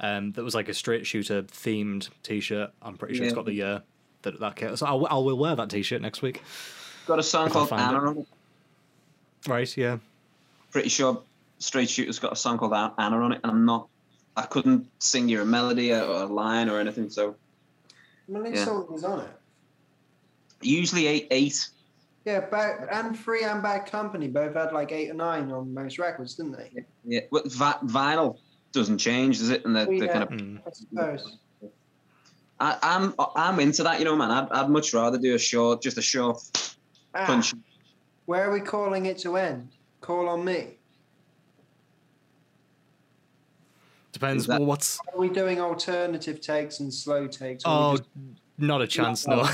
um, 0.00 0.32
that 0.32 0.42
was 0.42 0.54
like 0.54 0.68
a 0.68 0.74
straight 0.74 1.06
shooter 1.06 1.42
themed 1.42 2.08
T-shirt. 2.22 2.70
I'm 2.82 2.96
pretty 2.96 3.14
sure 3.14 3.24
it's 3.24 3.34
got 3.34 3.44
the 3.44 3.52
year 3.52 3.82
that 4.22 4.40
that 4.40 4.56
came. 4.56 4.76
So 4.76 4.86
I'll, 4.86 5.06
I 5.06 5.14
will 5.14 5.38
wear 5.38 5.54
that 5.56 5.70
T-shirt 5.70 6.02
next 6.02 6.22
week. 6.22 6.42
Got 7.06 7.18
a 7.18 7.22
song 7.22 7.46
If 7.46 7.52
called 7.52 7.68
find 7.68 7.82
Anna 7.82 8.08
on 8.10 8.18
it. 8.18 8.26
Right? 9.46 9.76
Yeah. 9.76 9.98
Pretty 10.70 10.88
sure 10.88 11.22
Straight 11.58 11.88
Shooter's 11.88 12.18
got 12.18 12.32
a 12.32 12.36
song 12.36 12.58
called 12.58 12.72
Anna 12.72 13.20
on 13.20 13.32
it, 13.32 13.40
and 13.42 13.50
I'm 13.50 13.64
not. 13.64 13.88
I 14.36 14.42
couldn't 14.42 14.86
sing 14.98 15.28
you 15.28 15.40
a 15.40 15.44
melody 15.46 15.92
or 15.92 16.02
a 16.02 16.26
line 16.26 16.68
or 16.68 16.78
anything, 16.78 17.08
so 17.08 17.36
How 18.30 18.40
many 18.40 18.56
Yeah. 18.56 18.64
songs 18.64 18.98
is 18.98 19.04
on 19.04 19.20
it? 19.20 19.28
usually 20.62 21.06
eight, 21.06 21.28
eight. 21.30 21.68
Yeah, 22.24 22.40
bad 22.40 22.88
and 22.90 23.16
free 23.16 23.44
and 23.44 23.62
bad 23.62 23.86
company 23.86 24.26
both 24.26 24.54
had 24.54 24.72
like 24.72 24.90
eight 24.90 25.10
or 25.10 25.14
nine 25.14 25.50
on 25.52 25.72
most 25.72 25.98
records, 25.98 26.34
didn't 26.34 26.52
they? 26.52 26.84
Yeah, 27.04 27.20
well, 27.30 27.44
vi- 27.46 27.78
vinyl 27.84 28.38
doesn't 28.72 28.98
change, 28.98 29.38
does 29.38 29.50
it? 29.50 29.64
And 29.64 29.76
the, 29.76 29.84
the 29.86 29.94
yeah. 29.94 30.12
kind 30.12 30.24
of. 30.24 30.66
I 30.66 30.70
suppose. 30.72 31.38
I, 32.58 32.78
I'm 32.82 33.14
I'm 33.34 33.60
into 33.60 33.82
that, 33.82 33.98
you 33.98 34.04
know, 34.06 34.16
man. 34.16 34.30
I'd, 34.30 34.48
I'd 34.50 34.70
much 34.70 34.94
rather 34.94 35.18
do 35.18 35.34
a 35.34 35.38
short, 35.38 35.82
just 35.82 35.98
a 35.98 36.02
short 36.02 36.40
Ah, 37.14 37.26
punch. 37.26 37.54
where 38.26 38.48
are 38.48 38.52
we 38.52 38.60
calling 38.60 39.06
it 39.06 39.18
to 39.18 39.36
end? 39.36 39.68
Call 40.00 40.28
on 40.28 40.44
me. 40.44 40.76
Depends. 44.12 44.44
Is 44.44 44.46
that- 44.48 44.60
well, 44.60 44.68
what's? 44.68 44.98
Are 45.12 45.18
we 45.18 45.28
doing 45.28 45.60
alternative 45.60 46.40
takes 46.40 46.80
and 46.80 46.92
slow 46.92 47.26
takes? 47.26 47.62
Oh, 47.66 47.96
just- 47.98 48.08
not 48.58 48.80
a 48.80 48.86
chance. 48.86 49.26
No. 49.26 49.46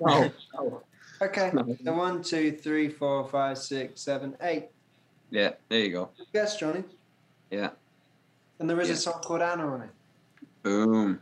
No, 0.00 0.30
no. 0.54 0.82
okay. 1.22 1.50
no. 1.52 1.76
So 1.84 1.92
one, 1.92 2.22
two, 2.22 2.52
three, 2.52 2.88
four, 2.88 3.26
five, 3.28 3.58
six, 3.58 4.00
seven, 4.02 4.36
eight. 4.42 4.66
Yeah, 5.30 5.52
there 5.68 5.80
you 5.80 5.90
go. 5.90 6.10
Yes, 6.32 6.56
Johnny. 6.56 6.84
Yeah, 7.50 7.70
And 8.60 8.70
there 8.70 8.80
is 8.80 8.86
Yeah. 8.88 8.94
a 8.94 8.98
song 8.98 9.20
called 9.24 9.42
Anna 9.42 9.66
on 9.66 9.82
it. 9.82 9.90
boom. 10.62 11.20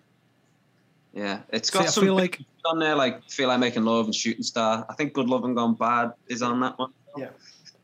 Yeah, 1.19 1.41
it's 1.49 1.69
got 1.69 1.83
I 1.83 1.87
some 1.87 2.05
feel 2.05 2.15
like 2.15 2.41
on 2.65 2.79
there 2.79 2.95
like 2.95 3.29
"Feel 3.29 3.49
Like 3.49 3.59
Making 3.59 3.85
Love" 3.85 4.05
and 4.05 4.15
"Shooting 4.15 4.45
Star." 4.45 4.87
I 4.89 4.95
think 4.95 5.15
"Good 5.15 5.29
Lovin' 5.29 5.53
Gone 5.53 5.75
Bad" 5.75 6.13
is 6.29 6.43
on 6.43 6.61
that 6.61 6.79
one. 6.79 6.93
yeah. 7.17 7.31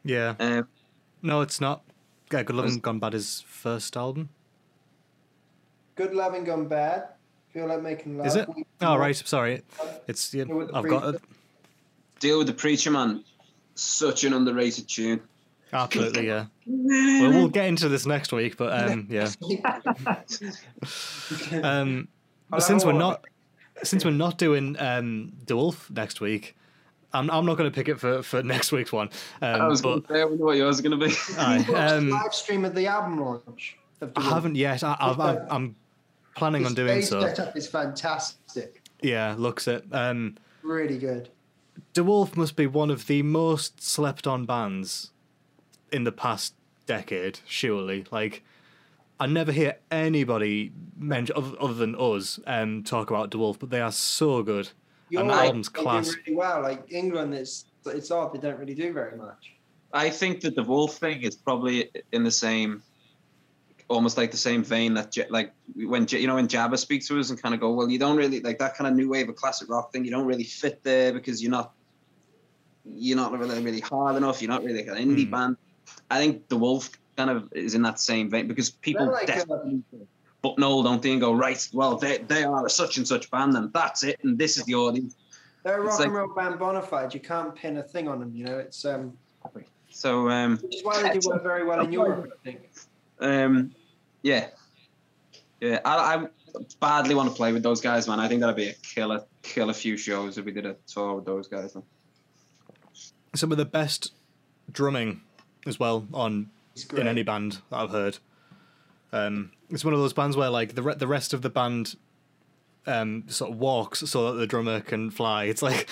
Yeah. 0.05 0.35
Um, 0.38 0.68
No, 1.20 1.40
it's 1.40 1.61
not. 1.61 1.83
Yeah, 2.33 2.44
Good 2.44 2.55
Lovin' 2.55 2.79
Gone 2.79 3.01
Bad 3.01 3.14
is 3.14 3.42
first 3.47 3.97
album. 3.97 4.29
Good 5.97 6.14
Lovin' 6.14 6.44
Gone 6.44 6.68
Bad. 6.68 7.09
Feel 7.53 7.66
like 7.66 7.83
making 7.83 8.18
love. 8.18 8.29
Is 8.29 8.37
it? 8.37 8.49
Oh 8.81 8.97
right, 8.97 9.16
sorry. 9.16 9.62
It's 10.07 10.33
yeah, 10.33 10.44
Go 10.44 10.59
with 10.59 10.68
the 10.68 10.77
I've 10.77 10.88
got 10.88 11.14
it. 11.16 11.20
"Deal 12.20 12.38
with 12.38 12.47
the 12.47 12.55
Preacher 12.55 12.92
Man," 12.92 13.25
such 13.75 14.23
an 14.23 14.33
underrated 14.33 14.88
tune. 14.88 15.20
Absolutely, 15.73 16.29
yeah. 16.29 16.47
Well, 16.66 17.31
we'll 17.31 17.49
get 17.49 17.66
into 17.66 17.88
this 17.88 18.07
next 18.07 18.33
week, 18.33 18.57
but 18.57 18.90
um, 18.90 19.09
yeah. 19.11 19.29
Um, 21.62 22.09
I'll 22.52 22.61
since 22.61 22.85
we're 22.85 22.92
not 22.92 23.24
since 23.83 24.04
we're 24.04 24.11
not 24.12 24.38
doing 24.38 24.76
um 24.78 25.33
DeWolff 25.46 25.90
next 25.90 26.20
week, 26.20 26.57
I'm 27.12 27.30
I'm 27.30 27.46
not 27.46 27.57
going 27.57 27.70
to 27.70 27.74
pick 27.74 27.88
it 27.88 27.98
for 28.00 28.22
for 28.22 28.42
next 28.54 28.72
week's 28.72 28.92
one. 28.92 29.09
Um, 29.42 29.61
I 29.62 29.68
was 29.68 29.83
but 29.83 29.88
going 29.88 30.02
to 30.02 30.12
say, 30.14 30.20
I 30.20 30.24
wonder 30.24 30.44
what 30.44 30.57
yours 30.57 30.76
is 30.76 30.80
going 30.83 30.98
to 30.98 31.07
be. 31.07 31.14
aye, 31.38 31.88
um, 31.88 32.11
live 32.11 32.35
stream 32.35 32.64
of 32.64 32.74
the 32.74 32.87
album 32.87 33.20
launch. 33.20 33.76
I 34.16 34.22
haven't 34.22 34.57
yet. 34.57 34.83
I, 34.83 34.96
I've, 35.00 35.20
I've, 35.20 35.46
I'm 35.50 35.76
planning 36.37 36.62
The 36.62 36.68
on 36.68 36.74
doing 36.74 37.00
stage 37.02 37.09
so. 37.09 37.20
setup 37.20 37.57
is 37.57 37.66
fantastic. 37.66 38.83
Yeah, 39.00 39.35
looks 39.38 39.66
it. 39.68 39.85
Um, 39.92 40.37
Really 40.62 40.98
good. 40.98 41.30
DeWolff 41.94 42.37
must 42.37 42.57
be 42.57 42.66
one 42.66 42.90
of 42.90 43.07
the 43.07 43.22
most 43.22 43.83
slept 43.83 44.26
on 44.26 44.44
bands 44.46 45.12
in 45.92 46.04
the 46.04 46.12
past 46.12 46.54
decade, 46.87 47.40
surely. 47.46 48.04
Like, 48.11 48.42
I 49.25 49.27
never 49.27 49.53
hear 49.53 49.79
anybody 49.91 50.71
mention, 50.99 51.35
other, 51.35 51.57
other 51.59 51.73
than 51.73 51.95
us, 51.95 52.39
um, 52.47 52.83
talk 52.85 53.09
about 53.09 53.31
DeWolff, 53.31 53.59
but 53.59 53.71
they 53.71 53.81
are 53.81 53.91
so 53.91 54.43
good. 54.43 54.69
Your 55.09 55.23
And 55.23 55.31
the 55.31 55.35
album's 55.35 55.71
class. 55.71 56.15
really 56.27 56.37
well. 56.37 56.61
Like 56.61 56.93
England, 56.93 57.33
it's 57.35 57.65
it's 57.87 58.11
odd 58.11 58.35
they 58.35 58.39
don't 58.39 58.59
really 58.59 58.75
do 58.75 58.93
very 58.93 59.17
much. 59.17 59.53
I 59.95 60.11
think 60.11 60.43
that 60.43 60.57
DeWolff 60.57 60.99
thing 60.99 61.23
is 61.23 61.37
probably 61.37 61.91
in 62.13 62.23
the 62.23 62.31
same, 62.31 62.83
almost 63.89 64.19
like 64.19 64.31
the 64.31 64.37
same 64.37 64.63
vein 64.63 64.93
that 64.93 65.11
J- 65.13 65.27
like 65.31 65.55
when 65.75 66.05
J- 66.05 66.21
you 66.21 66.27
know 66.27 66.35
when 66.35 66.47
Jabba 66.47 66.77
speaks 66.77 67.09
to 67.09 67.19
us 67.19 67.31
and 67.31 67.41
kind 67.41 67.55
of 67.55 67.63
go, 67.63 67.73
well, 67.73 67.89
you 67.89 67.99
don't 67.99 68.19
really 68.19 68.41
like 68.41 68.59
that 68.59 68.75
kind 68.77 68.89
of 68.91 68.95
new 68.95 69.09
wave 69.09 69.31
of 69.31 69.37
classic 69.37 69.71
rock 69.71 69.91
thing. 69.91 70.05
You 70.05 70.11
don't 70.11 70.27
really 70.27 70.45
fit 70.45 70.83
there 70.83 71.15
because 71.15 71.43
you're 71.43 71.51
not, 71.51 71.73
you're 72.85 73.17
not 73.17 73.33
really 73.39 73.63
really 73.63 73.81
hard 73.81 74.17
enough. 74.17 74.43
You're 74.43 74.51
not 74.51 74.65
really 74.65 74.85
like 74.87 74.99
an 74.99 75.03
indie 75.09 75.25
Hmm. 75.25 75.31
band. 75.31 75.57
I 76.11 76.19
think 76.19 76.47
DeWolff 76.49 76.91
kind 77.17 77.31
of 77.31 77.53
is 77.53 77.75
in 77.75 77.83
that 77.83 78.01
same 78.01 78.31
vein 78.31 78.49
because 78.49 78.71
people 78.71 79.07
They're 79.07 79.15
like, 79.15 79.31
uh, 79.31 79.35
definitely 79.35 79.83
buttonhole 80.43 80.83
don't 80.83 81.03
they 81.03 81.12
and 81.12 81.21
go 81.21 81.33
right. 81.33 81.67
Well, 81.73 81.97
they 81.97 82.19
they 82.19 82.45
are 82.45 82.67
a 82.67 82.71
such 82.71 82.99
and 82.99 83.07
such 83.07 83.31
band 83.31 83.57
and 83.57 83.73
that's 83.73 84.05
it 84.05 84.21
and 84.23 84.39
this 84.39 84.57
is 84.57 84.65
the 84.65 84.75
audience. 84.75 85.17
They're 85.65 85.79
a 85.79 85.81
rock 85.81 85.99
like- 85.99 86.07
and 86.09 86.15
roll 86.15 86.35
band 86.35 86.59
bona 86.59 86.83
fide. 86.83 87.15
You 87.15 87.21
can't 87.21 87.55
pin 87.55 87.79
a 87.79 87.83
thing 87.83 88.09
on 88.09 88.21
them. 88.21 88.33
You 88.35 88.45
know, 88.45 88.59
it's 88.59 88.85
um, 88.85 89.17
So 89.91 90.29
um, 90.29 90.59
which 90.59 90.77
is 90.77 90.85
why 90.85 91.03
they 91.03 91.19
do 91.19 91.29
work 91.29 91.43
very 91.43 91.65
well 91.65 91.81
in 91.85 91.93
Europe. 91.93 92.31
I 92.33 92.45
think. 92.45 92.71
Um, 93.21 93.75
yeah, 94.23 94.49
yeah. 95.61 95.81
I, 95.85 96.17
I 96.17 96.27
badly 96.81 97.15
want 97.15 97.31
to 97.31 97.35
play 97.35 97.53
with 97.53 97.62
those 97.62 97.81
guys, 97.81 98.07
man. 98.09 98.21
I 98.21 98.29
think 98.29 98.41
that'd 98.41 98.57
be 98.57 98.69
a 98.69 98.75
killer, 98.75 99.25
killer 99.43 99.73
few 99.73 99.97
shows 99.97 100.37
if 100.37 100.45
we 100.45 100.53
did 100.53 100.67
a 100.67 100.77
tour 100.87 101.15
with 101.15 101.25
those 101.25 101.49
guys. 101.49 101.75
Man. 101.75 101.85
Some 103.35 103.51
of 103.51 103.59
the 103.59 103.65
best 103.65 104.12
drumming 104.71 105.23
as 105.67 105.79
well 105.79 106.07
on 106.12 106.33
It's 106.33 106.45
great. 106.45 106.64
In 106.97 107.07
any 107.07 107.22
band 107.22 107.59
that 107.70 107.77
I've 107.79 107.91
heard. 107.91 108.18
Um, 109.12 109.53
it's 109.70 109.85
one 109.85 109.95
of 109.95 110.01
those 110.01 110.12
bands 110.12 110.37
where 110.37 110.51
like 110.51 110.75
the 110.75 110.83
re- 110.83 110.95
the 110.97 111.07
rest 111.07 111.33
of 111.33 111.43
the 111.43 111.51
band 111.51 111.97
um, 112.87 113.25
sort 113.29 113.53
of 113.53 113.59
walks 113.59 114.01
so 114.01 114.33
that 114.33 114.39
the 114.39 114.47
drummer 114.47 114.81
can 114.81 115.11
fly. 115.11 115.45
It's 115.45 115.62
like 115.62 115.89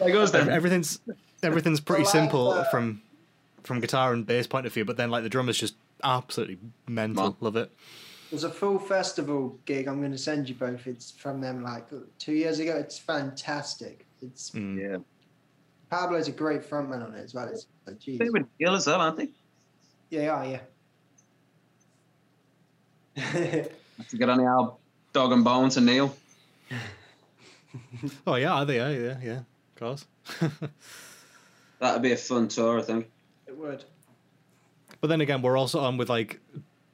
Like 0.00 0.14
us 0.14 0.32
Ev- 0.34 0.48
everything's 0.48 0.98
everything's 1.42 1.80
pretty 1.80 2.04
Well, 2.04 2.12
simple 2.12 2.48
uh, 2.50 2.64
from 2.64 3.02
from 3.62 3.80
guitar 3.80 4.12
and 4.12 4.26
bass 4.26 4.46
point 4.46 4.66
of 4.66 4.72
view, 4.72 4.84
but 4.84 4.96
then 4.96 5.10
like 5.10 5.22
the 5.22 5.28
drummers 5.28 5.58
just 5.58 5.74
absolutely 6.02 6.58
mental. 6.88 7.24
Man. 7.24 7.36
Love 7.40 7.56
it. 7.56 7.70
There's 8.30 8.44
a 8.44 8.50
full 8.50 8.78
festival 8.78 9.58
gig. 9.64 9.86
I'm 9.86 10.00
going 10.00 10.10
to 10.12 10.18
send 10.18 10.48
you 10.48 10.54
both. 10.54 10.86
It's 10.86 11.10
from 11.12 11.40
them 11.40 11.62
like 11.62 11.86
two 12.18 12.32
years 12.32 12.58
ago. 12.58 12.76
It's 12.76 12.98
fantastic. 12.98 14.06
It's 14.22 14.50
Mm. 14.50 14.80
Yeah. 14.80 14.96
Pablo's 15.94 16.26
a 16.28 16.32
great 16.32 16.62
frontman 16.68 17.04
on 17.06 17.14
it 17.14 17.22
as 17.22 17.34
well. 17.34 17.46
It's 17.48 17.66
like, 17.86 17.98
geez. 18.00 18.18
They 18.18 18.28
were 18.28 18.44
Neil 18.58 18.74
as 18.74 18.86
well, 18.86 19.00
aren't 19.00 19.16
they? 19.16 19.28
Yeah, 20.10 20.42
yeah, 20.44 20.58
yeah. 23.16 23.22
Have 23.96 24.08
to 24.08 24.16
get 24.16 24.28
on 24.28 24.38
the 24.38 24.50
old 24.52 24.76
dog 25.12 25.30
and 25.32 25.44
bones 25.44 25.76
and 25.76 25.86
Neil. 25.86 26.14
Oh 28.24 28.36
yeah, 28.36 28.52
are 28.52 28.64
they? 28.64 28.76
Yeah, 28.76 28.90
yeah, 28.90 29.18
yeah. 29.20 29.38
Of 29.40 29.74
course. 29.76 30.06
That'd 31.80 32.02
be 32.02 32.12
a 32.12 32.16
fun 32.16 32.46
tour, 32.46 32.78
I 32.78 32.82
think. 32.82 33.10
it 33.48 33.56
would. 33.58 33.84
but 35.00 35.08
then 35.08 35.20
again, 35.20 35.42
we're 35.42 35.56
also 35.58 35.80
on 35.80 35.96
with 35.96 36.08
like 36.08 36.38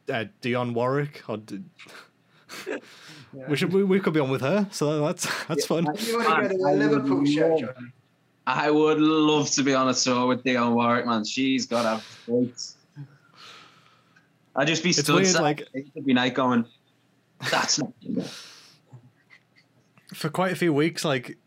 uh, 0.09 0.24
Dionne 0.40 0.72
Warwick. 0.72 1.22
Or 1.28 1.36
D- 1.36 1.61
Yeah. 2.66 3.46
we 3.48 3.57
should 3.57 3.74
we, 3.74 3.84
we 3.84 4.01
could 4.01 4.14
be 4.14 4.20
on 4.20 4.30
with 4.30 4.40
her, 4.40 4.68
so 4.70 5.05
that's 5.05 5.28
that's 5.46 5.66
fun. 5.66 5.84
You 5.98 6.16
want 6.18 6.28
to 6.28 6.34
go 6.42 6.48
to 6.48 6.57
the 6.57 6.72
Liverpool 6.88 7.26
show, 7.26 7.59
Johnny? 7.59 7.92
I 8.57 8.70
would 8.70 8.98
love 9.01 9.51
to 9.53 9.62
be 9.62 9.74
on 9.74 9.88
a 9.88 9.94
tour 9.94 10.26
with 10.26 10.42
Dionne 10.44 10.74
Warwick, 10.74 11.07
man. 11.07 11.24
She's 11.24 11.66
got 11.66 11.84
a 11.84 12.03
voice. 12.30 12.76
I'd 14.57 14.66
just 14.66 14.82
be 14.82 14.90
It's 14.90 15.01
stood 15.01 15.22
weird, 15.22 15.34
like- 15.40 15.68
every 15.96 16.12
night 16.12 16.34
going, 16.34 16.66
that's 17.51 17.78
not. 17.78 17.92
for 20.14 20.28
quite 20.28 20.53
a 20.53 20.57
few 20.57 20.72
weeks, 20.72 21.05
like 21.05 21.38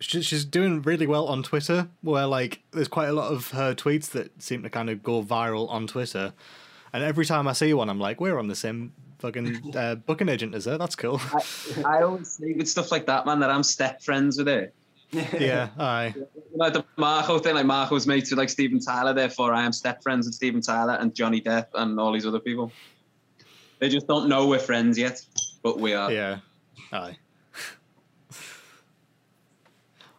she's 0.00 0.44
doing 0.44 0.82
really 0.82 1.06
well 1.06 1.26
on 1.26 1.42
Twitter, 1.42 1.88
where 2.02 2.26
like 2.26 2.60
there's 2.72 2.88
quite 2.88 3.08
a 3.08 3.12
lot 3.12 3.32
of 3.32 3.50
her 3.52 3.74
tweets 3.74 4.10
that 4.10 4.42
seem 4.42 4.62
to 4.62 4.70
kind 4.70 4.90
of 4.90 5.02
go 5.02 5.22
viral 5.22 5.68
on 5.70 5.86
Twitter. 5.86 6.32
And 6.92 7.04
every 7.04 7.26
time 7.26 7.46
I 7.46 7.52
see 7.52 7.72
one, 7.74 7.88
I'm 7.90 8.00
like, 8.00 8.20
we're 8.20 8.38
on 8.38 8.48
the 8.48 8.54
same 8.56 8.92
fucking 9.18 9.76
uh, 9.76 9.96
booking 9.96 10.28
agent 10.28 10.54
as 10.54 10.64
her. 10.64 10.78
That's 10.78 10.94
cool. 10.96 11.20
I 11.84 12.02
always 12.02 12.30
say 12.30 12.52
with 12.54 12.68
stuff 12.68 12.90
like 12.90 13.06
that, 13.06 13.26
man, 13.26 13.40
that 13.40 13.50
I'm 13.50 13.62
step 13.62 14.02
friends 14.02 14.38
with 14.38 14.46
her. 14.48 14.72
yeah, 15.38 15.68
aye. 15.78 16.14
Like 16.54 16.74
the 16.74 16.84
Marco 16.96 17.38
thing, 17.38 17.54
like 17.54 17.64
Marco's 17.66 18.06
mates 18.06 18.30
with 18.30 18.38
like 18.38 18.50
Steven 18.50 18.78
Tyler, 18.78 19.14
therefore 19.14 19.54
I 19.54 19.64
am 19.64 19.72
step 19.72 20.02
friends 20.02 20.26
with 20.26 20.34
Steven 20.34 20.60
Tyler 20.60 20.94
and 21.00 21.14
Johnny 21.14 21.40
Depp 21.40 21.68
and 21.74 21.98
all 21.98 22.12
these 22.12 22.26
other 22.26 22.40
people. 22.40 22.70
They 23.78 23.88
just 23.88 24.06
don't 24.06 24.28
know 24.28 24.46
we're 24.46 24.58
friends 24.58 24.98
yet, 24.98 25.24
but 25.62 25.78
we 25.78 25.94
are. 25.94 26.12
Yeah, 26.12 26.38
aye. 26.92 27.16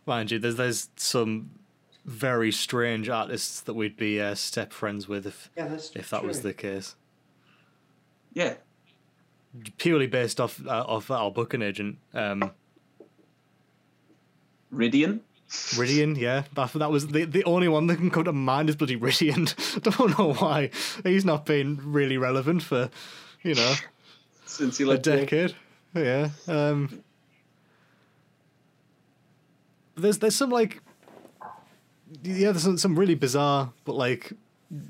Mind 0.06 0.32
you, 0.32 0.40
there's 0.40 0.56
there's 0.56 0.90
some 0.96 1.52
very 2.06 2.52
strange 2.52 3.10
artists 3.10 3.62
that 3.62 3.76
we'd 3.76 3.96
be 3.96 4.20
uh, 4.20 4.34
step 4.34 4.74
friends 4.74 5.08
with 5.08 5.28
if 5.28 5.52
Yeah, 5.56 5.78
if 5.94 6.10
that 6.10 6.24
was 6.24 6.42
the 6.42 6.54
case. 6.54 6.96
Yeah. 8.34 8.56
Purely 9.78 10.08
based 10.08 10.40
off 10.40 10.66
uh, 10.66 10.84
off 10.88 11.12
our 11.12 11.30
booking 11.30 11.62
agent. 11.62 11.98
Um, 12.14 12.52
Ridian. 14.74 15.22
Ridian, 15.50 16.16
yeah, 16.18 16.44
that 16.54 16.74
that 16.74 16.92
was 16.92 17.08
the 17.08 17.26
the 17.26 17.44
only 17.46 17.68
one 17.68 17.88
that 17.88 17.98
can 17.98 18.12
come 18.12 18.24
to 18.26 18.34
mind 18.34 18.70
is 18.70 18.76
bloody 18.76 18.96
Ridian. 18.98 19.54
Don't 19.98 20.18
know 20.18 20.34
why 20.34 20.70
he's 21.04 21.26
not 21.26 21.46
been 21.46 21.80
really 21.84 22.18
relevant 22.18 22.62
for, 22.62 22.90
you 23.42 23.56
know, 23.56 23.74
Since 24.46 24.78
he 24.78 24.84
a 24.84 24.88
left. 24.88 25.04
decade. 25.04 25.56
Yeah. 25.96 26.30
Um. 26.48 27.04
There's 29.96 30.20
there's 30.20 30.36
some 30.36 30.50
like, 30.52 30.82
yeah, 32.24 32.52
there's 32.52 32.64
some, 32.64 32.78
some 32.78 32.98
really 32.98 33.16
bizarre 33.16 33.74
but 33.86 33.96
like 33.96 34.32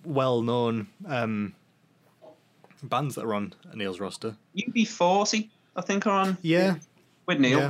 well 0.04 0.42
known 0.42 0.88
um 1.08 1.56
bands 2.84 3.16
that 3.16 3.24
are 3.26 3.34
on 3.34 3.54
Neil's 3.74 4.00
roster. 4.00 4.36
UB40, 4.58 5.50
I 5.76 5.82
think, 5.82 6.06
are 6.06 6.12
on 6.12 6.38
Yeah. 6.42 6.76
with 7.26 7.40
Neil. 7.40 7.60
Yeah. 7.60 7.70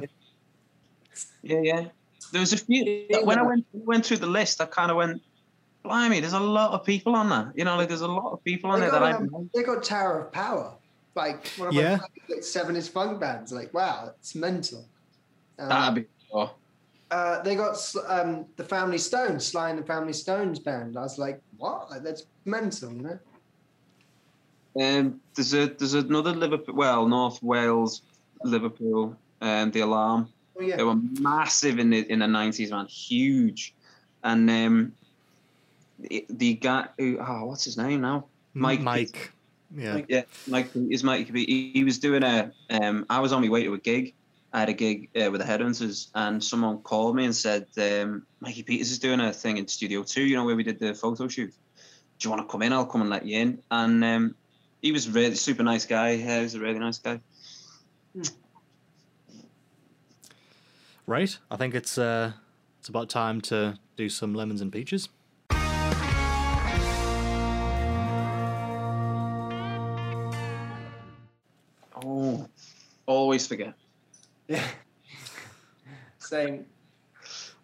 Yeah, 1.43 1.61
yeah. 1.61 1.85
There 2.31 2.41
was 2.41 2.53
a 2.53 2.57
few. 2.57 3.07
When 3.23 3.39
I 3.39 3.43
went 3.43 3.65
went 3.73 4.05
through 4.05 4.17
the 4.17 4.27
list, 4.27 4.61
I 4.61 4.65
kind 4.65 4.91
of 4.91 4.97
went, 4.97 5.21
"Blimey, 5.83 6.19
there's 6.19 6.33
a 6.33 6.39
lot 6.39 6.71
of 6.71 6.83
people 6.85 7.15
on 7.15 7.29
that." 7.29 7.53
You 7.55 7.65
know, 7.65 7.75
like 7.77 7.87
there's 7.87 8.01
a 8.01 8.07
lot 8.07 8.31
of 8.31 8.43
people 8.43 8.69
on 8.71 8.79
They 8.79 8.85
there 8.85 8.91
got, 8.91 8.99
that 9.01 9.13
I 9.15 9.17
um, 9.17 9.29
know. 9.31 9.49
they 9.53 9.63
got 9.63 9.83
Tower 9.83 10.21
of 10.21 10.31
Power. 10.31 10.73
Like 11.15 11.47
one 11.57 11.69
of 11.69 11.73
Yeah. 11.73 11.97
my 11.97 12.07
favorite 12.27 12.45
seven 12.45 12.75
is 12.75 12.87
funk 12.87 13.19
bands. 13.19 13.51
Like 13.51 13.73
wow, 13.73 14.13
it's 14.19 14.35
mental. 14.35 14.85
Um, 15.57 15.69
That'd 15.69 15.95
be. 15.95 16.09
Oh, 16.31 16.51
uh, 17.11 17.41
they 17.41 17.55
got 17.55 17.75
um, 18.07 18.45
the 18.55 18.63
Family 18.63 18.99
Stones, 18.99 19.45
Sly 19.47 19.71
and 19.71 19.79
the 19.79 19.83
Family 19.83 20.13
Stones 20.13 20.59
band. 20.59 20.95
I 20.95 21.01
was 21.01 21.17
like, 21.17 21.41
what? 21.57 21.89
Like, 21.89 22.03
that's 22.03 22.27
mental, 22.45 22.93
you 22.93 23.01
know? 23.01 23.19
um, 24.79 25.19
there's 25.35 25.53
a 25.53 25.65
there's 25.67 25.95
another 25.95 26.31
Liverpool, 26.33 26.75
well, 26.75 27.07
North 27.07 27.41
Wales, 27.41 28.03
Liverpool, 28.43 29.17
um, 29.41 29.71
the 29.71 29.79
Alarm. 29.81 30.29
Oh 30.59 30.63
yeah. 30.63 30.75
They 30.75 30.83
were 30.83 30.95
massive 30.95 31.79
in 31.79 31.89
the 31.89 32.11
in 32.11 32.19
the 32.19 32.27
nineties, 32.27 32.71
man, 32.71 32.85
huge. 32.87 33.73
And 34.23 34.49
um, 34.49 34.93
the, 35.99 36.25
the 36.29 36.53
guy, 36.55 36.87
who, 36.97 37.17
oh, 37.19 37.45
what's 37.45 37.63
his 37.63 37.77
name 37.77 38.01
now? 38.01 38.25
Mike. 38.53 38.81
Mike. 38.81 39.31
Yeah. 39.73 39.93
Mike. 39.93 40.05
Yeah, 40.09 40.23
Mike 40.47 40.69
is 40.75 41.03
Mike. 41.03 41.33
He, 41.33 41.71
he 41.73 41.83
was 41.83 41.99
doing 41.99 42.23
a. 42.23 42.51
Um, 42.69 43.05
I 43.09 43.19
was 43.19 43.31
on 43.31 43.41
my 43.41 43.49
way 43.49 43.63
to 43.63 43.73
a 43.73 43.77
gig. 43.77 44.13
I 44.51 44.59
had 44.61 44.69
a 44.69 44.73
gig 44.73 45.09
uh, 45.15 45.29
with 45.31 45.41
the 45.41 45.47
Headhunters, 45.47 46.09
and 46.15 46.43
someone 46.43 46.79
called 46.79 47.15
me 47.15 47.25
and 47.25 47.35
said, 47.35 47.67
um, 47.77 48.25
"Mikey 48.41 48.63
Peters 48.63 48.91
is 48.91 48.99
doing 48.99 49.21
a 49.21 49.31
thing 49.31 49.57
in 49.57 49.67
Studio 49.67 50.03
Two. 50.03 50.23
You 50.23 50.35
know 50.35 50.43
where 50.43 50.55
we 50.55 50.63
did 50.63 50.79
the 50.79 50.93
photo 50.93 51.27
shoot. 51.27 51.53
Do 52.17 52.27
you 52.27 52.31
want 52.31 52.45
to 52.45 52.51
come 52.51 52.63
in? 52.63 52.73
I'll 52.73 52.85
come 52.85 53.01
and 53.01 53.09
let 53.09 53.25
you 53.25 53.39
in." 53.39 53.61
And 53.71 54.03
um, 54.03 54.35
he 54.81 54.91
was 54.91 55.09
really 55.09 55.35
super 55.35 55.63
nice 55.63 55.85
guy. 55.85 56.11
Yeah, 56.11 56.37
he 56.37 56.43
was 56.43 56.55
a 56.55 56.59
really 56.59 56.79
nice 56.79 56.97
guy. 56.97 57.21
Right. 61.09 61.35
I 61.49 61.55
think 61.57 61.73
it's 61.73 61.97
uh 61.97 62.33
it's 62.79 62.87
about 62.87 63.09
time 63.09 63.41
to 63.49 63.79
do 63.97 64.09
some 64.09 64.35
lemons 64.35 64.61
and 64.61 64.71
peaches. 64.71 65.09
Oh, 72.03 72.47
always 73.05 73.47
forget. 73.47 73.73
Yeah. 74.47 74.63
Same. 76.19 76.65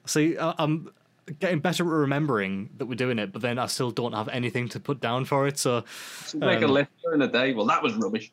See, 0.05 0.37
I- 0.37 0.55
I'm 0.57 0.91
getting 1.39 1.59
better 1.59 1.83
at 1.83 1.89
remembering 1.99 2.69
that 2.77 2.85
we're 2.85 2.95
doing 2.95 3.17
it, 3.19 3.31
but 3.31 3.41
then 3.41 3.57
I 3.57 3.65
still 3.67 3.91
don't 3.91 4.13
have 4.13 4.27
anything 4.29 4.69
to 4.69 4.79
put 4.79 4.99
down 4.99 5.25
for 5.25 5.47
it. 5.47 5.57
So 5.57 5.83
So 6.25 6.37
make 6.39 6.61
a 6.61 6.65
Um, 6.65 6.71
list 6.71 6.89
during 7.03 7.19
the 7.19 7.27
day. 7.27 7.53
Well, 7.53 7.65
that 7.67 7.81
was 7.81 7.93
rubbish. 7.95 8.31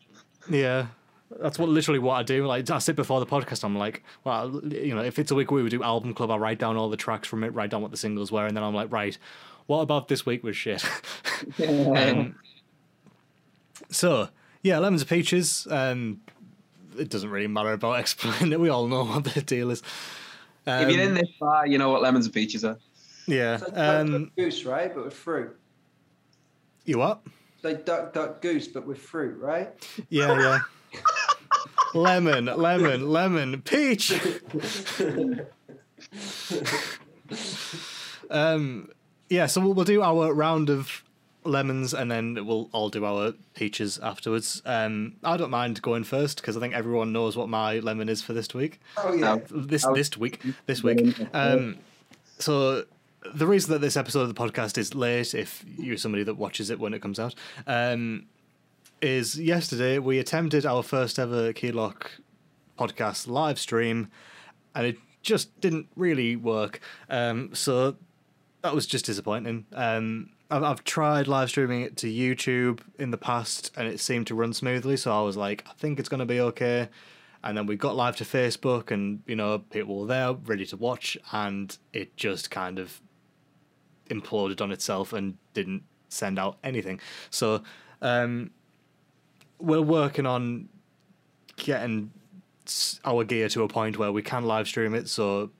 yeah, 0.51 0.87
that's 1.41 1.59
what 1.59 1.69
literally 1.69 1.99
what 1.99 2.15
I 2.15 2.23
do. 2.23 2.47
Like 2.47 2.69
I 2.71 2.79
sit 2.79 2.97
before 2.97 3.21
the 3.21 3.27
podcast, 3.27 3.65
I'm 3.65 3.77
like, 3.77 4.03
well, 4.25 4.61
you 4.65 4.95
know, 4.95 5.03
if 5.03 5.19
it's 5.19 5.31
a 5.31 5.35
week 5.35 5.51
where 5.51 5.63
we 5.63 5.71
do 5.71 5.83
album 5.83 6.15
club, 6.15 6.31
I 6.31 6.37
write 6.37 6.59
down 6.59 6.77
all 6.77 6.89
the 6.91 6.97
tracks 6.97 7.29
from 7.29 7.45
it, 7.45 7.51
write 7.55 7.71
down 7.71 7.83
what 7.83 7.91
the 7.91 7.97
singles 7.97 8.31
were, 8.33 8.47
and 8.47 8.57
then 8.57 8.65
I'm 8.65 8.75
like, 8.75 8.91
right, 8.93 9.17
what 9.67 9.81
about 9.81 10.09
this 10.09 10.27
week 10.27 10.43
was 10.43 10.57
shit. 10.57 10.85
um, 11.67 12.35
so 13.91 14.29
yeah, 14.63 14.79
lemons 14.79 15.03
and 15.03 15.09
peaches. 15.09 15.67
Um, 15.71 16.21
it 16.99 17.09
doesn't 17.09 17.31
really 17.31 17.47
matter 17.49 17.73
about 17.73 17.99
explaining 18.01 18.53
it. 18.53 18.61
We 18.61 18.69
all 18.69 18.87
know 18.87 19.05
what 19.05 19.25
the 19.25 19.43
deal 19.43 19.71
is. 19.71 19.83
Um, 20.67 20.83
if 20.85 20.91
you're 20.95 21.03
in 21.03 21.15
this 21.15 21.29
bar, 21.41 21.67
you 21.67 21.79
know 21.79 21.91
what 21.91 22.03
lemons 22.03 22.27
and 22.27 22.35
peaches 22.35 22.65
are. 22.65 22.79
yeah. 23.27 23.55
It's 23.55 23.63
like 23.65 23.77
Um, 23.77 24.07
Duck, 24.13 24.21
Duck 24.23 24.37
Goose, 24.37 24.65
right? 24.65 24.95
But 24.95 25.05
with 25.07 25.15
fruit. 25.15 25.57
you 26.85 26.99
what? 26.99 27.23
It's 27.57 27.65
like 27.65 27.85
Duck 27.85 28.13
Duck 28.13 28.41
Goose, 28.43 28.69
but 28.69 28.87
with 28.87 28.99
fruit, 28.99 29.39
right? 29.41 29.71
Yeah, 30.09 30.39
yeah. 30.39 30.59
lemon, 31.95 32.47
lemon, 32.47 33.09
lemon, 33.11 33.63
peach. 33.63 34.13
um, 38.31 38.89
yeah, 39.29 39.47
so 39.47 39.61
we'll, 39.61 39.75
we'll 39.75 39.85
do 39.85 40.03
our 40.03 40.33
round 40.33 40.71
of 40.71 41.03
lemons 41.45 41.93
and 41.93 42.11
then 42.11 42.47
we'll 42.47 42.69
all 42.73 42.89
do 42.89 43.05
our 43.05 43.33
peaches 43.55 43.99
afterwards. 43.99 44.63
Um, 44.65 45.15
I 45.25 45.37
don't 45.37 45.51
mind 45.51 45.83
going 45.83 46.05
first 46.05 46.41
because 46.41 46.57
I 46.57 46.61
think 46.61 46.75
everyone 46.75 47.13
knows 47.13 47.37
what 47.37 47.49
my 47.49 47.81
lemon 47.81 48.09
is 48.09 48.23
for 48.23 48.33
this 48.33 48.53
week. 48.55 48.81
Oh 48.97 49.13
yeah. 49.13 49.39
This 49.51 49.85
I'll- 49.85 49.95
this 49.95 50.17
week, 50.17 50.41
this 50.67 50.83
week. 50.83 51.17
Um, 51.35 51.79
so 52.39 52.85
the 53.35 53.47
reason 53.47 53.73
that 53.73 53.81
this 53.81 53.97
episode 53.97 54.23
of 54.23 54.29
the 54.29 54.35
podcast 54.35 54.79
is 54.79 54.95
late, 54.95 55.35
if 55.35 55.65
you're 55.79 55.97
somebody 55.97 56.25
that 56.25 56.35
watches 56.35 56.71
it 56.71 56.79
when 56.79 56.95
it 56.95 57.03
comes 57.03 57.19
out, 57.19 57.35
um, 57.67 58.27
is 59.03 59.39
yesterday 59.39 59.99
we 59.99 60.19
attempted 60.19 60.65
our 60.65 60.83
first 60.83 61.19
ever 61.19 61.53
Keylock 61.53 62.13
podcast 62.79 63.27
live 63.27 63.59
stream, 63.59 64.09
and 64.75 64.87
it 64.87 64.97
just 65.23 65.61
didn't 65.61 65.89
really 65.97 66.37
work. 66.37 66.81
Um, 67.11 67.55
so 67.55 67.97
that 68.63 68.75
was 68.75 68.87
just 68.87 69.05
disappointing. 69.05 69.67
Um, 69.73 70.31
I've, 70.51 70.63
I've 70.63 70.85
tried 70.85 71.27
live 71.27 71.49
streaming 71.49 71.83
it 71.83 71.97
to 71.99 72.07
YouTube 72.07 72.81
in 72.99 73.11
the 73.11 73.19
past, 73.19 73.73
and 73.77 73.89
it 73.89 74.01
seemed 74.01 74.29
to 74.29 74.35
run 74.35 74.53
smoothly. 74.53 74.97
So 74.97 75.13
I 75.13 75.23
was 75.23 75.37
like, 75.37 75.65
I 75.69 75.73
think 75.75 75.99
it's 75.99 76.09
going 76.09 76.21
to 76.21 76.27
be 76.27 76.41
okay. 76.41 76.89
And 77.45 77.59
then 77.59 77.67
we 77.67 77.77
got 77.77 77.97
live 77.97 78.17
to 78.17 78.25
Facebook, 78.25 78.93
and 78.93 79.23
you 79.27 79.35
know, 79.35 79.59
people 79.59 80.01
were 80.01 80.07
there 80.07 80.33
ready 80.33 80.65
to 80.67 80.77
watch, 80.77 81.19
and 81.33 81.77
it 81.93 82.17
just 82.17 82.53
kind 82.53 82.79
of 82.79 83.01
imploded 84.09 84.61
on 84.61 84.71
itself 84.71 85.13
and 85.13 85.37
didn't 85.55 85.83
send 86.09 86.39
out 86.39 86.59
anything. 86.63 87.01
So 87.31 87.63
um, 88.01 88.51
we're 89.63 89.83
working 89.83 90.27
on 90.27 90.69
getting 91.57 92.11
our 93.05 93.25
gear 93.25 93.49
to 93.49 93.63
a 93.63 93.69
point 93.69 93.99
where 93.99 94.13
we 94.13 94.23
can 94.23 94.45
live 94.45 94.67
stream 94.67 94.95
it. 94.95 95.09
So 95.09 95.51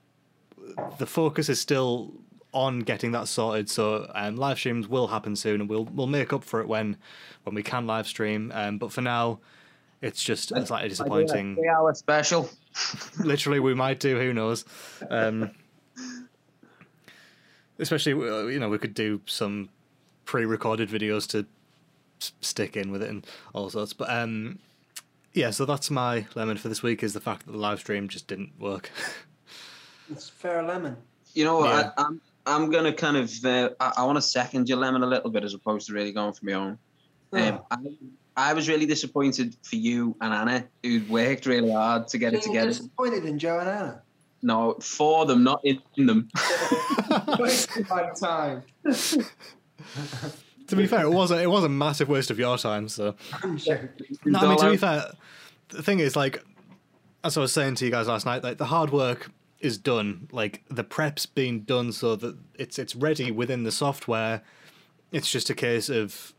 the 0.97 1.05
focus 1.05 1.49
is 1.49 1.59
still 1.59 2.13
on 2.53 2.79
getting 2.79 3.11
that 3.11 3.27
sorted. 3.27 3.69
So 3.69 4.09
um, 4.13 4.35
live 4.35 4.57
streams 4.57 4.87
will 4.87 5.07
happen 5.07 5.35
soon, 5.35 5.61
and 5.61 5.69
we'll 5.69 5.85
we'll 5.85 6.07
make 6.07 6.33
up 6.33 6.43
for 6.43 6.61
it 6.61 6.67
when 6.67 6.97
when 7.43 7.55
we 7.55 7.63
can 7.63 7.87
live 7.87 8.07
stream. 8.07 8.51
Um, 8.53 8.77
but 8.77 8.91
for 8.91 9.01
now, 9.01 9.39
it's 10.01 10.23
just 10.23 10.51
it's 10.51 10.67
slightly 10.67 10.89
disappointing. 10.89 11.55
Three 11.55 11.69
hour 11.69 11.93
special. 11.93 12.49
Literally, 13.19 13.59
we 13.59 13.73
might 13.73 13.99
do. 13.99 14.19
Who 14.19 14.33
knows? 14.33 14.65
Um, 15.09 15.51
especially, 17.79 18.13
uh, 18.13 18.45
you 18.47 18.59
know, 18.59 18.69
we 18.69 18.77
could 18.77 18.93
do 18.93 19.21
some 19.25 19.69
pre-recorded 20.25 20.89
videos 20.89 21.27
to 21.27 21.45
stick 22.41 22.75
in 22.77 22.91
with 22.91 23.01
it 23.03 23.09
and 23.09 23.25
all 23.53 23.69
sorts. 23.69 23.93
But 23.93 24.09
um, 24.09 24.59
yeah, 25.33 25.49
so 25.51 25.65
that's 25.65 25.89
my 25.91 26.25
lemon 26.35 26.57
for 26.57 26.69
this 26.69 26.83
week 26.83 27.03
is 27.03 27.13
the 27.13 27.19
fact 27.19 27.45
that 27.45 27.51
the 27.51 27.57
live 27.57 27.79
stream 27.79 28.07
just 28.07 28.27
didn't 28.27 28.51
work. 28.59 28.89
It's 30.11 30.27
fair 30.29 30.61
lemon. 30.61 30.97
You 31.33 31.45
know, 31.45 31.63
Yeah. 31.63 31.91
I, 31.97 32.03
I'm 32.03 32.21
I'm 32.45 32.69
gonna 32.69 32.91
kind 32.93 33.15
of 33.15 33.31
uh, 33.45 33.69
I, 33.79 33.93
I 33.97 34.03
want 34.05 34.17
to 34.17 34.21
second 34.21 34.67
your 34.67 34.77
lemon 34.77 35.01
a 35.01 35.07
little 35.07 35.29
bit 35.31 35.43
as 35.45 35.53
opposed 35.53 35.87
to 35.87 35.93
really 35.93 36.11
going 36.11 36.33
for 36.33 36.45
my 36.45 36.53
own. 36.53 36.77
Um, 37.31 37.59
Oh. 37.61 37.65
I, 37.71 37.77
I 38.49 38.53
was 38.53 38.67
really 38.67 38.85
disappointed 38.85 39.55
for 39.63 39.77
you 39.77 40.15
and 40.19 40.33
Anna, 40.33 40.65
who'd 40.83 41.09
worked 41.09 41.45
really 41.45 41.71
hard 41.71 42.07
to 42.09 42.17
get 42.17 42.33
it 42.33 42.41
together. 42.41 42.67
disappointed 42.67 43.23
in 43.25 43.39
Joe 43.39 43.59
and 43.59 43.69
Anna. 43.69 44.01
No, 44.41 44.73
for 44.81 45.25
them, 45.25 45.41
not 45.43 45.61
in 45.63 45.79
them. 45.95 46.27
Wasting 47.39 47.87
my 47.89 48.09
time. 48.19 48.63
to 50.75 50.81
be 50.81 50.87
fair, 50.87 51.03
it 51.03 51.09
was 51.09 51.31
a, 51.31 51.41
it 51.41 51.49
was 51.49 51.63
a 51.63 51.69
massive 51.69 52.09
waste 52.09 52.31
of 52.31 52.39
your 52.39 52.57
time. 52.57 52.87
So 52.87 53.15
no, 53.43 54.39
I 54.39 54.47
mean 54.47 54.57
to 54.57 54.71
be 54.71 54.77
fair, 54.77 55.13
the 55.69 55.83
thing 55.83 55.99
is 55.99 56.15
like, 56.15 56.43
as 57.23 57.37
I 57.37 57.41
was 57.41 57.53
saying 57.53 57.75
to 57.75 57.85
you 57.85 57.91
guys 57.91 58.07
last 58.07 58.25
night, 58.25 58.43
like 58.43 58.57
the 58.57 58.65
hard 58.65 58.91
work 58.91 59.31
is 59.59 59.77
done. 59.77 60.27
Like 60.31 60.63
the 60.69 60.83
prep's 60.83 61.25
been 61.25 61.63
done 61.63 61.91
so 61.91 62.15
that 62.17 62.37
it's 62.55 62.77
it's 62.77 62.95
ready 62.95 63.31
within 63.31 63.63
the 63.63 63.71
software. 63.71 64.41
It's 65.11 65.31
just 65.31 65.49
a 65.49 65.55
case 65.55 65.89
of 65.89 66.33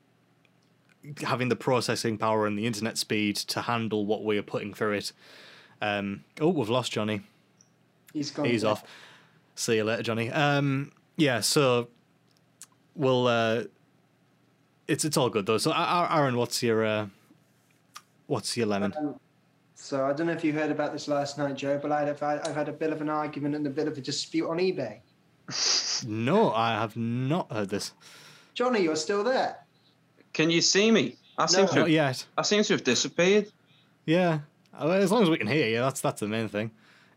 having 1.22 1.48
the 1.48 1.56
processing 1.56 2.18
power 2.18 2.46
and 2.46 2.58
the 2.58 2.66
internet 2.66 2.98
speed 2.98 3.36
to 3.36 3.62
handle 3.62 4.06
what 4.06 4.24
we 4.24 4.38
are 4.38 4.42
putting 4.42 4.74
through 4.74 4.92
it. 4.92 5.12
Um, 5.80 6.24
oh, 6.40 6.48
we've 6.48 6.68
lost 6.68 6.92
Johnny. 6.92 7.22
He's 8.12 8.30
gone. 8.30 8.46
He's 8.46 8.64
off. 8.64 8.84
See 9.54 9.76
you 9.76 9.84
later, 9.84 10.02
Johnny. 10.02 10.30
Um, 10.30 10.92
yeah, 11.16 11.40
so 11.40 11.88
we'll. 12.94 13.26
Uh, 13.26 13.64
it's 14.88 15.04
it's 15.04 15.16
all 15.16 15.30
good 15.30 15.46
though. 15.46 15.58
So, 15.58 15.70
A- 15.70 15.74
A- 15.74 16.08
Aaron, 16.18 16.36
what's 16.36 16.62
your 16.62 16.84
uh, 16.84 17.06
what's 18.26 18.56
your 18.56 18.66
lemon? 18.66 18.94
Um, 18.98 19.18
so 19.74 20.06
I 20.06 20.12
don't 20.12 20.26
know 20.26 20.32
if 20.32 20.44
you 20.44 20.52
heard 20.52 20.70
about 20.70 20.92
this 20.92 21.08
last 21.08 21.36
night, 21.36 21.56
Joe, 21.56 21.78
but 21.82 21.92
I've, 21.92 22.22
I've 22.22 22.54
had 22.54 22.68
a 22.68 22.72
bit 22.72 22.90
of 22.92 23.00
an 23.02 23.08
argument 23.10 23.54
and 23.54 23.66
a 23.66 23.70
bit 23.70 23.86
of 23.88 23.98
a 23.98 24.00
dispute 24.00 24.48
on 24.48 24.58
eBay. 24.58 25.00
No, 26.06 26.52
I 26.52 26.72
have 26.72 26.96
not 26.96 27.50
heard 27.52 27.68
this. 27.70 27.92
Johnny, 28.52 28.80
you're 28.82 28.96
still 28.96 29.22
there. 29.22 29.56
Can 30.32 30.50
you 30.50 30.60
see 30.60 30.90
me? 30.90 31.16
I 31.38 31.46
seem 31.46 31.62
No. 31.62 31.66
to 31.68 31.74
Not 31.74 31.80
have, 31.82 31.88
yet. 31.88 32.26
I 32.36 32.42
seem 32.42 32.62
to 32.64 32.72
have 32.74 32.82
disappeared. 32.84 33.50
Yeah, 34.04 34.40
Uh, 34.78 34.88
as 34.90 35.12
long 35.12 35.22
as 35.22 35.30
we 35.30 35.38
can 35.38 35.46
hear 35.46 35.68
you, 35.68 35.78
that's 35.78 36.00
that's 36.00 36.20
the 36.20 36.26
main 36.28 36.48
thing. 36.48 36.72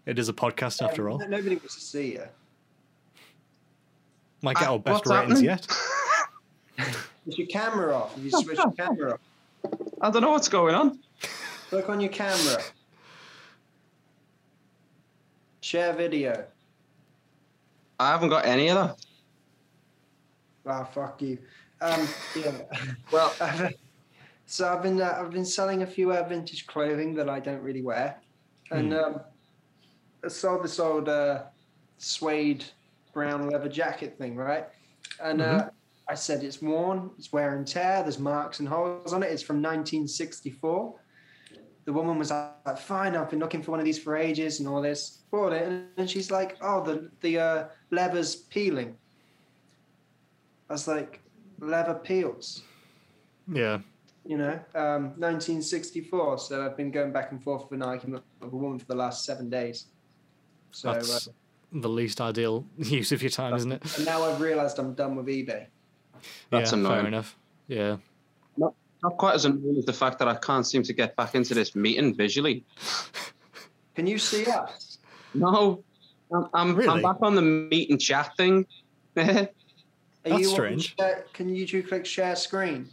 It 0.05 0.19
is 0.19 0.29
a 0.29 0.33
podcast 0.33 0.81
after 0.83 1.09
all. 1.09 1.21
Um, 1.21 1.29
Nobody 1.29 1.55
wants 1.55 1.75
to 1.75 1.81
see 1.81 2.13
you. 2.13 2.23
Might 4.43 4.55
get 4.57 4.67
Ah, 4.67 4.73
our 4.73 4.79
best 4.79 5.05
ratings 5.07 5.41
happening? 5.41 5.43
yet. 5.43 6.95
Is 7.27 7.37
your 7.37 7.47
camera 7.47 7.93
off? 7.95 8.13
You 8.17 8.29
switched 8.41 8.57
your 8.63 8.71
camera 8.71 9.13
off? 9.13 9.19
I 10.01 10.09
don't 10.09 10.21
know 10.21 10.31
what's 10.31 10.47
going 10.49 10.75
on. 10.75 10.99
Look 11.71 11.89
on 11.89 11.99
your 11.99 12.11
camera. 12.11 12.61
Share 15.61 15.93
video. 15.93 16.45
I 17.99 18.11
haven't 18.11 18.29
got 18.29 18.45
any 18.45 18.69
of 18.69 18.75
them. 18.75 18.95
Ah, 20.65 20.83
fuck 20.83 21.21
you. 21.21 21.37
Um, 21.81 22.07
yeah. 22.35 22.51
Well, 23.11 23.33
I've- 23.41 23.75
so 24.45 24.71
I've 24.73 24.81
been 24.83 25.01
uh, 25.01 25.17
I've 25.19 25.31
been 25.31 25.45
selling 25.45 25.83
a 25.83 25.87
few 25.87 26.13
uh, 26.13 26.23
vintage 26.27 26.67
clothing 26.67 27.13
that 27.15 27.29
I 27.29 27.39
don't 27.39 27.61
really 27.61 27.81
wear, 27.81 28.17
and 28.71 28.93
um, 28.93 29.19
I 30.23 30.29
sold 30.29 30.63
this 30.63 30.79
old 30.79 31.09
uh, 31.09 31.43
suede 31.97 32.63
brown 33.13 33.49
leather 33.49 33.67
jacket 33.69 34.17
thing, 34.17 34.35
right? 34.35 34.65
And 35.21 35.41
uh, 35.41 35.69
I 36.09 36.15
said 36.15 36.43
it's 36.43 36.61
worn, 36.61 37.11
it's 37.17 37.33
wear 37.33 37.55
and 37.55 37.67
tear, 37.67 38.01
there's 38.01 38.19
marks 38.19 38.59
and 38.59 38.67
holes 38.67 39.13
on 39.13 39.23
it. 39.23 39.31
It's 39.31 39.43
from 39.43 39.57
1964. 39.57 40.95
The 41.85 41.93
woman 41.93 42.17
was 42.17 42.31
like, 42.31 42.77
"Fine, 42.77 43.15
I've 43.15 43.29
been 43.29 43.39
looking 43.39 43.61
for 43.61 43.71
one 43.71 43.79
of 43.79 43.85
these 43.85 43.99
for 43.99 44.15
ages 44.17 44.59
and 44.59 44.67
all 44.67 44.81
this." 44.81 45.23
Bought 45.31 45.53
it, 45.53 45.85
and 45.97 46.09
she's 46.09 46.31
like, 46.31 46.57
"Oh, 46.61 46.83
the 46.83 47.09
the 47.21 47.39
uh, 47.39 47.67
leather's 47.91 48.35
peeling." 48.35 48.95
I 50.69 50.73
was 50.73 50.87
like, 50.87 51.21
"Leather 51.59 51.93
peels." 51.93 52.63
Yeah, 53.51 53.79
you 54.25 54.37
know, 54.37 54.59
um, 54.75 55.13
1964. 55.17 56.39
So 56.39 56.65
I've 56.65 56.75
been 56.75 56.91
going 56.91 57.13
back 57.13 57.31
and 57.31 57.41
forth 57.41 57.69
with 57.69 57.81
an 57.81 57.87
argument 57.87 58.23
with 58.41 58.51
a 58.51 58.55
woman 58.55 58.79
for 58.79 58.85
the 58.85 58.95
last 58.95 59.23
seven 59.23 59.49
days. 59.49 59.85
So 60.71 60.89
uh, 60.89 60.93
that's 60.95 61.29
the 61.71 61.89
least 61.89 62.19
ideal 62.19 62.65
use 62.77 63.11
of 63.13 63.21
your 63.21 63.31
time, 63.31 63.55
isn't 63.55 63.71
it? 63.71 63.97
and 63.97 64.05
now 64.05 64.23
I've 64.23 64.41
realised 64.41 64.77
I'm 64.79 64.93
done 64.93 65.15
with 65.15 65.27
eBay. 65.27 65.67
That's 66.49 66.71
yeah, 66.71 66.77
annoying. 66.79 66.99
fair 66.99 67.07
enough. 67.07 67.35
Yeah. 67.67 67.97
not 68.57 68.73
quite 69.17 69.35
as 69.35 69.45
annoying 69.45 69.77
as 69.77 69.85
the 69.85 69.93
fact 69.93 70.17
that 70.19 70.27
I 70.27 70.35
can't 70.35 70.65
seem 70.65 70.81
to 70.83 70.93
get 70.93 71.15
back 71.15 71.35
into 71.35 71.53
this 71.53 71.75
meeting 71.75 72.15
visually. 72.15 72.63
Can 73.95 74.07
you 74.07 74.17
see 74.17 74.45
us? 74.45 74.97
No, 75.33 75.83
I'm, 76.33 76.47
I'm, 76.53 76.75
Really? 76.75 76.89
I'm 76.89 77.01
back 77.01 77.17
on 77.21 77.35
the 77.35 77.41
meet 77.41 77.89
and 77.89 77.99
chat 78.01 78.35
thing. 78.37 78.65
Are 79.17 79.23
That's 80.23 80.41
you 80.41 80.45
strange. 80.49 80.95
share- 80.97 81.25
can 81.33 81.47
you 81.55 81.65
do 81.65 81.81
click 81.81 82.05
share 82.05 82.35
screen? 82.35 82.89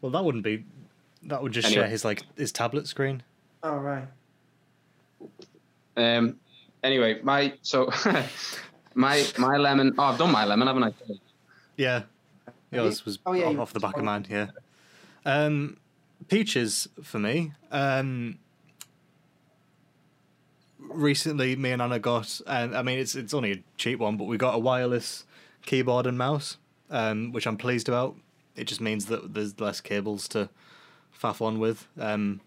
Well, 0.00 0.10
that 0.12 0.24
wouldn't 0.24 0.42
be. 0.44 0.64
That 1.24 1.42
would 1.42 1.52
just 1.52 1.66
Anyway. 1.68 1.82
share 1.82 1.88
his 1.90 2.04
like 2.04 2.22
his 2.36 2.50
tablet 2.50 2.86
screen. 2.88 3.22
Oh 3.62 3.76
right. 3.76 4.08
um. 5.96 6.36
Anyway, 6.82 7.20
my 7.22 7.52
so 7.62 7.90
my 8.94 9.24
my 9.38 9.56
lemon. 9.56 9.94
Oh, 9.98 10.04
I've 10.04 10.18
done 10.18 10.32
my 10.32 10.44
lemon, 10.44 10.66
haven't 10.68 10.84
I? 10.84 10.92
Yeah. 11.76 12.02
you- 12.70 12.82
Yours 12.82 13.04
was 13.04 13.18
oh, 13.26 13.32
yeah, 13.34 13.46
off, 13.46 13.58
off 13.58 13.72
the 13.72 13.80
back 13.80 13.96
of 13.96 14.04
mine, 14.04 14.26
yeah. 14.30 14.48
Um, 15.26 15.76
peaches 16.28 16.88
for 17.02 17.18
me. 17.18 17.52
Um, 17.70 18.38
recently, 20.78 21.56
me 21.56 21.72
and 21.72 21.82
Anna 21.82 21.98
got, 21.98 22.40
and 22.46 22.76
I 22.76 22.82
mean, 22.82 22.98
it's 22.98 23.14
it's 23.14 23.34
only 23.34 23.52
a 23.52 23.62
cheap 23.76 23.98
one, 23.98 24.16
but 24.16 24.24
we 24.24 24.36
got 24.36 24.54
a 24.54 24.58
wireless 24.58 25.24
keyboard 25.64 26.06
and 26.06 26.18
mouse, 26.18 26.56
um, 26.90 27.32
which 27.32 27.46
I'm 27.46 27.56
pleased 27.56 27.88
about. 27.88 28.16
It 28.56 28.64
just 28.64 28.80
means 28.80 29.06
that 29.06 29.34
there's 29.34 29.58
less 29.60 29.80
cables 29.80 30.28
to 30.28 30.48
faff 31.18 31.40
on 31.40 31.58
with 31.58 31.86
um, 31.98 32.40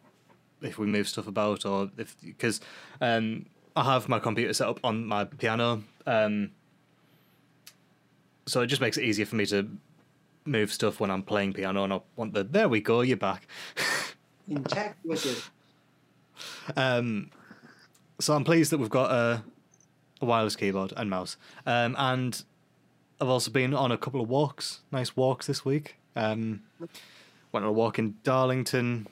if 0.61 0.77
we 0.77 0.85
move 0.85 1.07
stuff 1.07 1.27
about, 1.27 1.65
or 1.65 1.89
if 1.97 2.15
because 2.21 2.61
um, 3.01 3.45
I 3.75 3.83
have 3.83 4.07
my 4.09 4.19
computer 4.19 4.53
set 4.53 4.67
up 4.67 4.79
on 4.83 5.05
my 5.05 5.25
piano. 5.25 5.83
Um, 6.05 6.51
so 8.45 8.61
it 8.61 8.67
just 8.67 8.81
makes 8.81 8.97
it 8.97 9.03
easier 9.03 9.25
for 9.25 9.35
me 9.35 9.45
to 9.47 9.67
move 10.45 10.71
stuff 10.71 10.99
when 10.99 11.09
I'm 11.09 11.23
playing 11.23 11.53
piano 11.53 11.83
and 11.83 11.93
I 11.93 12.01
want 12.15 12.33
the 12.33 12.43
there 12.43 12.69
we 12.69 12.81
go, 12.81 13.01
you're 13.01 13.17
back. 13.17 13.47
In 14.47 14.63
tech 14.63 14.95
wizard. 15.03 15.41
um, 16.77 17.31
so 18.19 18.35
I'm 18.35 18.43
pleased 18.43 18.71
that 18.71 18.77
we've 18.77 18.89
got 18.89 19.11
a, 19.11 19.43
a 20.21 20.25
wireless 20.25 20.55
keyboard 20.55 20.93
and 20.95 21.09
mouse. 21.09 21.37
Um, 21.65 21.95
and 21.97 22.43
I've 23.19 23.29
also 23.29 23.49
been 23.49 23.73
on 23.73 23.91
a 23.91 23.97
couple 23.97 24.21
of 24.21 24.29
walks, 24.29 24.81
nice 24.91 25.15
walks 25.17 25.47
this 25.47 25.65
week. 25.65 25.95
Um, 26.15 26.61
went 27.51 27.65
on 27.65 27.69
a 27.69 27.71
walk 27.71 27.97
in 27.97 28.15
Darlington 28.23 29.07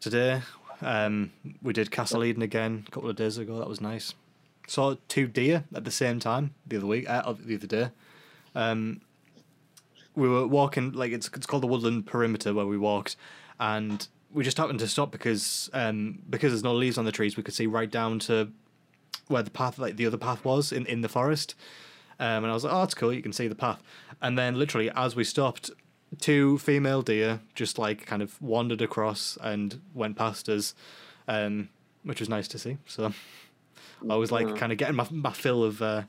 today. 0.00 0.42
Um, 0.82 1.30
we 1.62 1.72
did 1.72 1.90
Castle 1.90 2.24
Eden 2.24 2.42
again 2.42 2.84
a 2.88 2.90
couple 2.90 3.08
of 3.10 3.16
days 3.16 3.38
ago. 3.38 3.58
That 3.58 3.68
was 3.68 3.80
nice. 3.80 4.14
Saw 4.70 4.94
two 5.08 5.26
deer 5.26 5.64
at 5.74 5.84
the 5.84 5.90
same 5.90 6.20
time 6.20 6.54
the 6.64 6.76
other 6.76 6.86
week, 6.86 7.10
uh, 7.10 7.32
the 7.32 7.56
other 7.56 7.66
day. 7.66 7.88
Um, 8.54 9.00
we 10.14 10.28
were 10.28 10.46
walking 10.46 10.92
like 10.92 11.10
it's 11.10 11.28
it's 11.34 11.44
called 11.44 11.64
the 11.64 11.66
Woodland 11.66 12.06
Perimeter 12.06 12.54
where 12.54 12.66
we 12.66 12.78
walked, 12.78 13.16
and 13.58 14.06
we 14.32 14.44
just 14.44 14.58
happened 14.58 14.78
to 14.78 14.86
stop 14.86 15.10
because 15.10 15.70
um 15.72 16.20
because 16.30 16.52
there's 16.52 16.62
no 16.62 16.72
leaves 16.72 16.98
on 16.98 17.04
the 17.04 17.10
trees. 17.10 17.36
We 17.36 17.42
could 17.42 17.52
see 17.52 17.66
right 17.66 17.90
down 17.90 18.20
to 18.20 18.52
where 19.26 19.42
the 19.42 19.50
path 19.50 19.76
like 19.76 19.96
the 19.96 20.06
other 20.06 20.16
path 20.16 20.44
was 20.44 20.70
in 20.70 20.86
in 20.86 21.00
the 21.00 21.08
forest. 21.08 21.56
Um, 22.20 22.44
and 22.44 22.46
I 22.46 22.52
was 22.52 22.62
like, 22.62 22.72
oh, 22.72 22.78
that's 22.78 22.94
cool. 22.94 23.12
You 23.12 23.22
can 23.22 23.32
see 23.32 23.48
the 23.48 23.56
path. 23.56 23.82
And 24.22 24.38
then 24.38 24.56
literally 24.56 24.88
as 24.94 25.16
we 25.16 25.24
stopped, 25.24 25.72
two 26.20 26.58
female 26.58 27.02
deer 27.02 27.40
just 27.56 27.76
like 27.76 28.06
kind 28.06 28.22
of 28.22 28.40
wandered 28.40 28.82
across 28.82 29.36
and 29.42 29.80
went 29.94 30.16
past 30.16 30.48
us, 30.48 30.74
um, 31.26 31.70
which 32.04 32.20
was 32.20 32.28
nice 32.28 32.46
to 32.48 32.58
see. 32.58 32.78
So 32.86 33.12
I 34.08 34.16
was 34.16 34.32
like 34.32 34.56
kind 34.56 34.72
of 34.72 34.78
getting 34.78 34.96
my 34.96 35.06
my 35.10 35.32
fill 35.32 35.64
of 35.64 35.82
uh, 35.82 36.02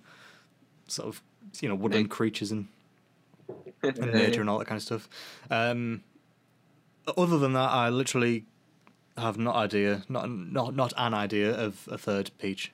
sort 0.88 1.10
of 1.10 1.22
you 1.60 1.70
know 1.70 1.76
woodland 1.76 2.06
Big. 2.06 2.12
creatures 2.12 2.52
and 2.52 2.68
and 3.84 4.14
nature 4.14 4.42
and 4.42 4.50
all 4.50 4.60
that 4.60 4.68
kind 4.68 4.78
of 4.78 4.84
stuff. 4.84 5.10
Um, 5.50 6.04
other 7.18 7.38
than 7.38 7.54
that, 7.54 7.70
I 7.70 7.90
literally 7.90 8.46
have 9.18 9.38
not 9.38 9.56
idea, 9.56 10.04
not 10.10 10.30
not 10.30 10.76
not 10.76 10.94
an 10.98 11.14
idea 11.14 11.54
of 11.54 11.88
a 11.92 11.98
third 11.98 12.32
peach. 12.38 12.72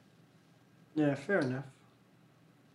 Yeah, 0.95 1.15
fair 1.15 1.39
enough. 1.39 1.65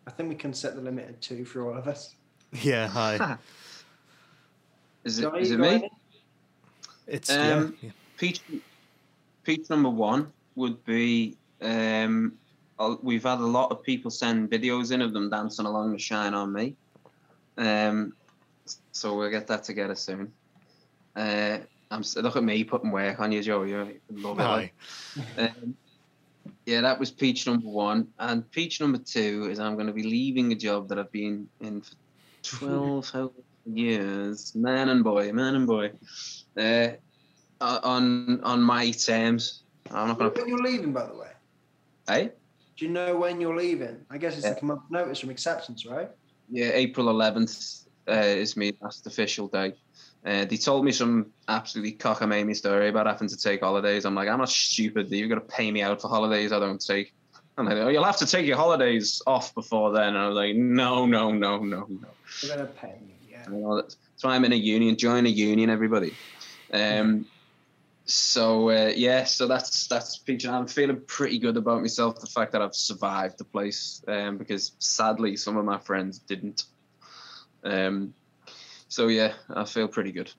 I 0.06 0.10
think 0.10 0.28
we 0.28 0.34
can 0.34 0.52
set 0.52 0.74
the 0.74 0.80
limit 0.80 1.08
at 1.08 1.20
two 1.20 1.44
for 1.44 1.68
all 1.68 1.76
of 1.76 1.88
us. 1.88 2.14
Yeah, 2.60 2.86
hi. 2.86 3.38
Is 5.04 5.18
it, 5.18 5.24
it 5.24 5.58
me? 5.58 5.68
any? 5.68 5.90
It's 7.06 7.30
Um, 7.30 7.38
yeah, 7.38 7.70
yeah. 7.80 7.90
Peach, 8.18 8.42
peach 9.42 9.70
number 9.70 9.88
one 9.88 10.30
would 10.54 10.84
be. 10.84 11.38
Um, 11.62 12.34
we've 13.02 13.22
had 13.22 13.38
a 13.38 13.46
lot 13.46 13.70
of 13.70 13.82
people 13.82 14.10
send 14.10 14.50
videos 14.50 14.92
in 14.92 15.00
of 15.00 15.12
them 15.12 15.30
dancing 15.30 15.66
along 15.66 15.92
the 15.92 15.98
Shine 15.98 16.34
on 16.34 16.52
Me. 16.52 16.76
Um, 17.56 18.14
so 18.92 19.16
we'll 19.16 19.30
get 19.30 19.46
that 19.48 19.64
together 19.64 19.94
soon. 19.94 20.32
Uh, 21.14 21.58
I'm 21.90 22.02
look 22.16 22.36
at 22.36 22.44
me 22.44 22.64
putting 22.64 22.90
work 22.90 23.20
on 23.20 23.32
you, 23.32 23.42
Joe. 23.42 23.64
You 23.64 24.00
love 24.10 24.38
it. 24.40 24.72
Um, 25.38 25.76
yeah, 26.64 26.80
that 26.80 26.98
was 26.98 27.10
peach 27.10 27.46
number 27.46 27.68
one, 27.68 28.08
and 28.18 28.50
peach 28.50 28.80
number 28.80 28.98
two 28.98 29.48
is 29.50 29.60
I'm 29.60 29.74
going 29.74 29.88
to 29.88 29.92
be 29.92 30.02
leaving 30.02 30.52
a 30.52 30.54
job 30.54 30.88
that 30.88 30.98
I've 30.98 31.12
been 31.12 31.48
in 31.60 31.82
for 31.82 31.94
twelve 32.42 33.32
years, 33.66 34.54
man 34.54 34.88
and 34.88 35.04
boy, 35.04 35.32
man 35.32 35.54
and 35.54 35.66
boy. 35.66 35.92
Uh, 36.56 36.92
on 37.60 38.40
on 38.42 38.62
my 38.62 38.90
terms. 38.90 39.62
I'm 39.90 40.08
not 40.08 40.18
Do 40.18 40.24
you 40.24 40.30
know 40.30 40.34
going 40.34 40.50
when 40.50 40.64
you're 40.64 40.72
leaving, 40.72 40.92
by 40.92 41.06
the 41.06 41.14
way? 41.14 41.31
To. 42.06 42.12
Hey, 42.12 42.30
Do 42.76 42.86
you 42.86 42.90
know 42.90 43.16
when 43.16 43.40
you're 43.40 43.56
leaving? 43.56 44.04
I 44.10 44.18
guess 44.18 44.34
it's 44.36 44.44
Yeah. 44.44 44.50
like 44.54 44.62
a 44.62 44.64
month 44.64 44.82
notice 44.90 45.20
from 45.20 45.30
acceptance, 45.30 45.86
right? 45.86 46.10
yeah, 46.50 46.70
April 46.74 47.06
11th 47.06 47.86
uh, 48.08 48.12
is 48.12 48.56
my 48.56 48.72
last 48.80 49.06
official 49.06 49.48
day. 49.48 49.72
Uh, 50.24 50.44
they 50.44 50.56
told 50.56 50.84
me 50.84 50.92
some 50.92 51.26
absolutely 51.48 51.92
cockamamie 51.94 52.54
story 52.54 52.88
about 52.88 53.06
having 53.06 53.28
to 53.28 53.36
take 53.36 53.60
holidays. 53.60 54.04
I'm 54.04 54.14
like, 54.14 54.28
I'm 54.28 54.38
not 54.38 54.48
stupid. 54.50 55.10
You've 55.10 55.28
got 55.30 55.36
to 55.36 55.40
pay 55.40 55.70
me 55.70 55.82
out 55.82 56.00
for 56.00 56.08
holidays 56.08 56.52
I 56.52 56.58
don't 56.58 56.80
take. 56.84 57.12
I'm 57.56 57.66
like, 57.66 57.76
oh, 57.78 57.88
you'll 57.88 58.04
have 58.04 58.16
to 58.18 58.26
take 58.26 58.46
your 58.46 58.56
holidays 58.56 59.20
off 59.26 59.54
before 59.54 59.92
then. 59.92 60.08
And 60.08 60.18
I 60.18 60.26
was 60.28 60.36
like, 60.36 60.54
no, 60.56 61.06
no, 61.06 61.30
no, 61.32 61.58
no, 61.58 61.86
no. 61.88 62.08
They're 62.42 62.56
gonna 62.56 62.68
pay 62.68 62.94
me. 63.04 63.14
Yeah. 63.30 63.44
You 63.50 63.56
know, 63.58 63.76
that's, 63.76 63.96
that's 63.96 64.24
why 64.24 64.34
I'm 64.34 64.44
in 64.44 64.52
a 64.52 64.56
union. 64.56 64.96
Join 64.96 65.26
a 65.26 65.28
union, 65.28 65.68
everybody. 65.68 66.14
Um, 66.72 67.26
so 68.04 68.70
uh, 68.70 68.92
yeah, 68.94 69.24
so 69.24 69.46
that's 69.46 69.86
that's 69.86 70.18
peach. 70.18 70.46
I'm 70.46 70.66
feeling 70.66 71.00
pretty 71.06 71.38
good 71.38 71.56
about 71.56 71.80
myself. 71.80 72.20
The 72.20 72.26
fact 72.26 72.52
that 72.52 72.62
I've 72.62 72.74
survived 72.74 73.38
the 73.38 73.44
place, 73.44 74.02
um, 74.08 74.38
because 74.38 74.72
sadly 74.78 75.36
some 75.36 75.56
of 75.56 75.64
my 75.64 75.78
friends 75.78 76.18
didn't. 76.18 76.64
Um, 77.64 78.14
so 78.88 79.08
yeah, 79.08 79.34
I 79.54 79.64
feel 79.64 79.88
pretty 79.88 80.12
good. 80.12 80.32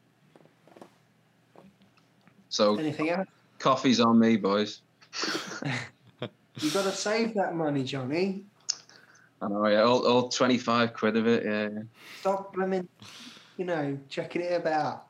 So 2.50 2.78
Anything 2.78 3.10
else? 3.10 3.28
coffee's 3.58 4.00
on 4.00 4.20
me, 4.20 4.38
boys. 4.38 4.82
You 6.62 6.70
got 6.70 6.84
to 6.84 6.92
save 6.92 7.34
that 7.34 7.56
money, 7.56 7.84
Johnny. 7.84 8.46
I 9.42 9.48
know, 9.48 9.68
yeah, 9.68 9.82
all, 9.82 10.06
all 10.06 10.30
25 10.30 10.94
quid 10.94 11.18
of 11.18 11.28
it, 11.28 11.44
yeah. 11.46 11.82
Stop 12.20 12.54
blooming, 12.54 12.88
you 13.58 13.66
know, 13.66 13.98
checking 14.08 14.44
it 14.44 14.54
about. 14.54 15.08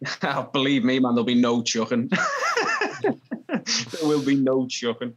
Yeah. 0.00 0.46
Believe 0.52 0.84
me, 0.84 0.98
man, 0.98 1.14
there'll 1.14 1.24
be 1.24 1.34
no 1.34 1.62
chucking. 1.62 2.10
there 3.00 3.14
will 4.02 4.24
be 4.24 4.36
no 4.36 4.66
chucking. 4.66 5.14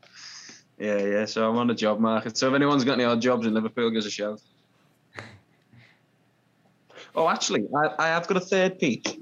Yeah, 0.77 0.97
yeah, 0.97 1.25
so 1.25 1.49
I'm 1.49 1.57
on 1.57 1.67
the 1.67 1.75
job 1.75 1.99
market. 1.99 2.37
So 2.37 2.47
if 2.47 2.55
anyone's 2.55 2.83
got 2.83 2.93
any 2.93 3.03
odd 3.03 3.21
jobs 3.21 3.45
in 3.45 3.53
Liverpool, 3.53 3.91
give 3.91 3.99
us 3.99 4.05
a 4.05 4.11
shout. 4.11 4.41
Oh, 7.13 7.27
actually, 7.27 7.67
I, 7.75 8.05
I 8.05 8.07
have 8.07 8.25
got 8.25 8.37
a 8.37 8.39
third 8.39 8.79
peach. 8.79 9.17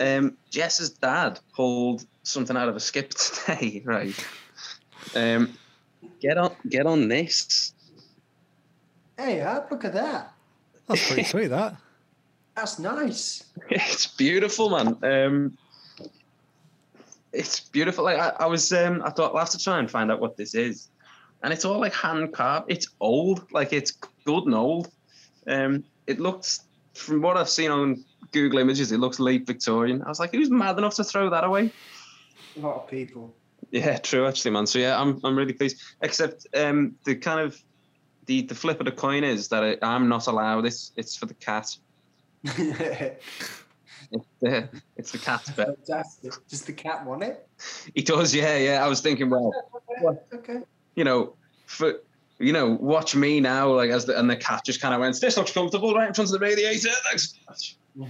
Um, 0.00 0.36
Jess's 0.50 0.90
dad 0.90 1.38
pulled 1.54 2.04
something 2.24 2.56
out 2.56 2.68
of 2.68 2.74
a 2.74 2.80
skip 2.80 3.10
today, 3.10 3.80
right? 3.84 4.26
Um, 5.14 5.56
get 6.20 6.36
on, 6.36 6.56
get 6.68 6.84
on 6.84 7.06
this. 7.06 7.74
Hey, 9.16 9.38
Ab, 9.38 9.70
look 9.70 9.84
at 9.84 9.92
that. 9.92 10.32
That's 10.88 11.06
pretty 11.06 11.22
sweet. 11.22 11.46
That. 11.46 11.76
That's 12.54 12.78
nice. 12.78 13.44
it's 13.70 14.06
beautiful, 14.06 14.70
man. 14.70 14.98
Um, 15.02 15.58
it's 17.32 17.60
beautiful. 17.60 18.04
Like 18.04 18.18
I, 18.18 18.32
I 18.40 18.46
was, 18.46 18.72
um, 18.72 19.02
I 19.04 19.10
thought 19.10 19.32
I'll 19.32 19.38
have 19.38 19.50
to 19.50 19.58
try 19.58 19.78
and 19.78 19.90
find 19.90 20.10
out 20.10 20.20
what 20.20 20.36
this 20.36 20.54
is, 20.54 20.88
and 21.42 21.52
it's 21.52 21.64
all 21.64 21.80
like 21.80 21.94
hand 21.94 22.32
carved. 22.32 22.66
It's 22.70 22.88
old, 23.00 23.50
like 23.52 23.72
it's 23.72 23.92
good 24.24 24.44
and 24.44 24.54
old. 24.54 24.92
Um, 25.46 25.84
it 26.06 26.20
looks, 26.20 26.64
from 26.94 27.22
what 27.22 27.36
I've 27.36 27.48
seen 27.48 27.70
on 27.70 28.04
Google 28.32 28.58
Images, 28.58 28.92
it 28.92 28.98
looks 28.98 29.18
late 29.18 29.46
Victorian. 29.46 30.02
I 30.02 30.08
was 30.08 30.20
like, 30.20 30.32
who's 30.32 30.50
mad 30.50 30.78
enough 30.78 30.94
to 30.96 31.04
throw 31.04 31.30
that 31.30 31.44
away? 31.44 31.72
A 32.56 32.60
lot 32.60 32.76
of 32.76 32.88
people. 32.88 33.34
Yeah, 33.70 33.96
true, 33.96 34.26
actually, 34.26 34.50
man. 34.50 34.66
So 34.66 34.78
yeah, 34.78 35.00
I'm 35.00 35.18
I'm 35.24 35.36
really 35.36 35.54
pleased. 35.54 35.80
Except 36.02 36.46
um, 36.54 36.94
the 37.04 37.14
kind 37.16 37.40
of 37.40 37.58
the 38.26 38.42
the 38.42 38.54
flip 38.54 38.78
of 38.80 38.86
the 38.86 38.92
coin 38.92 39.24
is 39.24 39.48
that 39.48 39.64
I, 39.64 39.76
I'm 39.82 40.08
not 40.08 40.26
allowed. 40.26 40.66
It's 40.66 40.92
it's 40.96 41.16
for 41.16 41.26
the 41.26 41.34
cat. 41.34 41.74
It's 42.44 44.26
the 44.40 44.68
it's 44.96 45.10
the 45.12 45.18
cat's 45.18 45.50
bet. 45.52 45.68
Fantastic. 45.86 46.32
Does 46.48 46.62
the 46.62 46.72
cat 46.72 47.06
want 47.06 47.22
it? 47.22 47.48
He 47.94 48.02
does, 48.02 48.34
yeah, 48.34 48.58
yeah. 48.58 48.84
I 48.84 48.88
was 48.88 49.00
thinking, 49.00 49.30
well, 49.30 49.52
Okay. 50.34 50.58
you 50.96 51.04
know, 51.04 51.34
for 51.66 51.94
you 52.38 52.52
know, 52.52 52.72
watch 52.80 53.14
me 53.14 53.40
now, 53.40 53.68
like 53.72 53.90
as 53.90 54.04
the 54.04 54.18
and 54.18 54.28
the 54.28 54.36
cat 54.36 54.62
just 54.66 54.80
kind 54.82 54.92
of 54.92 55.00
went, 55.00 55.18
this 55.20 55.36
looks 55.36 55.52
comfortable 55.52 55.94
right 55.94 56.08
in 56.08 56.14
front 56.14 56.28
of 56.28 56.32
the 56.32 56.44
radiator. 56.44 56.90
Thanks. 57.08 57.34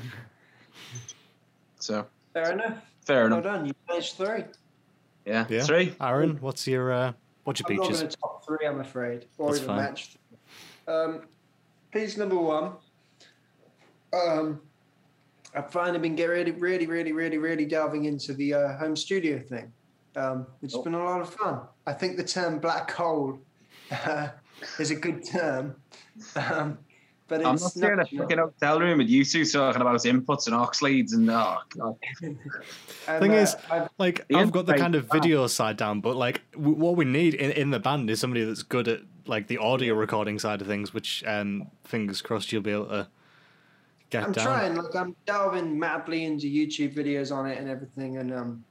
So 1.79 2.07
Fair 2.33 2.53
enough. 2.53 2.79
fair 3.05 3.27
enough. 3.27 3.45
Well 3.45 3.55
done. 3.57 3.67
You 3.67 3.73
finished 3.89 4.17
three. 4.17 4.45
Yeah, 5.27 5.45
Yeah. 5.49 5.63
three. 5.65 5.95
Aaron, 6.01 6.37
what's 6.41 6.67
your 6.67 6.93
uh, 6.93 7.13
what's 7.45 7.59
your 7.61 7.71
I'm 7.71 7.77
not 7.77 7.83
peaches? 7.87 7.99
going 8.01 8.11
to 8.11 8.17
top 8.19 8.47
three, 8.47 8.67
I'm 8.67 8.81
afraid, 8.81 9.27
or 9.39 9.49
That's 9.51 9.59
even 9.65 9.67
fine. 9.69 9.77
match. 9.85 10.17
Three. 10.87 10.95
Um, 10.95 11.23
piece 11.93 12.17
number 12.17 12.37
one. 12.37 12.73
Um, 14.13 14.61
I've 15.55 15.71
finally 15.71 15.99
been 15.99 16.17
getting 16.17 16.59
really, 16.59 16.87
really, 16.87 16.87
really, 16.87 17.13
really, 17.13 17.39
really 17.39 17.65
delving 17.67 18.05
into 18.07 18.33
the 18.35 18.55
uh, 18.55 18.77
home 18.79 18.97
studio 18.97 19.39
thing, 19.39 19.73
um, 20.17 20.47
which 20.61 20.73
has 20.73 20.81
Oh. 20.81 20.83
been 20.83 20.95
a 20.95 21.05
lot 21.05 21.21
of 21.21 21.33
fun. 21.35 21.61
I 21.87 21.93
think 21.93 22.17
the 22.17 22.25
term 22.25 22.59
black 22.59 22.91
hole 22.91 23.39
uh, 23.91 24.29
is 24.79 24.91
a 24.91 24.95
good 24.95 25.27
term, 25.27 25.77
um, 26.37 26.79
but 27.29 27.41
it's 27.41 27.47
I'm 27.47 27.57
not 27.57 27.73
here 27.75 27.93
in 27.93 28.01
a 28.01 28.07
fucking 28.07 28.39
hotel 28.39 28.81
room 28.81 28.99
with 28.99 29.09
you 29.09 29.25
two 29.25 29.45
talking 29.45 29.81
about 29.83 29.97
inputs 30.01 30.47
and 30.47 30.55
aux 30.57 30.71
leads 30.81 31.13
and 31.13 31.29
oh 31.29 31.59
god. 31.77 31.97
and, 32.23 32.39
Thing 33.21 33.33
uh, 33.33 33.35
is- 33.35 33.57
I've, 33.71 33.89
Like 33.99 34.25
I've 34.35 34.53
got 34.53 34.65
the 34.67 34.75
kind 34.75 34.95
of 34.95 35.05
is 35.05 35.09
fine. 35.11 35.21
video 35.21 35.47
side 35.49 35.77
down, 35.77 36.01
but 36.01 36.17
like 36.17 36.41
w- 36.53 36.77
what 36.77 36.97
we 36.97 37.05
need 37.05 37.35
in, 37.35 37.51
in 37.51 37.71
the 37.71 37.81
band 37.81 38.09
is 38.09 38.21
somebody 38.21 38.45
that's 38.45 38.63
good 38.63 38.89
at 38.89 39.01
like 39.27 39.49
the 39.49 39.59
audio 39.59 39.95
recording 39.95 40.39
side 40.39 40.63
of 40.63 40.67
things. 40.67 40.95
Which 40.95 41.23
um, 41.27 41.67
fingers 41.85 42.23
crossed 42.23 42.53
you'll 42.53 42.63
be 42.63 42.73
able 42.73 42.87
to 42.87 43.09
get 44.13 44.25
I'm 44.25 44.33
down. 44.33 44.45
trying. 44.45 44.75
Like 44.77 44.95
I'm 44.95 45.17
delving 45.27 45.79
madly 45.79 46.25
into 46.25 46.47
YouTube 46.47 46.95
videos 46.95 47.35
on 47.35 47.47
it 47.47 47.59
and 47.59 47.69
everything, 47.69 48.19
and 48.19 48.33
um, 48.33 48.65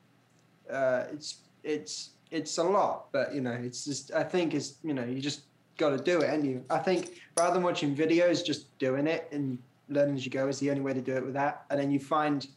uh, 0.71 1.05
it's 1.11 1.39
it's 1.63 2.11
it's 2.29 2.57
a 2.59 2.63
lot. 2.63 3.11
But 3.11 3.33
you 3.33 3.41
know, 3.41 3.51
it's 3.51 3.83
just 3.83 4.13
I 4.13 4.23
think 4.23 4.53
it's 4.53 4.75
you 4.83 4.93
know 4.93 5.03
you 5.03 5.19
just 5.19 5.41
got 5.77 5.89
to 5.89 5.97
do 5.97 6.21
it, 6.21 6.29
and 6.29 6.45
you. 6.45 6.63
I 6.69 6.77
think 6.77 7.21
rather 7.37 7.55
than 7.55 7.63
watching 7.63 7.95
videos, 7.95 8.45
just 8.45 8.77
doing 8.77 9.07
it 9.07 9.27
and 9.31 9.57
learning 9.89 10.15
as 10.15 10.25
you 10.25 10.31
go 10.31 10.47
is 10.47 10.59
the 10.59 10.69
only 10.69 10.81
way 10.81 10.93
to 10.93 11.01
do 11.01 11.15
it 11.15 11.25
with 11.25 11.33
that. 11.33 11.65
And 11.69 11.79
then 11.79 11.91
you 11.91 11.99
find 11.99 12.47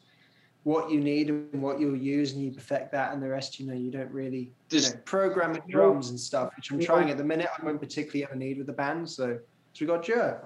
what 0.62 0.90
you 0.90 1.00
need 1.00 1.28
and 1.30 1.60
what 1.62 1.80
you'll 1.80 1.96
use, 1.96 2.32
and 2.32 2.44
you 2.44 2.52
perfect 2.52 2.92
that, 2.92 3.12
and 3.14 3.22
the 3.22 3.28
rest, 3.28 3.58
you 3.58 3.66
know, 3.66 3.74
you 3.74 3.90
don't 3.90 4.10
really 4.10 4.52
you 4.70 4.80
know, 4.80 4.88
programming 5.04 5.62
drums 5.68 6.10
and 6.10 6.20
stuff, 6.20 6.52
which 6.56 6.70
I'm 6.70 6.80
trying 6.80 7.10
at 7.10 7.16
the 7.16 7.24
minute. 7.24 7.48
I 7.58 7.64
won't 7.64 7.80
particularly 7.80 8.24
ever 8.24 8.36
need 8.36 8.58
with 8.58 8.66
the 8.66 8.72
band, 8.72 9.08
so 9.08 9.38
so 9.72 9.84
we 9.84 9.86
got 9.86 10.04
Joe. 10.04 10.38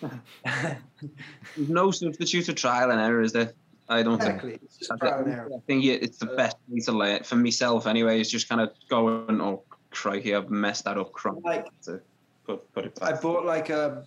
There's 0.45 1.69
no 1.69 1.91
substitute 1.91 2.47
for 2.47 2.53
trial 2.53 2.91
and 2.91 3.01
error, 3.01 3.23
is 3.23 3.33
there? 3.33 3.53
I 3.89 4.03
don't 4.03 4.19
think. 4.19 4.35
Exactly. 4.35 4.59
It's 4.63 4.79
just 4.79 4.93
trial 4.99 5.25
and 5.25 5.33
error. 5.33 5.51
I 5.55 5.61
think 5.67 5.85
it's 5.85 6.19
the 6.19 6.27
best 6.27 6.57
way 6.69 6.81
to 6.81 6.93
learn 6.93 7.23
for 7.23 7.37
myself 7.37 7.87
anyway. 7.87 8.21
It's 8.21 8.31
just 8.31 8.49
kind 8.49 8.61
of 8.61 8.71
going, 8.89 9.41
oh 9.41 9.63
crikey, 9.91 10.35
I've 10.35 10.51
messed 10.51 10.85
that 10.85 10.99
up. 10.99 11.13
Crap. 11.13 11.37
Like 11.43 11.67
To 11.83 12.01
put 12.47 12.73
put 12.73 12.87
it 12.87 12.95
back. 12.99 13.15
I 13.15 13.21
bought 13.21 13.45
like 13.45 13.71
a, 13.71 14.05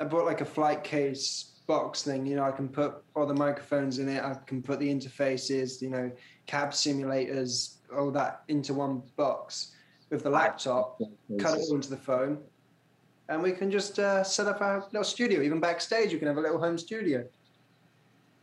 I 0.00 0.04
bought 0.04 0.24
like 0.24 0.40
a 0.40 0.46
flight 0.46 0.82
case 0.82 1.60
box 1.66 2.02
thing. 2.02 2.26
You 2.26 2.36
know, 2.36 2.44
I 2.44 2.50
can 2.50 2.68
put 2.68 3.02
all 3.14 3.26
the 3.26 3.34
microphones 3.34 3.98
in 3.98 4.08
it. 4.08 4.22
I 4.22 4.34
can 4.46 4.62
put 4.62 4.80
the 4.80 4.88
interfaces. 4.92 5.82
You 5.82 5.90
know, 5.90 6.10
cab 6.46 6.70
simulators, 6.70 7.76
all 7.96 8.10
that 8.12 8.42
into 8.48 8.74
one 8.74 9.02
box 9.16 9.72
with 10.10 10.22
the 10.22 10.30
laptop. 10.30 10.98
Cut 11.38 11.58
it 11.58 11.64
all 11.68 11.76
into 11.76 11.90
the 11.90 11.96
phone, 11.96 12.38
and 13.30 13.40
we 13.42 13.52
can 13.52 13.70
just 13.70 13.98
uh, 13.98 14.22
set 14.24 14.46
up 14.48 14.60
our 14.60 14.80
little 14.92 15.04
studio. 15.04 15.40
Even 15.40 15.60
backstage, 15.60 16.12
you 16.12 16.18
can 16.18 16.28
have 16.28 16.36
a 16.36 16.40
little 16.40 16.58
home 16.58 16.76
studio. 16.76 17.24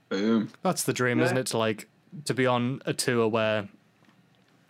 Boom. 0.09 0.49
That's 0.63 0.83
the 0.83 0.93
dream, 0.93 1.19
Yeah. 1.19 1.25
isn't 1.25 1.38
it? 1.38 1.45
To 1.47 1.57
like 1.57 1.88
to 2.25 2.33
be 2.33 2.47
on 2.47 2.81
a 2.85 2.93
tour 2.93 3.27
where 3.27 3.67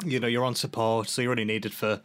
you 0.03 0.20
know 0.20 0.28
you're 0.28 0.43
on 0.43 0.55
support, 0.55 1.07
so 1.07 1.22
you're 1.22 1.32
only 1.32 1.45
needed 1.45 1.74
for 1.74 2.01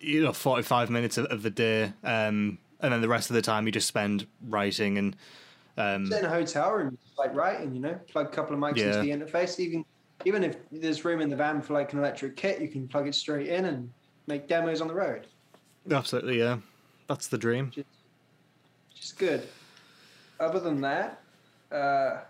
you 0.00 0.22
know 0.24 0.32
45 0.32 0.90
minutes 0.90 1.16
of, 1.16 1.26
of 1.26 1.42
the 1.42 1.50
day, 1.50 1.84
um, 2.04 2.58
and 2.80 2.92
then 2.92 3.00
the 3.00 3.08
rest 3.08 3.30
of 3.30 3.34
the 3.34 3.42
time 3.42 3.64
you 3.66 3.72
just 3.72 3.86
spend 3.88 4.26
writing 4.48 4.98
and 4.98 5.16
Um, 5.78 6.10
in 6.12 6.24
a 6.24 6.28
hotel 6.28 6.72
room, 6.72 6.98
like 7.18 7.34
writing, 7.34 7.72
you 7.74 7.80
know, 7.80 7.94
plug 8.10 8.26
a 8.26 8.30
couple 8.30 8.54
of 8.54 8.60
mics 8.60 8.78
into 8.78 8.98
the 9.00 9.10
interface. 9.10 9.60
Even 9.60 9.84
even 10.24 10.42
if 10.42 10.56
there's 10.72 11.04
room 11.04 11.20
in 11.20 11.28
the 11.30 11.36
van 11.36 11.62
for 11.62 11.74
like 11.74 11.92
an 11.92 12.00
electric 12.00 12.34
kit, 12.34 12.60
you 12.60 12.66
can 12.68 12.88
plug 12.88 13.06
it 13.06 13.14
straight 13.14 13.46
in 13.48 13.66
and 13.66 13.88
make 14.26 14.48
demos 14.48 14.80
on 14.80 14.88
the 14.88 14.94
road. 14.94 15.28
absolutely, 15.92 16.38
yeah. 16.38 16.56
That's 17.08 17.28
the 17.28 17.38
dream. 17.38 17.72
Which 17.74 17.84
is 19.00 19.12
good. 19.12 19.46
Other 20.40 20.60
than 20.60 20.80
that, 20.82 21.20
uh, 21.72 22.20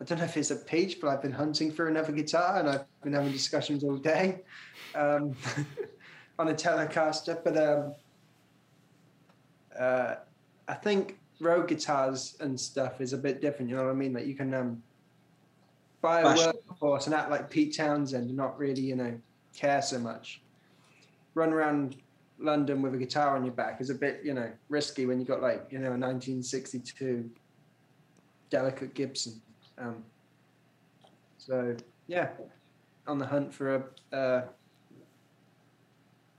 I 0.00 0.04
don't 0.04 0.18
know 0.18 0.24
if 0.24 0.36
it's 0.36 0.50
a 0.50 0.56
peach, 0.56 1.00
but 1.00 1.08
I've 1.08 1.22
been 1.22 1.32
hunting 1.32 1.70
for 1.70 1.88
another 1.88 2.12
guitar 2.12 2.58
and 2.58 2.68
I've 2.68 2.84
been 3.02 3.12
having 3.12 3.32
discussions 3.32 3.84
all 3.84 3.96
day 3.96 4.40
um, 4.94 5.36
on 6.38 6.48
a 6.48 6.54
Telecaster. 6.54 7.42
But 7.44 7.56
um, 7.56 7.94
uh, 9.78 10.14
I 10.68 10.74
think 10.74 11.18
road 11.38 11.68
guitars 11.68 12.36
and 12.40 12.58
stuff 12.58 13.00
is 13.00 13.12
a 13.12 13.18
bit 13.18 13.40
different. 13.40 13.70
You 13.70 13.76
know 13.76 13.84
what 13.84 13.90
I 13.90 13.94
mean? 13.94 14.14
Like 14.14 14.26
you 14.26 14.34
can 14.34 14.54
um, 14.54 14.82
buy 16.00 16.20
a 16.20 16.24
Fashion. 16.24 16.52
workhorse 16.68 17.06
and 17.06 17.14
act 17.14 17.30
like 17.30 17.50
Pete 17.50 17.76
Townshend 17.76 18.28
and 18.28 18.36
not 18.36 18.58
really, 18.58 18.82
you 18.82 18.96
know, 18.96 19.18
care 19.54 19.82
so 19.82 19.98
much. 19.98 20.40
Run 21.34 21.52
around 21.52 21.96
London 22.40 22.82
with 22.82 22.94
a 22.94 22.98
guitar 22.98 23.36
on 23.36 23.44
your 23.44 23.54
back 23.54 23.80
is 23.80 23.90
a 23.90 23.94
bit, 23.94 24.20
you 24.24 24.34
know, 24.34 24.50
risky 24.68 25.06
when 25.06 25.18
you 25.18 25.26
got 25.26 25.42
like, 25.42 25.66
you 25.70 25.78
know, 25.78 25.88
a 25.88 25.98
1962 25.98 27.30
delicate 28.50 28.94
Gibson. 28.94 29.40
Um, 29.78 30.04
so 31.38 31.76
yeah, 32.06 32.30
on 33.06 33.18
the 33.18 33.26
hunt 33.26 33.52
for 33.52 33.74
a 34.12 34.16
uh, 34.16 34.42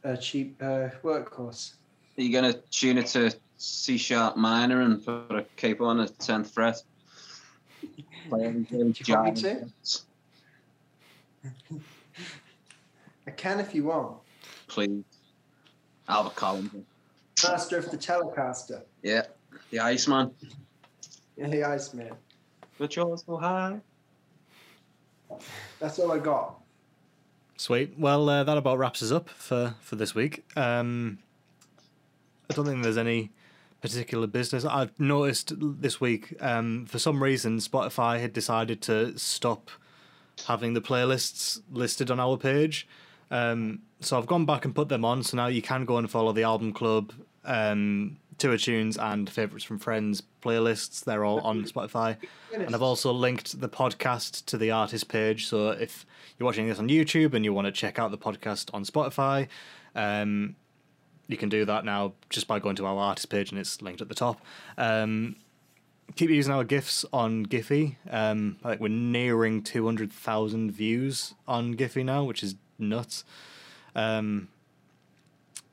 a 0.03 0.17
cheap 0.17 0.57
uh, 0.61 0.89
workhorse. 1.03 1.73
Are 2.17 2.21
you 2.21 2.31
gonna 2.31 2.53
tune 2.71 2.97
it 2.97 3.07
to 3.07 3.33
C 3.57 3.97
sharp 3.97 4.37
minor 4.37 4.81
and 4.81 5.03
put 5.03 5.31
a 5.31 5.45
capo 5.55 5.85
on 5.85 5.97
the 5.97 6.07
tenth 6.07 6.51
fret? 6.51 6.83
Play 8.29 8.45
every 8.45 8.61
day, 8.61 8.77
Do 8.83 8.93
you 9.05 9.15
want 9.15 9.35
me 9.35 9.41
jam. 9.41 9.73
I 13.27 13.31
can 13.31 13.59
if 13.59 13.73
you 13.73 13.85
want. 13.85 14.17
Please, 14.67 15.03
Albert 16.11 16.35
Collins. 16.35 16.85
Master 17.43 17.77
of 17.77 17.89
the 17.89 17.97
Telecaster. 17.97 18.81
Yeah, 19.01 19.23
the 19.71 19.79
Iceman. 19.79 20.31
Yeah, 21.37 21.47
the 21.47 21.63
Iceman. 21.63 22.11
But 22.77 22.95
you're 22.95 23.17
so 23.17 23.37
high. 23.37 23.79
That's 25.79 25.97
all 25.99 26.11
I 26.11 26.19
got. 26.19 26.59
Sweet. 27.55 27.93
Well, 27.97 28.27
uh, 28.27 28.43
that 28.43 28.57
about 28.57 28.77
wraps 28.77 29.01
us 29.01 29.11
up 29.11 29.29
for 29.29 29.75
for 29.79 29.95
this 29.95 30.13
week. 30.13 30.43
Um, 30.57 31.19
I 32.49 32.53
don't 32.53 32.65
think 32.65 32.83
there's 32.83 32.97
any 32.97 33.31
particular 33.81 34.27
business. 34.27 34.65
I've 34.65 34.99
noticed 34.99 35.53
this 35.57 36.01
week, 36.01 36.35
um, 36.41 36.85
for 36.85 36.99
some 36.99 37.23
reason, 37.23 37.57
Spotify 37.57 38.19
had 38.19 38.33
decided 38.33 38.81
to 38.83 39.17
stop 39.17 39.71
having 40.47 40.73
the 40.73 40.81
playlists 40.81 41.61
listed 41.71 42.11
on 42.11 42.19
our 42.19 42.37
page. 42.37 42.87
Um, 43.31 43.81
so 44.01 44.17
I've 44.17 44.27
gone 44.27 44.45
back 44.45 44.65
and 44.65 44.75
put 44.75 44.89
them 44.89 45.05
on. 45.05 45.23
So 45.23 45.37
now 45.37 45.47
you 45.47 45.61
can 45.61 45.85
go 45.85 45.97
and 45.97 46.09
follow 46.09 46.31
the 46.33 46.43
album 46.43 46.73
club, 46.73 47.13
um, 47.45 48.17
tour 48.37 48.57
tunes, 48.57 48.97
and 48.97 49.29
favorites 49.29 49.63
from 49.63 49.79
friends 49.79 50.23
playlists. 50.41 51.03
They're 51.03 51.23
all 51.23 51.39
on 51.41 51.63
Spotify. 51.63 52.17
And 52.53 52.75
I've 52.75 52.81
also 52.81 53.11
linked 53.11 53.61
the 53.61 53.69
podcast 53.69 54.45
to 54.45 54.57
the 54.57 54.71
artist 54.71 55.07
page. 55.07 55.47
So 55.47 55.69
if 55.69 56.05
you're 56.37 56.45
watching 56.45 56.67
this 56.67 56.79
on 56.79 56.89
YouTube 56.89 57.33
and 57.33 57.45
you 57.45 57.53
want 57.53 57.65
to 57.65 57.71
check 57.71 57.99
out 57.99 58.11
the 58.11 58.17
podcast 58.17 58.73
on 58.73 58.83
Spotify, 58.83 59.47
um, 59.95 60.55
you 61.27 61.37
can 61.37 61.49
do 61.49 61.63
that 61.65 61.85
now 61.85 62.13
just 62.29 62.47
by 62.47 62.59
going 62.59 62.75
to 62.77 62.85
our 62.85 62.97
artist 62.97 63.29
page 63.29 63.51
and 63.51 63.59
it's 63.59 63.81
linked 63.81 64.01
at 64.01 64.09
the 64.09 64.15
top. 64.15 64.41
Um, 64.77 65.35
keep 66.15 66.29
using 66.29 66.53
our 66.53 66.63
GIFs 66.63 67.05
on 67.13 67.45
Giphy. 67.45 67.95
Um, 68.09 68.57
I 68.63 68.69
think 68.69 68.81
we're 68.81 68.89
nearing 68.89 69.61
200,000 69.63 70.71
views 70.71 71.33
on 71.47 71.75
Giphy 71.75 72.03
now, 72.03 72.23
which 72.23 72.43
is 72.43 72.55
nuts. 72.77 73.23
Um, 73.95 74.47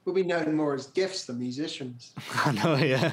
We'll 0.04 0.14
be 0.14 0.22
known 0.22 0.54
more 0.54 0.74
as 0.74 0.86
gifts 0.86 1.26
than 1.26 1.38
musicians. 1.38 2.14
I 2.46 2.52
know, 2.52 2.76
yeah. 2.76 3.12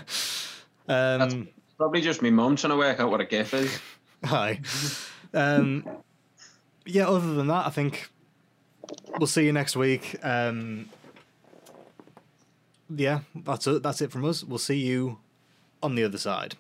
Um, 0.87 1.49
Probably 1.77 1.99
just 1.99 2.21
me 2.21 2.29
mum 2.29 2.55
trying 2.55 2.71
to 2.71 2.77
work 2.77 3.01
out 3.01 3.11
what 3.11 3.19
a 3.19 3.25
GIF 3.25 3.53
is. 3.53 3.79
Hi. 4.23 4.61
Um, 5.33 5.85
yeah, 6.85 7.07
other 7.09 7.33
than 7.33 7.47
that, 7.47 7.67
I 7.67 7.69
think 7.69 8.09
we'll 9.19 9.27
see 9.27 9.45
you 9.45 9.51
next 9.51 9.75
week. 9.75 10.15
Um, 10.23 10.89
yeah, 12.89 13.19
that's 13.35 13.67
it. 13.67 13.83
That's 13.83 14.01
it 14.01 14.11
from 14.11 14.23
us. 14.23 14.43
We'll 14.43 14.57
see 14.57 14.77
you 14.77 15.17
on 15.83 15.95
the 15.95 16.03
other 16.05 16.17
side. 16.17 16.55